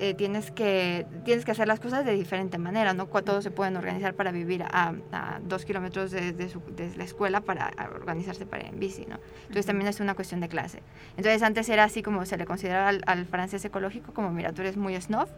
eh, 0.00 0.14
tienes, 0.14 0.50
que, 0.50 1.06
tienes 1.24 1.44
que 1.44 1.50
hacer 1.50 1.66
las 1.66 1.80
cosas 1.80 2.04
de 2.04 2.12
diferente 2.12 2.58
manera, 2.58 2.94
¿no? 2.94 3.06
Todos 3.06 3.42
se 3.42 3.50
pueden 3.50 3.76
organizar 3.76 4.14
para 4.14 4.30
vivir 4.30 4.62
a, 4.62 4.94
dos 5.42 5.64
kilómetros 5.64 6.10
de, 6.10 6.50
la 6.96 7.04
escuela 7.04 7.40
para 7.40 7.72
organizarse 7.94 8.46
para 8.46 8.64
ir 8.64 8.68
en 8.74 8.80
bici, 8.80 9.06
¿no? 9.06 9.18
Entonces 9.42 9.66
también 9.66 9.88
es 9.88 10.00
una 10.00 10.14
cuestión 10.14 10.40
de 10.40 10.48
clase. 10.48 10.82
Entonces 11.16 11.42
antes 11.42 11.68
era 11.68 11.84
así 11.84 12.02
como 12.02 12.24
se 12.26 12.36
le 12.36 12.46
consideraba 12.46 12.90
al, 13.06 13.26
francés 13.26 13.64
ecológico, 13.64 14.12
como 14.12 14.30
mira, 14.30 14.52
tú 14.52 14.62
eres 14.62 14.76
muy 14.76 14.98
snob 15.00 15.28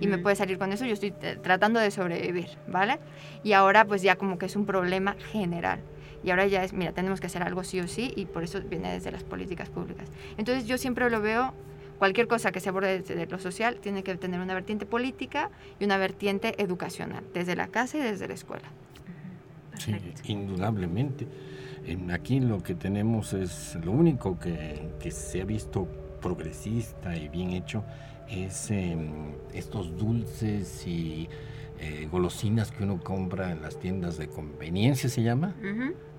y 0.00 0.06
me 0.06 0.18
puedes 0.18 0.38
salir 0.38 0.58
con 0.58 0.72
eso, 0.72 0.84
yo 0.84 0.94
estoy 0.94 1.14
eh, 1.22 1.38
tratando 1.42 1.78
de 1.78 1.90
sobrevivir, 1.90 2.48
¿vale? 2.68 2.98
Y 3.42 3.52
ahora 3.52 3.84
pues 3.84 4.02
ya 4.02 4.16
como 4.16 4.38
que 4.38 4.46
es 4.46 4.56
un 4.56 4.66
problema 4.66 5.16
general. 5.32 5.80
Y 6.24 6.30
ahora 6.30 6.46
ya 6.46 6.64
es, 6.64 6.72
mira, 6.72 6.92
tenemos 6.92 7.20
que 7.20 7.26
hacer 7.26 7.42
algo 7.42 7.62
sí 7.62 7.78
o 7.80 7.86
sí 7.86 8.12
y 8.16 8.26
por 8.26 8.42
eso 8.42 8.60
viene 8.60 8.92
desde 8.92 9.12
las 9.12 9.22
políticas 9.22 9.68
públicas. 9.68 10.08
Entonces 10.36 10.66
yo 10.66 10.78
siempre 10.78 11.08
lo 11.10 11.20
veo 11.20 11.54
cualquier 11.98 12.26
cosa 12.28 12.52
que 12.52 12.60
se 12.60 12.68
aborde 12.68 13.00
desde 13.00 13.26
lo 13.26 13.38
social 13.38 13.76
tiene 13.80 14.02
que 14.02 14.14
tener 14.16 14.40
una 14.40 14.54
vertiente 14.54 14.86
política 14.86 15.50
y 15.80 15.84
una 15.84 15.96
vertiente 15.98 16.54
educacional, 16.62 17.24
desde 17.34 17.56
la 17.56 17.68
casa 17.68 17.98
y 17.98 18.02
desde 18.02 18.28
la 18.28 18.34
escuela. 18.34 18.68
Sí, 19.78 19.94
indudablemente. 20.24 21.26
En- 21.84 22.10
Aquí 22.10 22.40
lo 22.40 22.62
que 22.62 22.74
tenemos 22.74 23.32
es, 23.32 23.76
lo 23.84 23.92
único 23.92 24.38
que, 24.38 24.88
que 25.00 25.10
se 25.10 25.42
ha 25.42 25.44
visto 25.44 25.86
progresista 26.20 27.16
y 27.16 27.28
bien 27.28 27.50
hecho 27.52 27.84
es 28.28 28.70
em, 28.70 29.32
estos 29.52 29.96
dulces 29.96 30.84
y 30.86 31.28
eh, 31.78 32.08
golosinas 32.10 32.72
que 32.72 32.82
uno 32.84 32.98
compra 32.98 33.52
en 33.52 33.60
las 33.62 33.78
tiendas 33.78 34.16
de 34.16 34.28
conveniencia, 34.28 35.08
¿se 35.10 35.22
llama? 35.22 35.54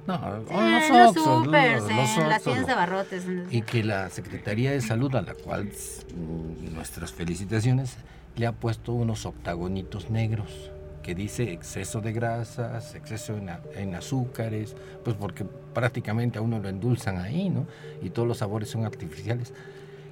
No, 0.07 0.15
Sí, 0.47 0.53
en 0.53 0.71
los 0.71 0.89
los 0.89 1.07
Oxxos, 1.09 1.43
supers, 1.45 1.81
los- 1.81 1.91
en 1.91 1.97
los 1.97 2.17
las 2.29 2.43
tiendas 2.43 2.67
de 3.09 3.47
y 3.51 3.61
que 3.61 3.83
la 3.83 4.09
Secretaría 4.09 4.71
de 4.71 4.79
Salud, 4.81 5.13
a 5.15 5.21
la 5.21 5.33
cual 5.33 5.65
mm, 5.65 6.73
nuestras 6.73 7.11
felicitaciones, 7.11 7.97
le 8.37 8.47
ha 8.47 8.53
puesto 8.53 8.93
unos 8.93 9.25
octagonitos 9.25 10.09
negros 10.09 10.71
que 11.03 11.13
dice 11.15 11.51
exceso 11.51 12.01
de 12.01 12.13
grasas, 12.13 12.95
exceso 12.95 13.35
en, 13.75 13.95
azúcares, 13.95 14.75
pues 15.03 15.15
porque 15.15 15.45
prácticamente 15.73 16.37
a 16.37 16.41
uno 16.41 16.59
lo 16.59 16.69
endulzan 16.69 17.17
ahí, 17.17 17.49
¿no? 17.49 17.65
Y 18.01 18.09
todos 18.09 18.27
los 18.27 18.37
sabores 18.39 18.69
son 18.69 18.85
artificiales. 18.85 19.53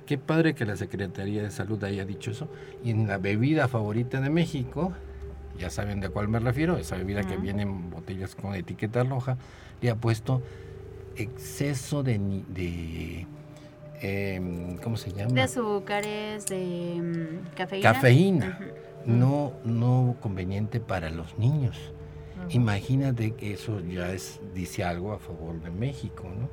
Qué 0.06 0.18
padre 0.18 0.56
que 0.56 0.66
la 0.66 0.78
Secretaría 0.78 1.44
de 1.44 1.52
Salud 1.52 1.84
haya 1.84 2.06
dicho 2.06 2.32
eso. 2.32 2.48
Y 2.84 2.92
en 2.92 3.08
la 3.08 3.18
bebida 3.18 3.68
favorita 3.68 4.22
de 4.22 4.30
México, 4.30 4.94
ya 5.60 5.70
saben 5.70 6.00
de 6.00 6.10
cuál 6.10 6.28
me 6.30 6.40
refiero, 6.40 6.78
esa 6.78 6.96
bebida 6.96 7.24
que 7.24 7.38
viene 7.38 7.64
en 7.64 7.90
botellas 7.90 8.36
con 8.36 8.56
etiqueta 8.56 9.04
roja, 9.04 9.38
le 9.82 9.90
ha 9.90 9.96
puesto 9.96 10.42
exceso 11.16 12.04
de, 12.04 12.18
de 12.50 13.28
em, 14.02 14.78
¿cómo 14.78 14.98
se 14.98 15.12
llama? 15.12 15.34
De 15.34 15.42
azúcares, 15.42 16.46
de 16.48 17.00
mm, 17.02 17.56
cafeína. 17.56 17.94
Cafeína. 17.94 18.60
No, 19.06 19.54
no 19.64 20.16
conveniente 20.22 20.80
para 20.80 21.10
los 21.10 21.38
niños. 21.38 21.78
Ujú. 22.40 22.48
Imagínate 22.52 23.32
que 23.32 23.54
eso 23.54 23.80
ya 23.82 24.12
es, 24.12 24.42
dice 24.54 24.84
algo 24.84 25.14
a 25.14 25.20
favor 25.20 25.62
de 25.62 25.70
México, 25.72 26.24
¿no? 26.24 26.50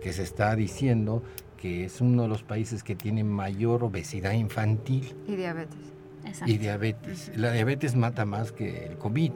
Que 0.00 0.12
se 0.12 0.22
está 0.22 0.54
diciendo 0.54 1.22
que 1.56 1.84
es 1.86 2.00
uno 2.00 2.22
de 2.22 2.28
los 2.28 2.42
países 2.42 2.82
que 2.82 2.94
tiene 2.94 3.24
mayor 3.24 3.82
obesidad 3.82 4.32
infantil 4.32 5.14
Y 5.26 5.36
diabetes. 5.36 5.78
Exacto. 6.24 6.52
y 6.52 6.58
diabetes. 6.58 7.32
La 7.36 7.52
diabetes 7.52 7.96
mata 7.96 8.24
más 8.24 8.52
que 8.52 8.86
el 8.86 8.98
COVID. 8.98 9.32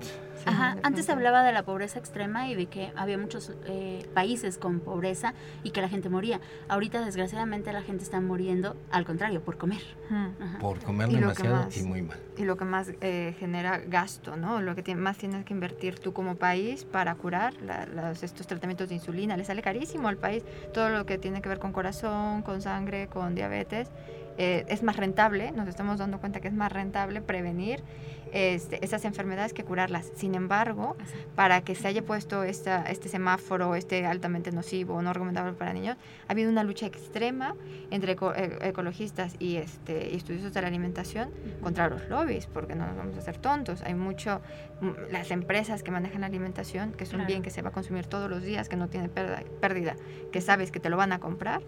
Ajá, 0.47 0.77
antes 0.83 1.09
hablaba 1.11 1.43
de 1.43 1.53
la 1.53 1.63
pobreza 1.65 1.99
extrema 1.99 2.49
y 2.49 2.55
de 2.55 2.67
que 2.67 2.93
había 2.97 3.19
muchos 3.19 3.53
eh, 3.67 4.07
países 4.15 4.59
con 4.59 4.81
pobreza 4.81 5.35
y 5.63 5.71
que 5.71 5.81
la 5.81 5.89
gente 5.89 6.09
moría. 6.09 6.41
Ahorita, 6.69 7.05
desgraciadamente, 7.05 7.73
la 7.73 7.83
gente 7.83 8.05
está 8.05 8.21
muriendo, 8.21 8.77
al 8.91 9.05
contrario, 9.05 9.41
por 9.43 9.57
comer. 9.59 9.83
Ujú. 10.07 10.45
Ajá. 10.45 10.59
Por 10.59 10.79
comer 10.81 11.11
Y 11.11 11.17
demasiado 11.17 11.57
más. 11.57 11.77
y 11.77 11.83
muy 11.83 12.03
mal. 12.03 12.19
y 12.37 12.45
lo 12.45 12.57
que 12.57 12.65
más 12.65 12.91
eh, 13.03 13.35
genera 13.39 13.79
gasto, 13.79 14.37
¿no? 14.37 14.63
Lo 14.63 14.75
que 14.75 14.95
más 14.95 15.19
tienes 15.19 15.45
que 15.45 15.53
invertir 15.53 15.99
tú 15.99 16.13
como 16.13 16.37
país 16.37 16.85
para 16.85 17.15
curar 17.15 17.53
la- 17.63 17.87
las- 17.87 18.23
estos 18.23 18.47
tratamientos 18.47 18.89
de 18.89 18.95
insulina. 18.95 19.37
Le 19.37 19.45
sale 19.45 19.61
carísimo 19.63 20.09
al 20.09 20.17
país 20.17 20.43
todo 20.73 20.89
lo 20.89 21.05
que 21.07 21.19
tiene 21.19 21.43
que 21.43 21.49
ver 21.51 21.59
con 21.59 21.73
corazón, 21.73 22.43
con 22.43 22.63
sangre, 22.63 23.09
con 23.09 23.35
diabetes. 23.35 23.89
Eh, 24.39 24.65
es 24.69 24.83
más 24.83 24.97
rentable, 24.97 25.53
nos 25.53 25.69
estamos 25.69 25.99
dando 25.99 26.19
cuenta 26.19 26.41
que 26.41 26.49
es 26.49 26.55
más 26.55 26.73
rentable 26.73 27.21
prevenir 27.21 27.83
este, 28.33 28.85
esas 28.85 29.05
enfermedades 29.05 29.53
que 29.53 29.65
curarlas. 29.65 30.11
Sin 30.15 30.35
embargo, 30.35 30.97
para 31.35 31.63
que 31.63 31.75
se 31.75 31.89
haya 31.89 32.03
puesto 32.05 32.43
esta, 32.45 32.83
este 32.85 33.09
semáforo, 33.09 33.75
este 33.75 34.07
altamente 34.07 34.53
nocivo 34.53 35.01
no 35.03 35.13
recomendable 35.13 35.53
para 35.55 35.73
niños, 35.73 35.97
ha 36.29 36.33
habido 36.33 36.51
una 36.51 36.65
lucha 36.65 36.87
extrema 36.87 37.55
entre 37.91 38.13
eco- 38.13 38.35
e- 38.35 38.59
ecologistas 38.69 39.35
y, 39.39 39.57
este, 39.57 40.15
estudiosos 40.17 40.53
de 40.53 40.63
la 40.63 40.69
alimentación 40.69 41.31
contra 41.63 41.89
los 41.89 42.09
lobbies, 42.09 42.47
porque 42.47 42.75
no 42.75 42.87
nos 42.87 42.97
vamos 42.97 43.17
a 43.17 43.19
hacer 43.21 43.39
tontos. 43.39 43.83
Hay 43.83 43.95
mucho, 43.95 44.41
mm, 44.81 45.13
las 45.13 45.31
empresas 45.31 45.83
que 45.83 45.91
manejan 45.91 46.21
la 46.23 46.27
alimentación, 46.29 46.93
que 46.93 47.05
es 47.05 47.11
un 47.11 47.17
Claro. 47.21 47.29
bien 47.29 47.43
que 47.43 47.51
se 47.51 47.63
va 47.63 47.71
a 47.71 47.73
consumir 47.73 48.07
todos 48.07 48.31
los 48.31 48.43
días, 48.43 48.69
que 48.69 48.77
no 48.77 48.89
tiene 48.89 49.09
pérdida, 49.09 49.97
que 50.33 50.41
sabes 50.41 50.71
que 50.71 50.81
te 50.81 50.89
lo 50.91 50.97
van 50.97 51.13
a 51.13 51.19
comprar, 51.21 51.63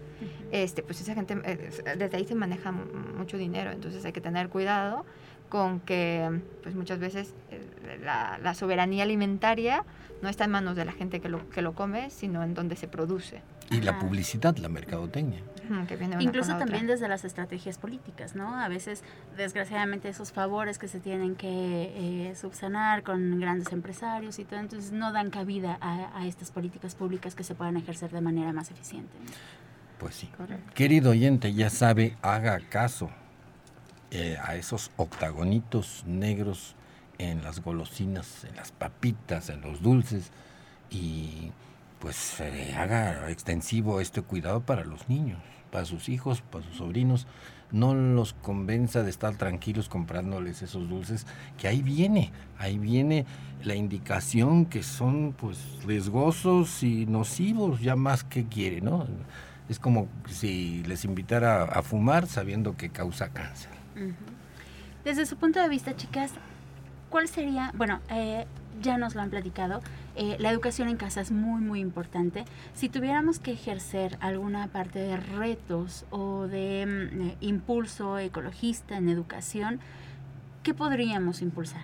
este, 0.51 0.83
pues 0.83 1.01
esa 1.01 1.13
gente, 1.13 1.35
eh, 1.45 1.69
desde 1.97 2.17
ahí 2.17 2.25
se 2.25 2.35
maneja 2.35 2.71
mucho 2.71 3.37
dinero, 3.37 3.71
entonces 3.71 4.03
hay 4.05 4.11
que 4.11 4.21
tener 4.21 4.49
cuidado 4.49 5.05
con 5.53 5.81
que 5.81 6.41
pues 6.63 6.73
muchas 6.73 6.97
veces 6.97 7.35
eh, 7.51 7.61
la, 8.03 8.39
la 8.41 8.55
soberanía 8.55 9.03
alimentaria 9.03 9.85
no 10.23 10.27
está 10.27 10.45
en 10.45 10.49
manos 10.49 10.75
de 10.75 10.83
la 10.83 10.91
gente 10.93 11.19
que 11.21 11.29
lo, 11.29 11.47
que 11.51 11.61
lo 11.61 11.73
come, 11.73 12.09
sino 12.09 12.41
en 12.41 12.55
donde 12.55 12.75
se 12.75 12.87
produce, 12.87 13.43
Y 13.69 13.81
la 13.81 13.99
publicidad, 13.99 14.57
la 14.57 14.67
mercadotecnia. 14.67 15.41
Que 15.87 15.95
viene 15.95 16.15
Incluso 16.21 16.53
otra. 16.53 16.65
también 16.65 16.87
desde 16.87 17.07
las 17.07 17.23
estrategias 17.23 17.77
políticas, 17.77 18.35
¿no? 18.35 18.55
A 18.59 18.67
veces, 18.67 19.03
desgraciadamente, 19.37 20.09
esos 20.09 20.31
favores 20.31 20.79
que 20.79 20.87
se 20.87 20.99
tienen 20.99 21.35
que 21.35 21.51
eh, 22.31 22.35
subsanar 22.35 23.03
con 23.03 23.39
grandes 23.39 23.71
empresarios 23.71 24.39
y 24.39 24.45
todo, 24.45 24.59
entonces 24.59 24.91
no 24.91 25.11
dan 25.11 25.29
cabida 25.29 25.77
a, 25.81 26.17
a 26.17 26.25
estas 26.25 26.49
políticas 26.49 26.95
públicas 26.95 27.35
que 27.35 27.43
se 27.43 27.53
puedan 27.53 27.77
ejercer 27.77 28.09
de 28.09 28.21
manera 28.21 28.53
más 28.53 28.71
eficiente. 28.71 29.15
¿no? 29.23 29.31
Pues 29.99 30.15
sí. 30.15 30.31
Correcto. 30.35 30.73
Querido 30.73 31.11
oyente, 31.11 31.53
ya 31.53 31.69
sabe, 31.69 32.17
haga 32.23 32.59
caso 32.69 33.11
eh, 34.15 34.37
a 34.43 34.55
esos 34.55 34.91
octagonitos 34.95 36.03
negros 36.05 36.75
en 37.17 37.41
las 37.41 37.61
golosinas, 37.61 38.43
en 38.43 38.55
las 38.55 38.71
papitas, 38.71 39.49
en 39.49 39.61
los 39.61 39.81
dulces 39.81 40.31
y 40.91 41.51
pues 41.97 42.39
haga 42.77 43.31
extensivo 43.31 44.01
este 44.01 44.21
cuidado 44.21 44.61
para 44.61 44.83
los 44.83 45.09
niños, 45.09 45.39
para 45.71 45.85
sus 45.85 46.09
hijos, 46.09 46.41
para 46.41 46.63
sus 46.63 46.75
sobrinos. 46.75 47.25
No 47.71 47.95
los 47.95 48.33
convenza 48.33 49.01
de 49.01 49.09
estar 49.09 49.35
tranquilos 49.35 49.89
comprándoles 49.89 50.61
esos 50.61 50.87
dulces, 50.87 51.25
que 51.57 51.67
ahí 51.67 51.81
viene, 51.81 52.31
ahí 52.59 52.77
viene 52.77 53.25
la 53.63 53.73
indicación 53.73 54.67
que 54.67 54.83
son 54.83 55.33
pues 55.33 55.57
riesgosos 55.87 56.83
y 56.83 57.07
nocivos, 57.07 57.81
ya 57.81 57.95
más 57.95 58.23
que 58.23 58.45
quiere, 58.45 58.81
¿no? 58.81 59.07
Es 59.69 59.79
como 59.79 60.07
si 60.29 60.83
les 60.83 61.03
invitara 61.03 61.63
a 61.63 61.81
fumar 61.81 62.27
sabiendo 62.27 62.77
que 62.77 62.89
causa 62.89 63.29
cáncer. 63.29 63.72
Desde 65.03 65.25
su 65.25 65.37
punto 65.37 65.59
de 65.59 65.69
vista, 65.69 65.95
chicas, 65.95 66.31
¿cuál 67.09 67.27
sería, 67.27 67.71
bueno, 67.75 67.99
eh, 68.09 68.45
ya 68.81 68.97
nos 68.97 69.15
lo 69.15 69.21
han 69.21 69.29
platicado, 69.29 69.81
eh, 70.15 70.37
la 70.39 70.51
educación 70.51 70.89
en 70.89 70.97
casa 70.97 71.21
es 71.21 71.31
muy, 71.31 71.61
muy 71.61 71.79
importante. 71.79 72.45
Si 72.75 72.87
tuviéramos 72.87 73.39
que 73.39 73.51
ejercer 73.51 74.17
alguna 74.19 74.67
parte 74.67 74.99
de 74.99 75.17
retos 75.17 76.05
o 76.11 76.47
de 76.47 76.85
mm, 76.85 77.21
eh, 77.21 77.37
impulso 77.41 78.19
ecologista 78.19 78.97
en 78.97 79.09
educación, 79.09 79.79
¿qué 80.61 80.73
podríamos 80.73 81.41
impulsar? 81.41 81.83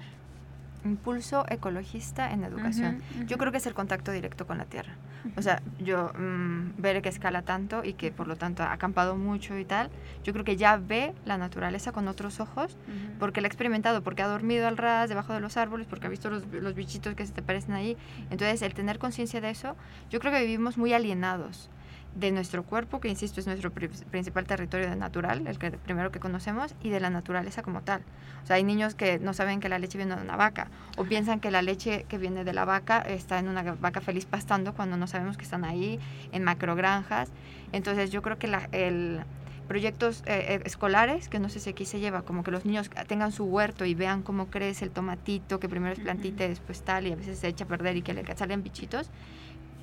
Impulso 0.86 1.46
ecologista 1.50 2.32
en 2.32 2.44
educación. 2.44 3.02
Yo 3.28 3.38
creo 3.38 3.52
que 3.52 3.58
es 3.58 3.66
el 3.66 3.74
contacto 3.74 4.12
directo 4.12 4.48
con 4.48 4.60
la 4.60 4.66
tierra. 4.66 4.94
O 5.36 5.42
sea, 5.42 5.62
yo 5.80 6.12
mm, 6.18 6.82
ver 6.82 7.02
que 7.02 7.10
escala 7.10 7.42
tanto 7.42 7.84
y 7.84 7.94
que 7.94 8.12
por 8.12 8.28
lo 8.28 8.36
tanto 8.36 8.64
ha 8.64 8.72
acampado 8.72 9.16
mucho 9.16 9.58
y 9.58 9.66
tal, 9.66 9.90
yo 10.24 10.34
creo 10.34 10.46
que 10.46 10.58
ya 10.58 10.78
ve 10.78 11.14
la 11.26 11.38
naturaleza 11.38 11.92
con 11.92 12.08
otros 12.08 12.40
ojos 12.40 12.78
porque 13.20 13.42
la 13.42 13.48
ha 13.48 13.50
experimentado, 13.50 14.02
porque 14.02 14.22
ha 14.22 14.28
dormido 14.28 14.68
al 14.68 14.78
ras 14.78 15.10
debajo 15.10 15.34
de 15.34 15.40
los 15.40 15.58
árboles, 15.58 15.88
porque 15.88 16.08
ha 16.08 16.10
visto 16.10 16.30
los, 16.30 16.46
los 16.48 16.74
bichitos 16.74 17.16
que 17.16 17.26
se 17.26 17.34
te 17.34 17.42
parecen 17.42 17.74
ahí. 17.74 17.98
Entonces, 18.30 18.62
el 18.62 18.74
tener 18.74 19.00
conciencia 19.00 19.42
de 19.42 19.50
eso, 19.50 19.76
yo 20.10 20.20
creo 20.20 20.32
que 20.32 20.42
vivimos 20.42 20.78
muy 20.78 20.94
alienados 20.94 21.70
de 22.16 22.32
nuestro 22.32 22.64
cuerpo, 22.64 23.00
que 23.00 23.08
insisto 23.08 23.40
es 23.40 23.48
nuestro 23.48 23.72
pri- 23.72 23.88
principal 23.88 24.46
territorio 24.46 24.94
natural, 24.96 25.48
el 25.48 25.58
que 25.58 25.72
primero 25.72 26.12
que 26.12 26.20
conocemos, 26.20 26.76
y 26.82 26.90
de 26.90 27.00
la 27.00 27.10
naturaleza 27.10 27.62
como 27.62 27.82
tal. 27.82 28.02
O 28.44 28.48
sea, 28.48 28.58
hay 28.58 28.64
niños 28.64 28.96
que 28.96 29.20
no 29.20 29.34
saben 29.34 29.60
que 29.60 29.70
la 29.70 29.80
leche 29.80 29.98
viene 29.98 30.16
de 30.16 30.22
una 30.22 30.36
vaca, 30.36 30.68
o 30.98 31.06
piensan 31.06 31.40
que 31.40 31.52
la 31.52 31.62
leche 31.62 32.06
que 32.10 32.18
viene 32.18 32.44
de 32.44 32.54
la 32.54 32.66
vaca 32.66 33.00
está 33.00 33.40
en 33.40 33.48
una 33.48 33.64
vaca 33.76 34.02
feliz 34.02 34.26
pastando, 34.26 34.74
cuando 34.74 34.98
no 34.98 35.08
sabemos 35.08 35.38
que 35.38 35.44
están 35.44 35.64
ahí, 35.64 36.00
en 36.32 36.44
macrogranjas. 36.44 37.30
Entonces, 37.72 38.12
yo 38.12 38.22
creo 38.22 38.38
que 38.38 38.48
la, 38.48 38.68
el 38.72 39.22
proyectos 39.68 40.24
eh, 40.26 40.56
eh, 40.56 40.62
escolares, 40.66 41.30
que 41.30 41.38
no 41.38 41.48
sé 41.48 41.60
si 41.60 41.70
aquí 41.70 41.86
se 41.86 42.00
lleva, 42.00 42.24
como 42.24 42.44
que 42.44 42.50
los 42.50 42.66
niños 42.66 42.90
tengan 43.08 43.32
su 43.32 43.46
huerto 43.46 43.86
y 43.86 43.94
vean 43.94 44.24
cómo 44.24 44.48
crece 44.48 44.84
el 44.84 44.90
tomatito, 44.90 45.60
que 45.60 45.70
primero 45.70 45.94
es 45.94 46.00
plantita 46.00 46.44
y 46.44 46.48
después 46.48 46.82
tal, 46.82 47.06
y 47.06 47.12
a 47.12 47.16
veces 47.16 47.38
se 47.38 47.48
echa 47.48 47.66
a 47.66 47.68
perder 47.68 47.96
y 47.96 48.02
que 48.02 48.16
le 48.16 48.26
salen 48.36 48.64
bichitos, 48.64 49.12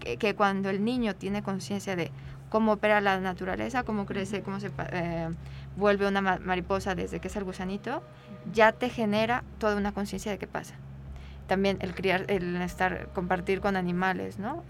que, 0.06 0.16
que 0.18 0.34
cuando 0.34 0.70
el 0.70 0.84
niño 0.84 1.14
tiene 1.16 1.42
conciencia 1.42 1.96
de 1.96 2.10
cómo 2.48 2.72
opera 2.72 3.00
la 3.00 3.18
naturaleza, 3.20 3.82
cómo 3.82 4.06
crece, 4.06 4.42
cómo 4.42 4.60
se 4.60 4.70
eh, 4.92 5.28
vuelve 5.76 6.06
una 6.06 6.20
ma- 6.20 6.38
mariposa 6.38 6.94
desde 6.94 7.18
que 7.18 7.28
es 7.28 7.36
el 7.36 7.44
gusanito, 7.44 8.02
ya 8.52 8.72
te 8.72 8.88
genera 8.88 9.42
toda 9.58 9.76
una 9.76 9.92
conciencia 9.92 10.30
de 10.30 10.38
qué 10.38 10.46
pasa. 10.46 10.74
También 11.48 11.78
el 11.80 11.94
criar, 11.94 12.24
el 12.28 12.56
estar, 12.62 13.08
compartir 13.14 13.60
con 13.60 13.76
animales, 13.76 14.38
¿no? 14.38 14.64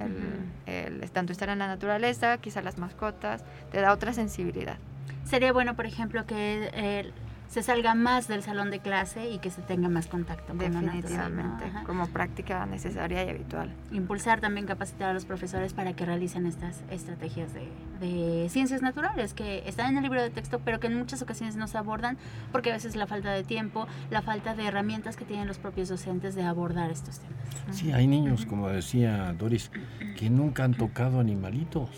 El, 0.66 1.11
tanto 1.11 1.32
estar 1.32 1.49
en 1.49 1.59
la 1.59 1.68
naturaleza, 1.68 2.37
quizás 2.39 2.64
las 2.64 2.76
mascotas, 2.76 3.45
te 3.72 3.80
da 3.80 3.93
otra 3.93 4.12
sensibilidad. 4.12 4.76
Sería 5.24 5.53
bueno, 5.53 5.74
por 5.74 5.87
ejemplo, 5.87 6.26
que 6.26 6.70
eh, 6.74 7.12
se 7.49 7.63
salga 7.63 7.95
más 7.95 8.29
del 8.29 8.43
salón 8.43 8.71
de 8.71 8.81
clase 8.81 9.31
y 9.31 9.39
que 9.39 9.51
se 9.51 9.63
tenga 9.63 9.89
más 9.89 10.07
contacto 10.07 10.49
con. 10.49 10.59
Definitivamente, 10.59 11.65
Ajá. 11.65 11.85
como 11.85 12.07
práctica 12.09 12.67
necesaria 12.67 13.25
y 13.25 13.29
habitual. 13.31 13.73
Impulsar 13.93 14.41
también, 14.41 14.67
capacitar 14.67 15.11
a 15.11 15.15
los 15.15 15.25
profesores 15.25 15.73
para 15.73 15.95
que 15.95 16.05
realicen 16.05 16.47
estas 16.47 16.83
estrategias 16.91 17.53
de, 17.55 17.69
de 18.01 18.49
ciencias 18.49 18.83
naturales 18.83 19.35
que 19.35 19.63
están 19.67 19.91
en 19.91 19.99
el 19.99 20.03
libro 20.03 20.23
de 20.23 20.31
texto, 20.31 20.61
pero 20.65 20.81
que 20.81 20.89
en 20.89 20.99
muchas 20.99 21.23
ocasiones 21.23 21.57
no 21.57 21.67
se 21.69 21.79
abordan 21.79 22.19
porque 22.53 22.71
a 22.71 22.75
veces 22.75 22.97
la 22.97 23.07
falta 23.07 23.33
de 23.33 23.45
tiempo, 23.45 23.87
la 24.11 24.23
falta 24.23 24.55
de 24.55 24.67
herramientas 24.67 25.17
que 25.17 25.25
tienen 25.25 25.47
los 25.47 25.59
propios 25.59 25.89
docentes 25.89 26.35
de 26.35 26.43
abordar 26.43 26.91
estos 26.91 27.21
temas. 27.21 27.37
Sí, 27.77 27.93
hay 27.93 28.07
niños, 28.07 28.47
como 28.47 28.69
decía 28.69 29.33
Doris, 29.33 29.71
que 30.17 30.31
nunca 30.31 30.65
han 30.65 30.75
tocado 30.75 31.21
animalitos. 31.21 31.91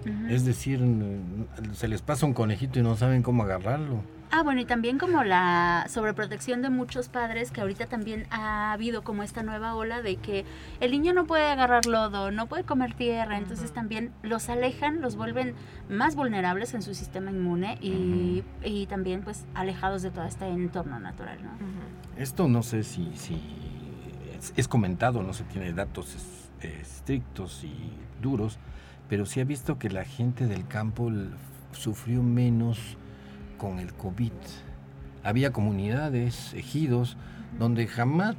Ujú. 0.00 0.26
Es 0.28 0.44
decir, 0.44 0.80
se 1.72 1.88
les 1.88 2.02
pasa 2.02 2.26
un 2.26 2.34
conejito 2.34 2.78
y 2.78 2.82
no 2.82 2.96
saben 2.96 3.22
cómo 3.22 3.42
agarrarlo. 3.42 4.02
Ah, 4.30 4.42
bueno, 4.42 4.60
y 4.60 4.64
también 4.64 4.98
como 4.98 5.22
la 5.22 5.86
sobreprotección 5.88 6.60
de 6.60 6.68
muchos 6.68 7.08
padres, 7.08 7.52
que 7.52 7.60
ahorita 7.60 7.86
también 7.86 8.26
ha 8.30 8.72
habido 8.72 9.02
como 9.04 9.22
esta 9.22 9.44
nueva 9.44 9.76
ola 9.76 10.02
de 10.02 10.16
que 10.16 10.44
el 10.80 10.90
niño 10.90 11.12
no 11.12 11.24
puede 11.24 11.44
agarrar 11.46 11.86
lodo, 11.86 12.32
no 12.32 12.46
puede 12.46 12.64
comer 12.64 12.94
tierra, 12.94 13.38
entonces 13.38 13.72
también 13.72 14.10
los 14.24 14.48
alejan, 14.48 15.00
los 15.00 15.14
vuelven 15.14 15.54
más 15.88 16.16
vulnerables 16.16 16.74
en 16.74 16.82
su 16.82 16.94
sistema 16.94 17.30
inmune 17.30 17.78
y, 17.80 18.42
y 18.64 18.86
también 18.86 19.22
pues 19.22 19.44
alejados 19.54 20.02
de 20.02 20.10
todo 20.10 20.24
este 20.24 20.48
entorno 20.48 20.98
natural, 20.98 21.38
¿no? 21.42 21.50
Esto 22.20 22.48
no 22.48 22.64
sé 22.64 22.82
si, 22.82 23.12
si 23.14 23.40
es, 24.36 24.52
es 24.56 24.66
comentado, 24.66 25.22
no 25.22 25.32
se 25.32 25.44
tiene 25.44 25.72
datos 25.72 26.14
es- 26.16 26.70
estrictos 26.80 27.62
y 27.62 27.72
duros, 28.20 28.58
pero 29.08 29.26
sí 29.26 29.38
ha 29.40 29.44
visto 29.44 29.78
que 29.78 29.90
la 29.90 30.04
gente 30.04 30.46
del 30.48 30.66
campo 30.66 31.12
sufrió 31.72 32.22
menos 32.22 32.96
con 33.64 33.78
el 33.78 33.94
COVID. 33.94 34.30
Había 35.22 35.50
comunidades, 35.50 36.52
ejidos, 36.52 37.16
donde 37.58 37.86
jamás 37.86 38.36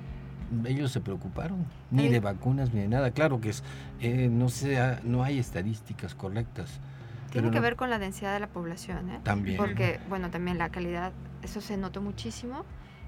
ellos 0.66 0.92
se 0.92 1.02
preocuparon, 1.02 1.66
ni 1.90 2.10
de 2.10 2.20
vacunas 2.20 2.72
ni 2.76 2.82
de 2.82 2.88
nada. 2.88 3.10
Claro 3.10 3.42
que 3.42 3.50
es, 3.50 3.64
eh, 4.02 4.30
no, 4.32 4.50
sea, 4.50 5.00
no 5.04 5.24
hay 5.24 5.40
estadísticas 5.40 6.14
correctas. 6.14 6.80
Tiene 7.32 7.50
que 7.50 7.56
no- 7.56 7.62
ver 7.64 7.76
con 7.76 7.90
la 7.90 7.98
densidad 7.98 8.36
de 8.36 8.40
la 8.40 8.48
población, 8.50 9.10
¿eh? 9.10 9.20
También. 9.24 9.58
Porque, 9.58 10.00
bueno, 10.10 10.30
también 10.30 10.60
la 10.60 10.70
calidad, 10.70 11.12
eso 11.42 11.60
se 11.60 11.76
notó 11.76 12.02
muchísimo. 12.04 12.64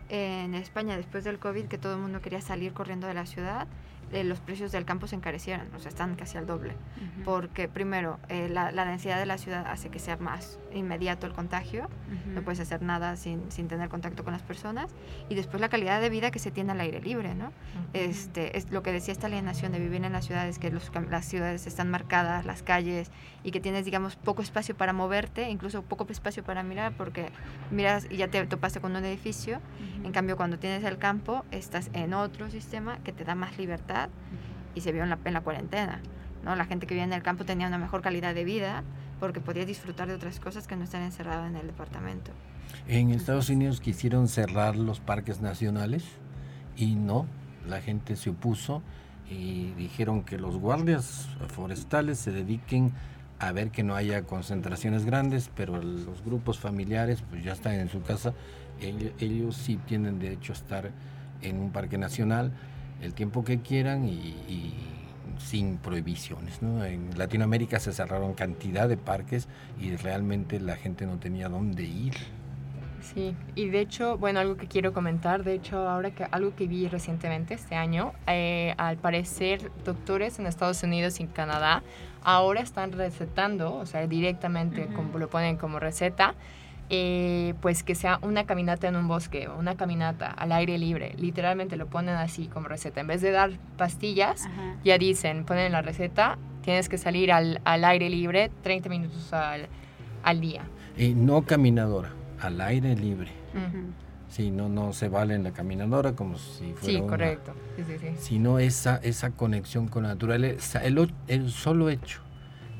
En 0.09 0.55
España, 0.55 0.97
después 0.97 1.23
del 1.23 1.37
COVID, 1.37 1.65
que 1.65 1.77
todo 1.77 1.93
el 1.97 2.01
mundo 2.01 2.19
quería 2.19 2.41
salir 2.41 2.73
corriendo 2.73 3.05
de 3.05 3.13
la 3.13 3.27
ciudad, 3.27 3.67
eh, 4.11 4.23
los 4.23 4.39
precios 4.39 4.71
del 4.71 4.85
campo 4.85 5.07
se 5.07 5.15
encarecieron, 5.15 5.67
o 5.75 5.79
sea, 5.79 5.89
están 5.89 6.15
casi 6.15 6.37
al 6.37 6.45
doble. 6.45 6.73
Ujú. 6.97 7.23
Porque, 7.25 7.67
primero, 7.67 8.19
eh, 8.29 8.47
la, 8.49 8.71
la 8.71 8.85
densidad 8.85 9.19
de 9.19 9.25
la 9.25 9.37
ciudad 9.37 9.65
hace 9.67 9.89
que 9.89 9.99
sea 9.99 10.17
más 10.17 10.59
inmediato 10.73 11.25
el 11.27 11.33
contagio, 11.33 11.85
Ujú. 11.85 12.35
no 12.35 12.41
puedes 12.41 12.59
hacer 12.59 12.81
nada 12.81 13.15
sin, 13.15 13.51
sin 13.51 13.67
tener 13.67 13.89
contacto 13.89 14.23
con 14.23 14.33
las 14.33 14.41
personas, 14.41 14.87
y 15.29 15.35
después 15.35 15.59
la 15.61 15.69
calidad 15.69 15.99
de 16.01 16.09
vida 16.09 16.31
que 16.31 16.39
se 16.39 16.51
tiene 16.51 16.71
al 16.71 16.79
aire 16.79 17.01
libre, 17.01 17.35
¿no? 17.35 17.51
Este, 17.93 18.57
es 18.57 18.71
lo 18.71 18.83
que 18.83 18.91
decía 18.91 19.11
esta 19.11 19.27
alienación 19.27 19.71
de 19.71 19.79
vivir 19.79 20.03
en 20.03 20.13
las 20.13 20.25
ciudades, 20.25 20.59
que 20.59 20.71
los 20.71 20.91
las 21.09 21.25
ciudades 21.25 21.67
están 21.67 21.89
marcadas, 21.89 22.45
las 22.45 22.63
calles, 22.63 23.11
y 23.43 23.51
que 23.51 23.59
tienes, 23.59 23.85
digamos, 23.85 24.15
poco 24.15 24.41
espacio 24.41 24.75
para 24.75 24.93
moverte, 24.93 25.49
incluso 25.49 25.81
poco 25.83 26.05
espacio 26.09 26.43
para 26.43 26.63
mirar, 26.63 26.93
porque 26.97 27.29
miras 27.71 28.07
y 28.09 28.17
ya 28.17 28.27
te 28.27 28.45
topaste 28.45 28.79
con 28.79 28.95
un 28.95 29.03
edificio. 29.03 29.59
En 30.03 30.11
cambio, 30.11 30.37
cuando 30.37 30.57
tienes 30.59 30.83
el 30.83 30.97
campo, 30.97 31.43
estás 31.51 31.89
en 31.93 32.13
otro 32.13 32.49
sistema 32.49 32.99
que 33.03 33.11
te 33.13 33.23
da 33.23 33.35
más 33.35 33.57
libertad, 33.57 33.96
y 34.75 34.81
se 34.81 34.91
vio 34.91 35.03
en 35.03 35.09
la, 35.09 35.19
en 35.25 35.33
la 35.33 35.41
cuarentena. 35.41 36.01
¿no? 36.43 36.55
La 36.55 36.65
gente 36.65 36.87
que 36.87 36.93
vivía 36.93 37.05
en 37.05 37.13
el 37.13 37.23
campo 37.23 37.45
tenía 37.45 37.67
una 37.67 37.77
mejor 37.77 38.01
calidad 38.01 38.35
de 38.35 38.43
vida 38.43 38.83
porque 39.19 39.39
podía 39.39 39.65
disfrutar 39.65 40.07
de 40.07 40.13
otras 40.13 40.39
cosas 40.39 40.67
que 40.67 40.75
no 40.75 40.83
estar 40.83 41.01
encerrado 41.01 41.45
en 41.45 41.55
el 41.55 41.67
departamento. 41.67 42.31
En 42.87 43.11
Estados 43.11 43.49
Unidos 43.49 43.81
quisieron 43.81 44.27
cerrar 44.27 44.75
los 44.75 44.99
parques 44.99 45.41
nacionales 45.41 46.03
y 46.75 46.95
no, 46.95 47.25
la 47.67 47.81
gente 47.81 48.15
se 48.15 48.29
opuso 48.29 48.81
y 49.29 49.71
dijeron 49.73 50.23
que 50.23 50.37
los 50.37 50.57
guardias 50.57 51.27
forestales 51.49 52.19
se 52.19 52.31
dediquen 52.31 52.93
a 53.39 53.51
ver 53.51 53.71
que 53.71 53.83
no 53.83 53.95
haya 53.95 54.23
concentraciones 54.23 55.05
grandes, 55.05 55.51
pero 55.55 55.81
los 55.81 56.23
grupos 56.23 56.59
familiares 56.59 57.23
pues 57.29 57.43
ya 57.43 57.53
están 57.53 57.73
en 57.73 57.89
su 57.89 58.01
casa, 58.01 58.33
ellos, 58.79 59.11
ellos 59.19 59.55
sí 59.55 59.77
tienen 59.85 60.19
derecho 60.19 60.53
a 60.53 60.55
estar 60.55 60.91
en 61.41 61.59
un 61.59 61.71
parque 61.71 61.97
nacional 61.97 62.51
el 63.01 63.13
tiempo 63.13 63.43
que 63.43 63.59
quieran 63.59 64.07
y, 64.07 64.11
y 64.47 64.73
sin 65.39 65.77
prohibiciones. 65.77 66.61
¿no? 66.61 66.83
En 66.83 67.17
Latinoamérica 67.17 67.79
se 67.79 67.93
cerraron 67.93 68.33
cantidad 68.33 68.89
de 68.89 68.97
parques 68.97 69.47
y 69.79 69.95
realmente 69.95 70.59
la 70.59 70.75
gente 70.75 71.05
no 71.05 71.17
tenía 71.17 71.49
dónde 71.49 71.83
ir. 71.83 72.13
Sí, 73.01 73.35
y 73.55 73.69
de 73.69 73.79
hecho, 73.79 74.17
bueno, 74.17 74.39
algo 74.39 74.57
que 74.57 74.67
quiero 74.67 74.91
comentar, 74.91 75.43
de 75.43 75.53
hecho, 75.53 75.87
ahora 75.87 76.11
que 76.11 76.25
algo 76.29 76.55
que 76.55 76.67
vi 76.67 76.87
recientemente 76.87 77.53
este 77.53 77.75
año, 77.75 78.11
eh, 78.27 78.73
al 78.77 78.97
parecer 78.97 79.71
doctores 79.85 80.39
en 80.39 80.45
Estados 80.45 80.83
Unidos 80.83 81.19
y 81.19 81.23
en 81.23 81.29
Canadá 81.29 81.83
ahora 82.23 82.59
están 82.59 82.91
recetando, 82.91 83.75
o 83.75 83.85
sea, 83.85 84.05
directamente 84.07 84.85
Ujú. 84.85 84.93
como 84.93 85.17
lo 85.19 85.29
ponen 85.29 85.55
como 85.55 85.79
receta, 85.79 86.35
eh, 86.89 87.53
pues 87.61 87.83
que 87.83 87.95
sea 87.95 88.19
una 88.21 88.45
caminata 88.45 88.87
en 88.87 88.95
un 88.95 89.07
bosque 89.07 89.47
o 89.47 89.57
una 89.57 89.75
caminata 89.75 90.27
al 90.31 90.51
aire 90.51 90.77
libre, 90.77 91.13
literalmente 91.17 91.75
lo 91.75 91.87
ponen 91.87 92.15
así 92.15 92.47
como 92.47 92.67
receta, 92.67 93.01
en 93.01 93.07
vez 93.07 93.21
de 93.21 93.31
dar 93.31 93.51
pastillas, 93.77 94.45
Ajá. 94.45 94.75
ya 94.83 94.97
dicen, 94.97 95.43
ponen 95.45 95.71
la 95.71 95.81
receta, 95.81 96.37
tienes 96.61 96.89
que 96.89 96.97
salir 96.97 97.31
al, 97.31 97.61
al 97.65 97.83
aire 97.85 98.09
libre 98.09 98.51
30 98.63 98.89
minutos 98.89 99.33
al, 99.33 99.67
al 100.23 100.39
día. 100.41 100.63
Y 100.97 101.13
no 101.13 101.43
caminadora, 101.43 102.11
al 102.41 102.59
aire 102.61 102.95
libre. 102.95 103.31
Ujú. 103.53 103.83
Sí, 104.29 104.51
no, 104.51 104.67
no 104.67 104.91
se 104.93 105.07
vale 105.07 105.35
en 105.35 105.43
la 105.43 105.51
caminadora 105.51 106.11
como 106.13 106.37
si 106.37 106.73
fuera 106.73 106.85
Sí, 106.85 106.95
una- 106.97 107.07
correcto. 107.07 107.53
Sí, 107.77 107.83
sí, 107.85 107.97
sí. 107.99 108.07
sino 108.17 108.59
esa, 108.59 108.97
esa 108.97 109.31
conexión 109.31 109.87
con 109.87 110.03
la 110.03 110.09
naturaleza. 110.09 110.83
El, 110.83 111.13
el 111.27 111.49
solo 111.49 111.89
hecho 111.89 112.19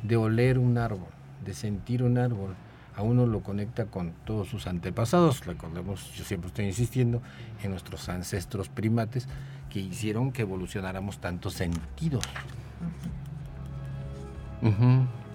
de 0.03 0.17
oler 0.17 0.59
un 0.59 0.77
árbol, 0.77 1.07
de 1.45 1.53
sentir 1.53 2.03
un 2.03 2.17
árbol, 2.17 2.55
a 2.97 3.03
uno 3.03 3.27
lo 3.27 3.41
conecta 3.41 3.85
con 3.85 4.11
todos 4.25 4.49
sus 4.49 4.67
antepasados. 4.67 5.45
Recordemos, 5.45 6.11
yo 6.15 6.25
siempre 6.25 6.47
estoy 6.47 6.65
insistiendo, 6.65 7.21
en 7.63 7.71
nuestros 7.71 8.09
ancestros 8.09 8.69
primates 8.69 9.27
que 9.69 9.79
hicieron 9.79 10.31
que 10.31 10.41
evolucionáramos 10.41 11.19
tantos 11.19 11.53
sentidos. 11.53 12.25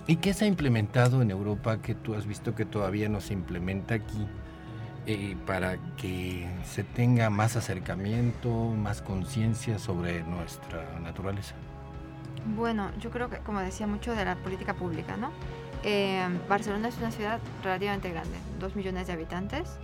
¿Y 0.08 0.16
qué 0.16 0.34
se 0.34 0.44
ha 0.44 0.48
implementado 0.48 1.22
en 1.22 1.30
Europa 1.30 1.80
que 1.80 1.94
tú 1.94 2.14
has 2.14 2.26
visto 2.26 2.56
que 2.56 2.64
todavía 2.64 3.08
no 3.08 3.20
se 3.20 3.32
implementa 3.32 3.94
aquí 3.94 4.26
eh, 5.06 5.36
para 5.46 5.76
que 5.96 6.48
se 6.64 6.82
tenga 6.82 7.30
más 7.30 7.54
acercamiento, 7.54 8.50
más 8.50 9.02
conciencia 9.02 9.78
sobre 9.78 10.24
nuestra 10.24 10.98
naturaleza? 11.00 11.54
Bueno, 12.56 12.90
yo 12.98 13.10
creo 13.10 13.30
que, 13.30 13.38
como 13.38 13.60
decía, 13.60 13.86
mucho 13.86 14.16
de 14.16 14.24
la 14.24 14.34
política 14.34 14.74
pública, 14.74 15.16
¿no? 15.16 15.30
Eh, 15.84 16.26
Barcelona 16.48 16.88
es 16.88 16.98
una 16.98 17.10
ciudad 17.10 17.40
relativamente 17.62 18.10
grande, 18.10 18.36
dos 18.60 18.76
millones 18.76 19.06
de 19.06 19.12
habitantes. 19.12 19.78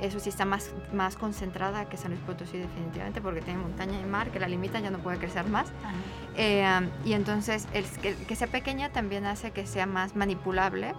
Eso 0.00 0.20
sí 0.20 0.28
está 0.28 0.44
más, 0.44 0.72
más 0.92 1.16
concentrada 1.16 1.88
que 1.88 1.96
San 1.96 2.10
Luis 2.10 2.22
Potosí 2.26 2.58
definitivamente 2.58 3.22
porque 3.22 3.40
tiene 3.40 3.60
montaña 3.60 3.98
y 3.98 4.04
mar 4.04 4.30
que 4.30 4.38
la 4.38 4.46
limitan, 4.46 4.82
ya 4.82 4.90
no 4.90 4.98
puede 4.98 5.16
crecer 5.16 5.46
más. 5.46 5.68
Ajá. 5.82 5.94
Eh, 6.36 6.90
y 7.06 7.14
entonces 7.14 7.66
el 7.72 7.84
que, 7.84 8.14
que 8.14 8.36
sea 8.36 8.46
pequeña 8.46 8.90
también 8.90 9.24
hace 9.24 9.52
que 9.52 9.66
sea 9.66 9.86
más 9.86 10.14
manipulable, 10.14 10.92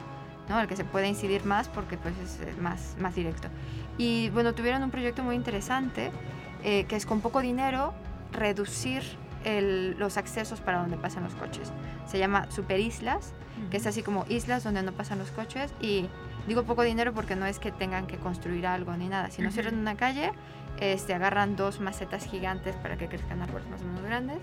¿no? 0.49 0.59
El 0.59 0.67
que 0.67 0.75
se 0.75 0.83
pueda 0.83 1.05
incidir 1.05 1.45
más 1.45 1.67
porque 1.67 1.95
pues 1.97 2.15
es 2.17 2.57
más, 2.57 2.95
más 2.99 3.13
directo. 3.13 3.49
Y 3.99 4.29
bueno, 4.31 4.53
tuvieron 4.53 4.81
un 4.81 4.89
proyecto 4.89 5.23
muy 5.23 5.35
interesante 5.35 6.11
eh, 6.63 6.85
que 6.85 6.95
es 6.95 7.05
con 7.05 7.21
poco 7.21 7.41
dinero 7.41 7.93
reducir 8.31 9.03
el- 9.43 9.95
los 9.99 10.17
accesos 10.17 10.61
para 10.61 10.79
donde 10.79 10.97
pasan 10.97 11.23
los 11.23 11.35
coches. 11.35 11.71
Se 12.05 12.17
llama 12.19 12.49
Superislas, 12.51 13.33
que 13.71 13.77
es 13.77 13.87
así 13.87 14.03
como 14.03 14.25
islas 14.29 14.63
donde 14.63 14.83
no 14.83 14.91
pasan 14.91 15.19
los 15.19 15.31
coches. 15.31 15.73
Y 15.81 16.07
digo 16.47 16.63
poco 16.63 16.83
dinero 16.83 17.13
porque 17.13 17.35
no 17.35 17.45
es 17.45 17.59
que 17.59 17.71
tengan 17.71 18.07
que 18.07 18.17
construir 18.17 18.67
algo 18.67 18.95
ni 18.95 19.07
nada, 19.09 19.29
sino 19.31 19.47
Ujú. 19.47 19.55
cierran 19.55 19.77
una 19.79 19.95
calle, 19.95 20.31
este, 20.79 21.13
agarran 21.13 21.55
dos 21.55 21.79
macetas 21.79 22.25
gigantes 22.25 22.75
para 22.75 22.97
que 22.97 23.07
crezcan 23.07 23.41
árboles 23.41 23.67
más 23.69 23.81
o 23.81 23.85
menos 23.85 24.03
grandes, 24.03 24.37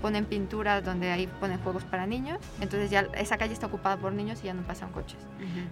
ponen 0.00 0.24
pinturas 0.24 0.82
donde 0.84 1.10
ahí 1.10 1.26
ponen 1.40 1.58
juegos 1.58 1.84
para 1.84 2.06
niños, 2.06 2.38
entonces 2.60 2.90
ya 2.90 3.00
esa 3.18 3.36
calle 3.36 3.52
está 3.52 3.66
ocupada 3.66 3.96
por 3.98 4.12
niños 4.12 4.40
y 4.42 4.46
ya 4.46 4.54
no 4.54 4.62
pasan 4.62 4.92
coches. 4.92 5.18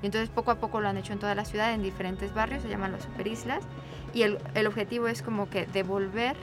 Y 0.02 0.06
entonces 0.06 0.28
poco 0.28 0.50
a 0.50 0.56
poco 0.56 0.80
lo 0.80 0.88
han 0.88 0.98
hecho 0.98 1.12
en 1.14 1.18
toda 1.18 1.34
la 1.34 1.44
ciudad, 1.46 1.72
en 1.72 1.82
diferentes 1.82 2.34
barrios, 2.34 2.62
se 2.62 2.68
llaman 2.68 2.92
las 2.92 3.04
superislas, 3.04 3.64
y 4.12 4.22
el, 4.22 4.38
el 4.54 4.66
objetivo 4.66 5.06
es 5.08 5.22
como 5.22 5.48
que 5.48 5.64
devolver 5.66 6.36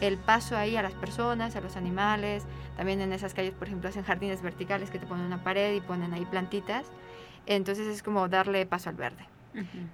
el 0.00 0.18
paso 0.18 0.56
ahí 0.56 0.76
a 0.76 0.82
las 0.82 0.94
personas, 0.94 1.56
a 1.56 1.60
los 1.60 1.76
animales, 1.76 2.44
también 2.76 3.00
en 3.00 3.12
esas 3.12 3.34
calles, 3.34 3.54
por 3.54 3.68
ejemplo, 3.68 3.88
hacen 3.88 4.04
jardines 4.04 4.42
verticales 4.42 4.90
que 4.90 4.98
te 4.98 5.06
ponen 5.06 5.26
una 5.26 5.42
pared 5.42 5.74
y 5.74 5.80
ponen 5.80 6.12
ahí 6.12 6.24
plantitas, 6.24 6.86
entonces 7.46 7.86
es 7.86 8.02
como 8.02 8.28
darle 8.28 8.66
paso 8.66 8.90
al 8.90 8.96
verde. 8.96 9.26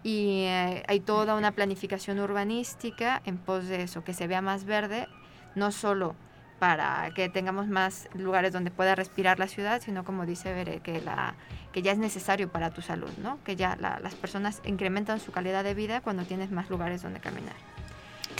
Y 0.03 0.44
eh, 0.44 0.82
hay 0.88 1.01
toda 1.01 1.34
una 1.34 1.53
planificación 1.53 2.18
urbanística 2.18 3.20
en 3.26 3.36
pos 3.36 3.66
de 3.66 3.82
eso, 3.82 4.03
que 4.03 4.14
se 4.14 4.26
vea 4.26 4.40
más 4.40 4.64
verde, 4.64 5.07
no 5.55 5.70
solo 5.70 6.16
para 6.59 7.11
que 7.14 7.28
tengamos 7.28 7.68
más 7.68 8.09
lugares 8.14 8.53
donde 8.53 8.70
pueda 8.70 8.94
respirar 8.94 9.38
la 9.38 9.48
ciudad, 9.48 9.80
sino 9.82 10.05
como 10.05 10.26
dice 10.26 10.53
Bere, 10.53 10.80
que, 10.80 11.01
la, 11.01 11.34
que 11.72 11.82
ya 11.82 11.92
es 11.92 11.98
necesario 11.98 12.51
para 12.51 12.70
tu 12.70 12.82
salud, 12.82 13.11
¿no? 13.18 13.42
que 13.44 13.57
ya 13.57 13.76
las 13.76 14.14
personas 14.14 14.61
incrementan 14.64 15.20
su 15.20 15.32
calidad 15.32 15.64
de 15.64 15.74
vida 15.74 16.03
cuando 16.03 16.24
tienes 16.24 16.51
más 16.51 16.68
lugares 16.68 17.03
donde 17.03 17.18
caminar. 17.18 17.57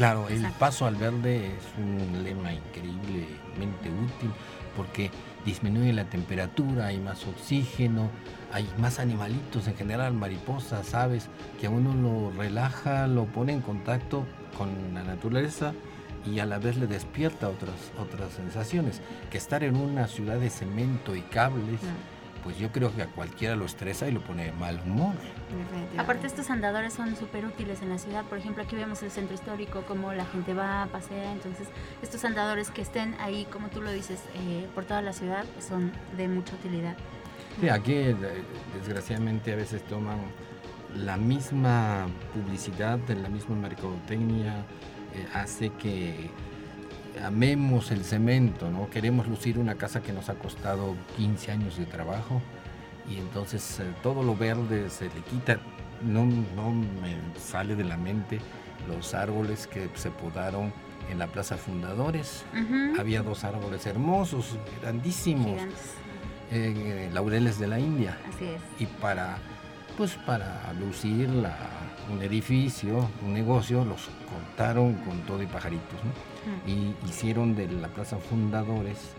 Claro, 0.01 0.31
el 0.31 0.47
paso 0.53 0.87
al 0.87 0.97
verde 0.97 1.49
es 1.49 1.65
un 1.77 2.25
lema 2.25 2.55
increíblemente 2.55 3.91
útil 3.91 4.31
porque 4.75 5.11
disminuye 5.45 5.93
la 5.93 6.07
temperatura, 6.07 6.87
hay 6.87 6.99
más 6.99 7.27
oxígeno, 7.27 8.09
hay 8.51 8.67
más 8.79 8.99
animalitos 8.99 9.69
en 9.69 9.77
general, 9.77 10.15
mariposas, 10.15 10.95
aves, 10.95 11.29
que 11.61 11.67
a 11.67 11.71
uno 11.71 11.95
lo 11.95 12.31
relaja, 12.31 13.09
lo 13.09 13.27
pone 13.27 13.53
en 13.53 13.61
contacto 13.61 14.25
con 14.57 14.95
la 14.95 15.05
naturaleza 15.05 15.75
y 16.25 16.39
a 16.39 16.47
la 16.47 16.59
vez 16.59 16.79
le 16.79 16.87
despierta 16.87 17.51
otras, 17.51 17.93
otras 17.99 18.33
sensaciones. 18.33 19.03
Que 19.31 19.37
estar 19.37 19.63
en 19.65 19.77
una 19.77 20.07
ciudad 20.07 20.41
de 20.41 20.49
cemento 20.49 21.15
y 21.15 21.21
cables, 21.21 21.79
pues 22.43 22.59
yo 22.59 22.71
creo 22.73 22.95
que 22.95 23.03
a 23.03 23.07
cualquiera 23.07 23.57
lo 23.57 23.65
estresa 23.65 24.09
y 24.09 24.13
lo 24.13 24.21
pone 24.21 24.45
de 24.47 24.53
mal 24.53 24.81
humor. 24.85 25.15
Aparte 25.97 26.27
estos 26.27 26.51
andadores 26.51 26.95
son 26.95 27.17
súper 27.17 27.45
útiles 27.45 27.83
en 27.83 27.91
la 27.91 27.99
ciudad, 27.99 28.25
por 28.25 28.39
ejemplo 28.39 28.63
aquí 28.63 28.77
vemos 28.77 29.03
el 29.03 29.11
centro 29.11 29.35
histórico, 29.35 29.83
como 29.83 30.13
la 30.13 30.25
gente 30.27 30.55
va, 30.55 30.83
a 30.83 30.87
pasear, 30.87 31.27
entonces 31.27 31.69
estos 32.03 32.25
andadores 32.25 32.71
que 32.71 32.83
estén 32.83 33.15
ahí, 33.21 33.47
como 33.51 33.69
tú 33.69 33.81
lo 33.83 33.93
dices, 33.93 34.21
eh, 34.35 34.67
por 34.75 34.85
toda 34.85 35.03
la 35.03 35.13
ciudad, 35.13 35.45
son 35.67 35.93
de 36.17 36.29
mucha 36.29 36.55
utilidad. 36.55 36.97
Sí, 37.61 37.69
aquí 37.69 37.93
eh, 37.93 38.17
desgraciadamente 38.79 39.53
a 39.53 39.57
veces 39.57 39.83
toman 39.85 40.19
la 40.95 41.17
misma 41.17 42.07
publicidad, 42.33 42.99
la 43.09 43.29
misma 43.29 43.57
mercadotecnia, 43.57 44.65
eh, 45.15 45.27
hace 45.35 45.71
que 45.71 46.31
amemos 47.25 47.91
el 47.91 48.05
cemento, 48.05 48.71
¿no? 48.71 48.91
Queremos 48.91 49.27
lucir 49.27 49.59
una 49.59 49.75
casa 49.77 50.03
que 50.03 50.13
nos 50.13 50.29
ha 50.29 50.35
costado 50.35 50.97
15 51.17 51.53
años 51.53 51.77
de 51.77 51.87
trabajo 51.87 52.41
y 53.09 53.19
entonces 53.19 53.81
eh, 53.81 53.85
todo 54.03 54.23
lo 54.23 54.37
verde 54.37 54.91
se 54.91 55.05
le 55.05 55.21
quita. 55.31 55.59
No, 56.03 56.25
no 56.25 56.71
me 56.71 57.17
sale 57.39 57.77
de 57.77 57.85
la 57.85 57.97
mente 57.97 58.41
los 58.89 59.15
árboles 59.15 59.67
que 59.67 59.91
se 59.95 60.11
podaron 60.11 60.73
en 61.11 61.19
la 61.19 61.27
Plaza 61.27 61.57
Fundadores. 61.57 62.45
Había 62.99 63.23
dos 63.23 63.45
árboles 63.45 63.87
hermosos, 63.87 64.57
grandísimos, 64.81 65.61
eh, 66.51 67.11
laureles 67.13 67.59
de 67.59 67.67
la 67.67 67.79
India. 67.79 68.17
Así 68.29 68.47
es. 68.47 68.61
Y 68.79 68.87
para, 68.87 69.39
pues 69.99 70.15
para 70.27 70.73
lucir 70.79 71.29
la, 71.29 71.57
un 72.11 72.23
edificio, 72.23 73.09
un 73.23 73.35
negocio, 73.35 73.85
los 73.85 74.09
cortaron 74.31 74.95
con 74.95 75.21
todo 75.23 75.43
y 75.43 75.47
pajaritos, 75.47 76.01
Y 76.67 76.95
hicieron 77.09 77.55
de 77.55 77.69
la 77.69 77.89
Plaza 77.89 78.17
Fundadores 78.19 79.15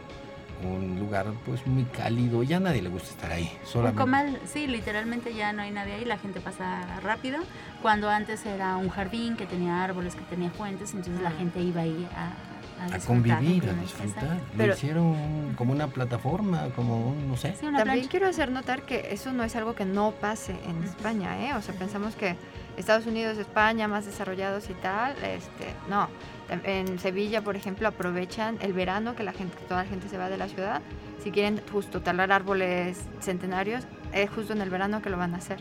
un 0.64 1.00
lugar 1.00 1.28
pues 1.46 1.66
muy 1.66 1.84
cálido, 1.86 2.44
ya 2.44 2.58
a 2.58 2.60
nadie 2.60 2.82
le 2.82 2.90
gusta 2.90 3.10
estar 3.10 3.32
ahí. 3.32 3.52
Solamente. 3.64 4.02
Un 4.02 4.08
comal, 4.08 4.40
sí, 4.46 4.68
literalmente 4.68 5.34
ya 5.34 5.54
no 5.54 5.62
hay 5.62 5.72
nadie 5.72 5.94
ahí, 5.94 6.06
la 6.06 6.18
gente 6.18 6.40
pasa 6.40 7.00
rápido, 7.02 7.40
cuando 7.82 8.10
antes 8.10 8.46
era 8.46 8.78
un 8.78 8.90
jardín 8.90 9.36
que 9.38 9.46
tenía 9.46 9.84
árboles, 9.84 10.16
que 10.16 10.22
tenía 10.22 10.50
fuentes, 10.52 10.94
entonces 10.94 11.22
la 11.22 11.32
gente 11.32 11.62
iba 11.62 11.82
ahí 11.82 12.08
a, 12.16 12.96
a, 12.96 13.00
convivir, 13.00 13.70
a 13.70 13.74
disfrutar. 13.74 14.40
Lo 14.56 14.74
hicieron 14.74 15.54
como 15.56 15.72
una 15.74 15.88
plataforma, 15.88 16.70
como 16.76 17.10
un, 17.10 17.28
no 17.28 17.38
sé. 17.38 17.56
También 17.60 18.08
quiero 18.08 18.28
hacer 18.28 18.52
notar 18.52 18.84
que 18.84 19.10
eso 19.12 19.34
no 19.34 19.44
es 19.44 19.56
algo 19.56 19.76
que 19.76 19.86
no 19.86 20.12
pase 20.12 20.56
en 20.68 20.84
España, 20.84 21.48
¿eh? 21.48 21.54
O 21.56 21.62
sea, 21.62 21.76
pensamos 21.76 22.16
que 22.16 22.36
Estados 22.78 23.06
Unidos, 23.06 23.38
España, 23.38 23.88
más 23.88 24.06
desarrollados 24.06 24.70
y 24.70 24.74
tal, 24.76 25.12
este, 25.24 25.74
no. 25.90 26.10
En 26.50 27.00
Sevilla, 27.00 27.42
por 27.42 27.56
ejemplo, 27.56 27.88
aprovechan 27.88 28.58
el 28.62 28.74
verano 28.74 29.16
que 29.16 29.24
la 29.24 29.32
gente, 29.32 29.56
toda 29.68 29.84
la 29.84 29.90
gente 29.90 30.10
se 30.10 30.18
va 30.18 30.30
de 30.30 30.38
la 30.38 30.50
ciudad. 30.50 30.82
Si 31.24 31.32
quieren 31.32 31.62
justo 31.72 32.02
talar 32.02 32.32
árboles 32.32 32.98
centenarios, 33.22 33.86
es 34.12 34.30
justo 34.30 34.52
en 34.54 34.62
el 34.62 34.70
verano 34.70 35.02
que 35.02 35.10
lo 35.10 35.18
van 35.18 35.34
a 35.34 35.38
hacer. 35.38 35.60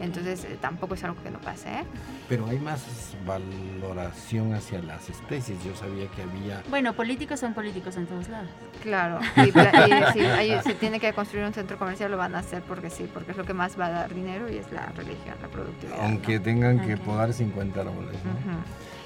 Entonces 0.00 0.44
eh, 0.44 0.58
tampoco 0.60 0.94
es 0.94 1.04
algo 1.04 1.22
que 1.22 1.30
no 1.30 1.38
pase. 1.40 1.68
¿eh? 1.68 1.84
Pero 2.28 2.46
hay 2.46 2.58
más 2.58 3.14
valoración 3.26 4.52
hacia 4.54 4.82
las 4.82 5.08
especies. 5.08 5.62
Yo 5.64 5.74
sabía 5.76 6.08
que 6.08 6.22
había... 6.22 6.62
Bueno, 6.68 6.94
políticos 6.94 7.40
son 7.40 7.54
políticos 7.54 7.96
en 7.96 8.06
todos 8.06 8.28
lados. 8.28 8.50
Claro. 8.82 9.20
Y, 9.36 9.52
si 10.12 10.62
se 10.62 10.74
tiene 10.74 11.00
que 11.00 11.12
construir 11.12 11.44
un 11.44 11.52
centro 11.52 11.78
comercial 11.78 12.10
lo 12.10 12.16
van 12.16 12.34
a 12.34 12.38
hacer 12.38 12.62
porque 12.62 12.90
sí, 12.90 13.08
porque 13.12 13.32
es 13.32 13.36
lo 13.36 13.44
que 13.44 13.54
más 13.54 13.78
va 13.78 13.86
a 13.86 13.90
dar 13.90 14.14
dinero 14.14 14.50
y 14.50 14.56
es 14.56 14.70
la 14.72 14.86
religión, 14.86 15.36
la 15.40 15.48
productividad. 15.48 16.00
Aunque 16.02 16.40
tengan 16.40 16.86
que 16.86 16.96
podar 16.96 17.32
50 17.32 17.80
árboles. 17.80 18.16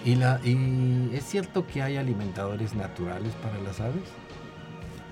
¿Y, 0.04 0.14
la, 0.14 0.40
¿Y 0.44 1.10
es 1.12 1.24
cierto 1.24 1.66
que 1.66 1.82
hay 1.82 1.96
alimentadores 1.96 2.74
naturales 2.74 3.32
para 3.42 3.58
las 3.58 3.80
aves? 3.80 4.04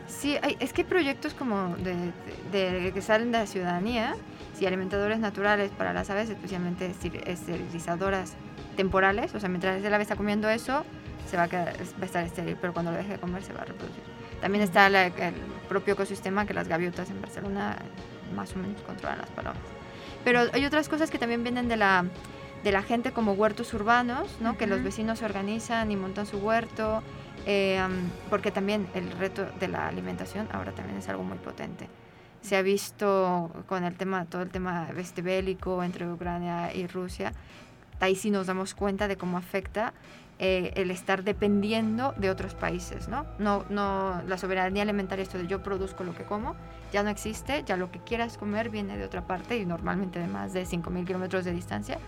Sí, 0.09 0.39
es 0.61 0.73
que 0.73 0.83
hay 0.83 0.89
proyectos 0.89 1.35
como 1.35 1.77
de, 1.77 2.13
de 2.53 2.93
que 2.93 3.03
salen 3.03 3.33
de 3.33 3.39
la 3.39 3.47
ciudadanía 3.47 4.15
si 4.57 4.67
alimentadores 4.67 5.19
naturales 5.19 5.71
para 5.71 5.93
las 5.93 6.09
aves, 6.09 6.31
especialmente 6.31 6.91
esterilizadoras 7.27 8.35
temporales, 8.77 9.35
o 9.35 9.41
sea, 9.41 9.49
mientras 9.49 9.85
el 9.85 9.93
ave 9.93 10.03
está 10.03 10.17
comiendo 10.17 10.49
eso, 10.49 10.85
se 11.29 11.37
va 11.37 11.45
a, 11.45 11.49
quedar, 11.49 11.75
va 11.77 12.03
a 12.03 12.05
estar 12.05 12.25
estéril, 12.25 12.57
pero 12.61 12.73
cuando 12.73 12.91
lo 12.91 12.97
deje 12.97 13.13
de 13.13 13.19
comer 13.19 13.43
se 13.43 13.53
va 13.53 13.63
a 13.63 13.65
reproducir. 13.65 14.03
También 14.41 14.63
está 14.65 14.87
el 14.87 15.35
propio 15.69 15.95
ecosistema 15.95 16.47
que 16.47 16.55
las 16.55 16.69
gaviotas 16.69 17.11
en 17.11 17.21
Barcelona 17.21 17.77
más 18.35 18.55
o 18.55 18.59
menos 18.59 18.81
controlan 18.83 19.19
las 19.19 19.31
palomas. 19.31 19.63
Pero 20.25 20.43
hay 20.53 20.65
otras 20.65 20.89
cosas 20.89 21.11
que 21.11 21.19
también 21.19 21.43
vienen 21.43 21.69
de 21.69 21.77
la, 21.77 22.05
de 22.65 22.73
la 22.73 22.83
gente 22.83 23.13
como 23.13 23.33
huertos 23.33 23.75
urbanos, 23.75 24.39
¿no? 24.41 24.57
que 24.57 24.67
los 24.67 24.83
vecinos 24.83 25.19
se 25.19 25.25
organizan 25.25 25.91
y 25.91 25.97
montan 25.97 26.27
su 26.27 26.39
huerto, 26.39 27.03
eh, 27.45 27.81
porque 28.31 28.51
también 28.51 28.89
el 28.95 29.11
reto 29.13 29.47
de 29.61 29.69
la 29.69 29.89
alimentación 29.89 30.49
ahora 30.53 30.73
también 30.73 30.99
es 30.99 31.09
algo 31.09 31.25
muy 31.25 31.39
potente 31.39 31.89
se 32.47 32.57
ha 32.57 32.63
visto 32.63 33.51
con 33.67 33.83
el 33.83 33.97
tema, 33.97 34.25
todo 34.25 34.43
el 34.43 34.51
tema 34.51 34.89
este 34.97 35.21
bélico 35.21 35.83
entre 35.83 36.09
Ucrania 36.09 36.73
y 36.73 36.87
Rusia, 36.87 37.33
ahí 37.99 38.15
sí 38.15 38.31
nos 38.31 38.47
damos 38.47 38.75
cuenta 38.75 39.09
de 39.09 39.17
cómo 39.17 39.37
afecta 39.37 39.93
eh, 40.39 40.73
el 40.77 40.93
estar 40.93 41.25
dependiendo 41.25 42.15
de 42.17 42.31
otros 42.31 42.55
países, 42.55 43.09
¿no? 43.09 43.27
¿no? 43.41 43.65
No, 43.69 44.23
la 44.29 44.39
soberanía 44.39 44.85
alimentaria, 44.85 45.25
esto 45.25 45.39
de 45.39 45.49
yo 45.49 45.65
produzco 45.65 46.05
lo 46.05 46.15
que 46.15 46.23
como, 46.23 46.55
ya 46.93 47.03
no 47.03 47.11
existe, 47.11 47.65
ya 47.67 47.77
lo 47.77 47.91
que 47.91 47.99
quieras 47.99 48.39
comer 48.39 48.71
viene 48.71 48.97
de 48.97 49.05
otra 49.05 49.27
parte 49.27 49.59
y 49.59 49.67
normalmente 49.67 50.21
de 50.21 50.29
más 50.29 50.53
de 50.53 50.63
5.000 50.63 51.05
kilómetros 51.05 51.45
de 51.45 51.53
distancia. 51.53 51.99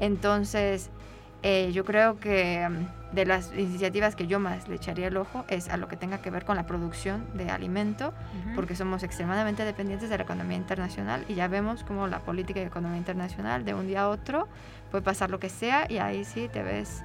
Entonces, 0.00 0.90
eh, 1.48 1.70
yo 1.72 1.84
creo 1.84 2.18
que 2.18 2.68
mm, 2.68 3.14
de 3.14 3.24
las 3.24 3.52
iniciativas 3.56 4.16
que 4.16 4.26
yo 4.26 4.40
más 4.40 4.66
le 4.66 4.74
echaría 4.74 5.06
el 5.06 5.16
ojo 5.16 5.44
es 5.46 5.68
a 5.68 5.76
lo 5.76 5.86
que 5.86 5.96
tenga 5.96 6.18
que 6.18 6.28
ver 6.28 6.44
con 6.44 6.56
la 6.56 6.66
producción 6.66 7.24
de 7.34 7.50
alimento, 7.50 8.12
porque 8.56 8.74
somos 8.74 9.04
extremadamente 9.04 9.64
dependientes 9.64 10.10
de 10.10 10.16
la 10.16 10.24
economía 10.24 10.56
internacional 10.56 11.24
y 11.28 11.36
ya 11.36 11.46
vemos 11.46 11.84
cómo 11.84 12.08
la 12.08 12.18
política 12.18 12.58
de 12.58 12.66
economía 12.66 12.98
internacional 12.98 13.64
de 13.64 13.74
un 13.74 13.86
día 13.86 14.02
a 14.02 14.08
otro 14.08 14.48
puede 14.90 15.04
pasar 15.04 15.30
lo 15.30 15.38
que 15.38 15.48
sea 15.48 15.86
y 15.88 15.98
ahí 15.98 16.24
sí 16.24 16.50
te 16.52 16.64
ves, 16.64 17.04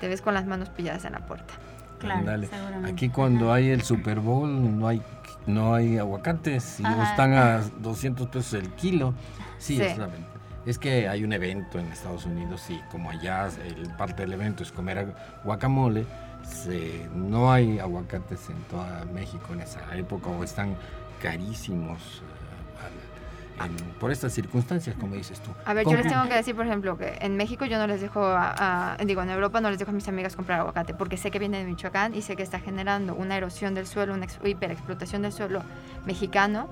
te 0.00 0.06
ves 0.06 0.22
con 0.22 0.34
las 0.34 0.46
manos 0.46 0.68
pilladas 0.68 1.04
en 1.04 1.12
la 1.12 1.26
puerta. 1.26 1.52
Claro, 1.98 2.46
Aquí 2.84 3.08
cuando 3.08 3.52
hay 3.52 3.70
el 3.70 3.82
Super 3.82 4.20
Bowl 4.20 4.78
no 4.78 4.86
hay 4.86 5.02
no 5.46 5.74
hay 5.74 5.98
aguacates 5.98 6.78
y 6.78 6.84
están 6.84 7.32
a 7.34 7.58
200 7.80 8.28
pesos 8.28 8.54
el 8.54 8.68
kilo. 8.70 9.14
Sí, 9.58 9.76
sí. 9.76 9.82
es 9.82 9.98
es 10.66 10.78
que 10.78 11.08
hay 11.08 11.24
un 11.24 11.32
evento 11.32 11.78
en 11.78 11.86
Estados 11.86 12.24
Unidos 12.24 12.64
y 12.70 12.78
como 12.90 13.10
allá 13.10 13.48
el, 13.64 13.90
parte 13.90 14.22
del 14.22 14.32
evento 14.32 14.62
es 14.62 14.72
comer 14.72 15.14
guacamole, 15.44 16.06
no 17.14 17.52
hay 17.52 17.78
aguacates 17.78 18.48
en 18.50 18.62
toda 18.64 19.04
México 19.06 19.52
en 19.52 19.60
esa 19.60 19.80
época 19.96 20.28
o 20.28 20.44
están 20.44 20.76
carísimos 21.20 22.22
eh, 23.60 23.68
por 24.00 24.10
estas 24.10 24.32
circunstancias, 24.32 24.96
como 24.98 25.14
dices 25.14 25.40
tú. 25.40 25.50
A 25.64 25.74
ver, 25.74 25.86
yo 25.86 25.94
les 25.94 26.08
tengo 26.08 26.24
que 26.28 26.34
decir, 26.34 26.56
por 26.56 26.66
ejemplo, 26.66 26.96
que 26.98 27.16
en 27.20 27.36
México 27.36 27.64
yo 27.64 27.78
no 27.78 27.86
les 27.86 28.00
dejo, 28.00 28.20
a, 28.24 28.96
digo, 29.04 29.22
en 29.22 29.30
Europa 29.30 29.60
no 29.60 29.70
les 29.70 29.78
dejo 29.78 29.92
a 29.92 29.94
mis 29.94 30.08
amigas 30.08 30.34
comprar 30.34 30.60
aguacate 30.60 30.94
porque 30.94 31.16
sé 31.16 31.30
que 31.30 31.38
viene 31.38 31.58
de 31.58 31.64
Michoacán 31.64 32.14
y 32.14 32.22
sé 32.22 32.34
que 32.34 32.42
está 32.42 32.58
generando 32.58 33.14
una 33.14 33.36
erosión 33.36 33.74
del 33.74 33.86
suelo, 33.86 34.14
una 34.14 34.26
hiperexplotación 34.44 35.22
del 35.22 35.32
suelo 35.32 35.62
mexicano 36.06 36.68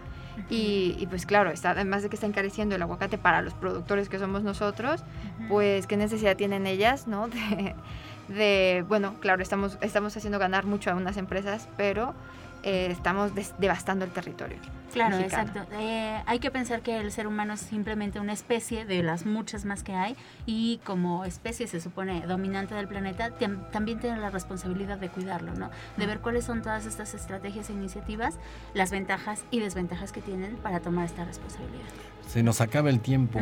y, 0.48 1.06
pues 1.08 1.26
claro, 1.26 1.50
está, 1.50 1.70
además 1.70 2.02
de 2.02 2.08
que 2.08 2.16
está 2.16 2.26
encareciendo 2.26 2.74
el 2.74 2.82
aguacate 2.82 3.18
para 3.18 3.42
los 3.42 3.54
productores 3.54 4.08
que 4.08 4.18
somos 4.18 4.42
nosotros, 4.42 5.02
pues 5.48 5.86
qué 5.86 5.96
necesidad 5.96 6.36
tienen 6.36 6.66
ellas, 6.66 7.06
¿no? 7.06 7.28
De, 8.28 8.84
bueno, 8.86 9.16
claro, 9.18 9.42
estamos, 9.42 9.76
estamos 9.80 10.16
haciendo 10.16 10.38
ganar 10.38 10.64
mucho 10.64 10.90
a 10.90 10.94
unas 10.94 11.16
empresas, 11.16 11.68
pero 11.76 12.14
eh, 12.62 12.88
estamos 12.90 13.32
devastando 13.58 14.04
el 14.04 14.10
territorio. 14.10 14.58
Claro, 14.92 15.18
exacto. 15.18 15.60
Eh, 15.72 16.20
hay 16.26 16.38
que 16.40 16.50
pensar 16.50 16.82
que 16.82 16.98
el 16.98 17.12
ser 17.12 17.26
humano 17.26 17.54
es 17.54 17.60
simplemente 17.60 18.18
una 18.18 18.32
especie 18.32 18.84
de 18.84 19.02
las 19.02 19.24
muchas 19.24 19.64
más 19.64 19.82
que 19.82 19.94
hay 19.94 20.16
y 20.46 20.80
como 20.84 21.24
especie 21.24 21.66
se 21.66 21.80
supone 21.80 22.26
dominante 22.26 22.74
del 22.74 22.88
planeta, 22.88 23.30
también 23.70 24.00
tiene 24.00 24.18
la 24.18 24.30
responsabilidad 24.30 24.98
de 24.98 25.08
cuidarlo, 25.08 25.54
¿no? 25.54 25.70
De 25.96 26.06
ver 26.06 26.20
cuáles 26.20 26.44
son 26.44 26.62
todas 26.62 26.86
estas 26.86 27.14
estrategias 27.14 27.70
e 27.70 27.72
iniciativas, 27.72 28.38
las 28.74 28.90
ventajas 28.90 29.44
y 29.50 29.60
desventajas 29.60 30.12
que 30.12 30.20
tienen 30.20 30.56
para 30.56 30.80
tomar 30.80 31.04
esta 31.04 31.24
responsabilidad. 31.24 31.86
Se 32.28 32.42
nos 32.42 32.60
acaba 32.60 32.90
el 32.90 33.00
tiempo. 33.00 33.40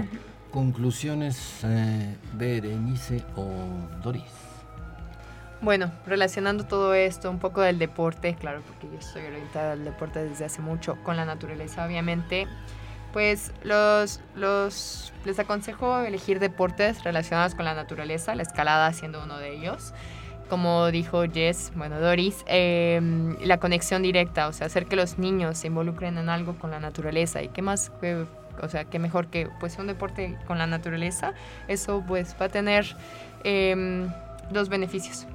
Conclusiones, 0.50 1.60
eh, 1.64 2.16
Berenice 2.34 3.24
o 3.36 3.46
Doris. 4.02 4.47
Bueno, 5.60 5.90
relacionando 6.06 6.64
todo 6.64 6.94
esto, 6.94 7.30
un 7.30 7.40
poco 7.40 7.60
del 7.62 7.80
deporte, 7.80 8.36
claro, 8.38 8.62
porque 8.64 8.86
yo 8.92 8.98
estoy 8.98 9.22
orientada 9.26 9.72
al 9.72 9.84
deporte 9.84 10.22
desde 10.22 10.44
hace 10.44 10.62
mucho, 10.62 10.96
con 11.02 11.16
la 11.16 11.24
naturaleza, 11.24 11.84
obviamente, 11.84 12.46
pues 13.12 13.52
los, 13.64 14.20
los, 14.36 15.12
les 15.24 15.38
aconsejo 15.40 15.98
elegir 16.00 16.38
deportes 16.38 17.02
relacionados 17.02 17.56
con 17.56 17.64
la 17.64 17.74
naturaleza, 17.74 18.36
la 18.36 18.42
escalada 18.42 18.92
siendo 18.92 19.22
uno 19.22 19.38
de 19.38 19.56
ellos. 19.56 19.94
Como 20.48 20.90
dijo 20.92 21.24
Jess, 21.24 21.72
bueno, 21.74 22.00
Doris, 22.00 22.44
em, 22.46 23.36
la 23.40 23.58
conexión 23.58 24.02
directa, 24.02 24.46
o 24.46 24.52
sea, 24.52 24.68
hacer 24.68 24.86
que 24.86 24.94
los 24.94 25.18
niños 25.18 25.58
se 25.58 25.66
involucren 25.66 26.16
en 26.18 26.28
algo 26.28 26.54
con 26.54 26.70
la 26.70 26.80
naturaleza. 26.80 27.42
¿Y 27.42 27.48
qué 27.48 27.62
más? 27.62 27.90
o 28.60 28.68
sea, 28.68 28.84
qué 28.84 28.98
mejor 28.98 29.28
que 29.28 29.48
pues 29.60 29.78
un 29.78 29.88
deporte 29.88 30.38
con 30.46 30.56
la 30.58 30.66
naturaleza. 30.66 31.34
Eso 31.66 32.02
pues 32.06 32.34
va 32.40 32.46
a 32.46 32.48
tener 32.48 32.96
eh, 33.44 34.08
dos 34.50 34.68
beneficios. 34.68 35.26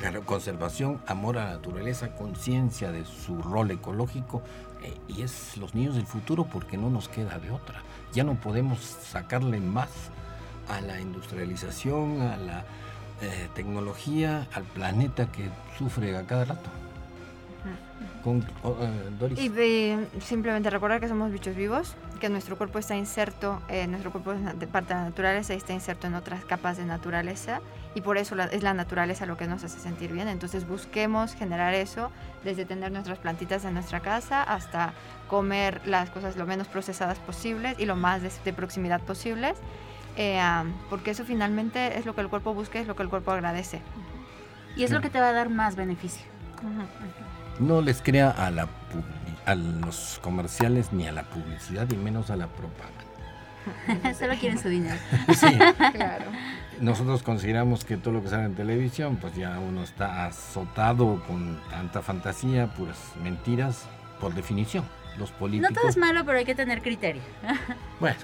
Claro, 0.00 0.24
conservación, 0.24 0.98
amor 1.06 1.36
a 1.36 1.44
la 1.44 1.50
naturaleza, 1.52 2.14
conciencia 2.14 2.90
de 2.90 3.04
su 3.04 3.42
rol 3.42 3.70
ecológico 3.70 4.42
eh, 4.82 4.96
y 5.08 5.20
es 5.20 5.58
los 5.58 5.74
niños 5.74 5.94
del 5.94 6.06
futuro 6.06 6.44
porque 6.44 6.78
no 6.78 6.88
nos 6.88 7.10
queda 7.10 7.38
de 7.38 7.50
otra. 7.50 7.82
Ya 8.14 8.24
no 8.24 8.34
podemos 8.34 8.80
sacarle 8.80 9.60
más 9.60 9.90
a 10.70 10.80
la 10.80 10.98
industrialización, 11.00 12.22
a 12.22 12.38
la 12.38 12.64
eh, 13.20 13.48
tecnología, 13.54 14.48
al 14.54 14.62
planeta 14.64 15.30
que 15.30 15.50
sufre 15.76 16.16
a 16.16 16.26
cada 16.26 16.46
rato. 16.46 16.70
Con, 18.24 18.38
eh, 18.38 20.06
Y 20.16 20.20
simplemente 20.22 20.70
recordar 20.70 21.00
que 21.00 21.08
somos 21.08 21.30
bichos 21.30 21.54
vivos, 21.54 21.94
que 22.20 22.30
nuestro 22.30 22.56
cuerpo 22.56 22.78
está 22.78 22.96
inserto, 22.96 23.60
eh, 23.68 23.86
nuestro 23.86 24.12
cuerpo 24.12 24.32
es 24.32 24.58
de 24.58 24.66
parte 24.66 24.94
de 24.94 25.00
la 25.00 25.06
naturaleza 25.06 25.52
y 25.52 25.58
está 25.58 25.74
inserto 25.74 26.06
en 26.06 26.14
otras 26.14 26.44
capas 26.46 26.78
de 26.78 26.86
naturaleza 26.86 27.60
y 27.94 28.00
por 28.02 28.18
eso 28.18 28.36
es 28.38 28.62
la 28.62 28.74
naturaleza 28.74 29.26
lo 29.26 29.36
que 29.36 29.46
nos 29.46 29.64
hace 29.64 29.78
sentir 29.80 30.12
bien. 30.12 30.28
Entonces 30.28 30.66
busquemos 30.66 31.34
generar 31.34 31.74
eso 31.74 32.10
desde 32.44 32.64
tener 32.64 32.92
nuestras 32.92 33.18
plantitas 33.18 33.64
en 33.64 33.74
nuestra 33.74 34.00
casa 34.00 34.42
hasta 34.42 34.92
comer 35.28 35.80
las 35.86 36.10
cosas 36.10 36.36
lo 36.36 36.46
menos 36.46 36.68
procesadas 36.68 37.18
posibles 37.18 37.78
y 37.78 37.86
lo 37.86 37.96
más 37.96 38.22
de, 38.22 38.52
proximidad 38.52 39.00
posibles, 39.00 39.56
eh, 40.16 40.40
porque 40.88 41.12
eso 41.12 41.24
finalmente 41.24 41.98
es 41.98 42.06
lo 42.06 42.14
que 42.14 42.20
el 42.20 42.28
cuerpo 42.28 42.54
busca, 42.54 42.78
es 42.78 42.86
lo 42.86 42.96
que 42.96 43.02
el 43.02 43.08
cuerpo 43.08 43.32
agradece. 43.32 43.80
Y 44.76 44.84
es 44.84 44.90
lo 44.90 45.00
que 45.00 45.10
te 45.10 45.18
va 45.18 45.30
a 45.30 45.32
dar 45.32 45.48
más 45.48 45.74
beneficio 45.74 46.24
no 47.60 47.82
les 47.82 48.00
crea 48.02 48.30
a, 48.30 48.50
la, 48.50 48.68
a 49.46 49.54
los 49.54 50.18
comerciales 50.22 50.92
ni 50.92 51.06
a 51.06 51.12
la 51.12 51.22
publicidad 51.24 51.88
y 51.90 51.96
menos 51.96 52.30
a 52.30 52.36
la 52.36 52.48
propaganda. 52.48 54.14
Solo 54.18 54.34
quieren 54.36 54.58
su 54.58 54.68
dinero. 54.68 54.96
sí, 55.38 55.46
claro. 55.92 56.26
Nosotros 56.80 57.22
consideramos 57.22 57.84
que 57.84 57.96
todo 57.96 58.14
lo 58.14 58.22
que 58.22 58.28
sale 58.28 58.44
en 58.44 58.54
televisión, 58.54 59.16
pues 59.20 59.34
ya 59.36 59.58
uno 59.58 59.82
está 59.82 60.26
azotado 60.26 61.22
con 61.26 61.60
tanta 61.70 62.00
fantasía, 62.00 62.68
puras 62.74 62.98
mentiras, 63.22 63.86
por 64.20 64.34
definición. 64.34 64.84
Los 65.18 65.32
políticos. 65.32 65.70
No 65.70 65.80
todo 65.80 65.90
es 65.90 65.96
malo, 65.96 66.24
pero 66.24 66.38
hay 66.38 66.44
que 66.44 66.54
tener 66.54 66.82
criterio. 66.82 67.20
Bueno, 67.98 68.16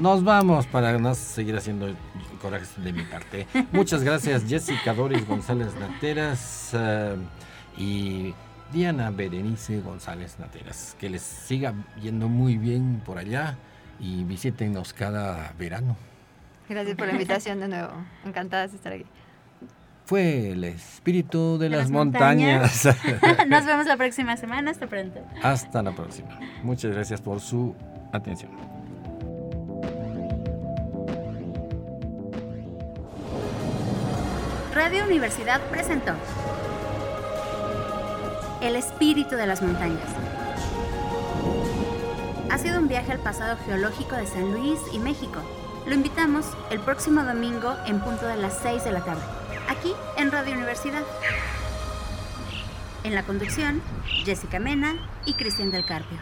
nos 0.00 0.22
vamos 0.22 0.66
para 0.66 0.98
no 0.98 1.14
seguir 1.14 1.56
haciendo 1.56 1.94
corajes 2.42 2.72
de 2.82 2.92
mi 2.92 3.04
parte. 3.04 3.46
Muchas 3.72 4.02
gracias, 4.02 4.44
Jessica 4.46 4.92
Doris 4.92 5.26
González 5.26 5.74
Nateras. 5.76 6.72
Eh, 6.74 7.16
y 7.78 8.34
Diana 8.72 9.10
Berenice 9.10 9.80
González 9.80 10.38
Nateras. 10.38 10.96
Que 10.98 11.08
les 11.08 11.22
siga 11.22 11.72
yendo 12.02 12.28
muy 12.28 12.58
bien 12.58 13.00
por 13.06 13.16
allá 13.16 13.56
y 13.98 14.24
visítenos 14.24 14.92
cada 14.92 15.54
verano. 15.58 15.96
Gracias 16.70 16.96
por 16.96 17.08
la 17.08 17.14
invitación 17.14 17.58
de 17.58 17.66
nuevo. 17.66 17.90
Encantadas 18.24 18.70
de 18.70 18.76
estar 18.76 18.92
aquí. 18.92 19.04
Fue 20.04 20.52
el 20.52 20.62
espíritu 20.62 21.58
de, 21.58 21.68
las, 21.68 21.90
montañas. 21.90 22.86
Nos 23.48 23.66
vemos 23.66 23.86
la 23.86 23.96
próxima 23.96 24.36
semana. 24.36 24.70
Hasta 24.70 24.86
pronto. 24.86 25.20
Hasta 25.42 25.82
la 25.82 25.90
próxima. 25.90 26.38
Muchas 26.62 26.92
gracias 26.92 27.20
por 27.20 27.40
su 27.40 27.74
atención. 28.12 28.52
Radio 34.72 35.04
Universidad 35.06 35.60
presentó 35.70 36.12
el 38.62 38.76
espíritu 38.76 39.34
de 39.34 39.46
las 39.48 39.60
montañas. 39.60 40.06
Ha 42.48 42.58
sido 42.58 42.78
un 42.78 42.86
viaje 42.86 43.10
al 43.10 43.18
pasado 43.18 43.56
geológico 43.66 44.14
de 44.14 44.26
San 44.26 44.52
Luis 44.52 44.78
y 44.92 45.00
México. 45.00 45.40
Lo 45.86 45.94
invitamos 45.94 46.46
el 46.70 46.80
próximo 46.80 47.22
domingo 47.24 47.74
en 47.86 48.00
punto 48.00 48.26
de 48.26 48.36
las 48.36 48.58
6 48.62 48.84
de 48.84 48.92
la 48.92 49.00
tarde, 49.00 49.22
aquí 49.68 49.92
en 50.16 50.30
Radio 50.30 50.54
Universidad. 50.54 51.02
En 53.02 53.14
la 53.14 53.22
conducción, 53.22 53.80
Jessica 54.24 54.58
Mena 54.58 54.94
y 55.24 55.34
Cristian 55.34 55.70
del 55.70 55.84
Carpio. 55.86 56.18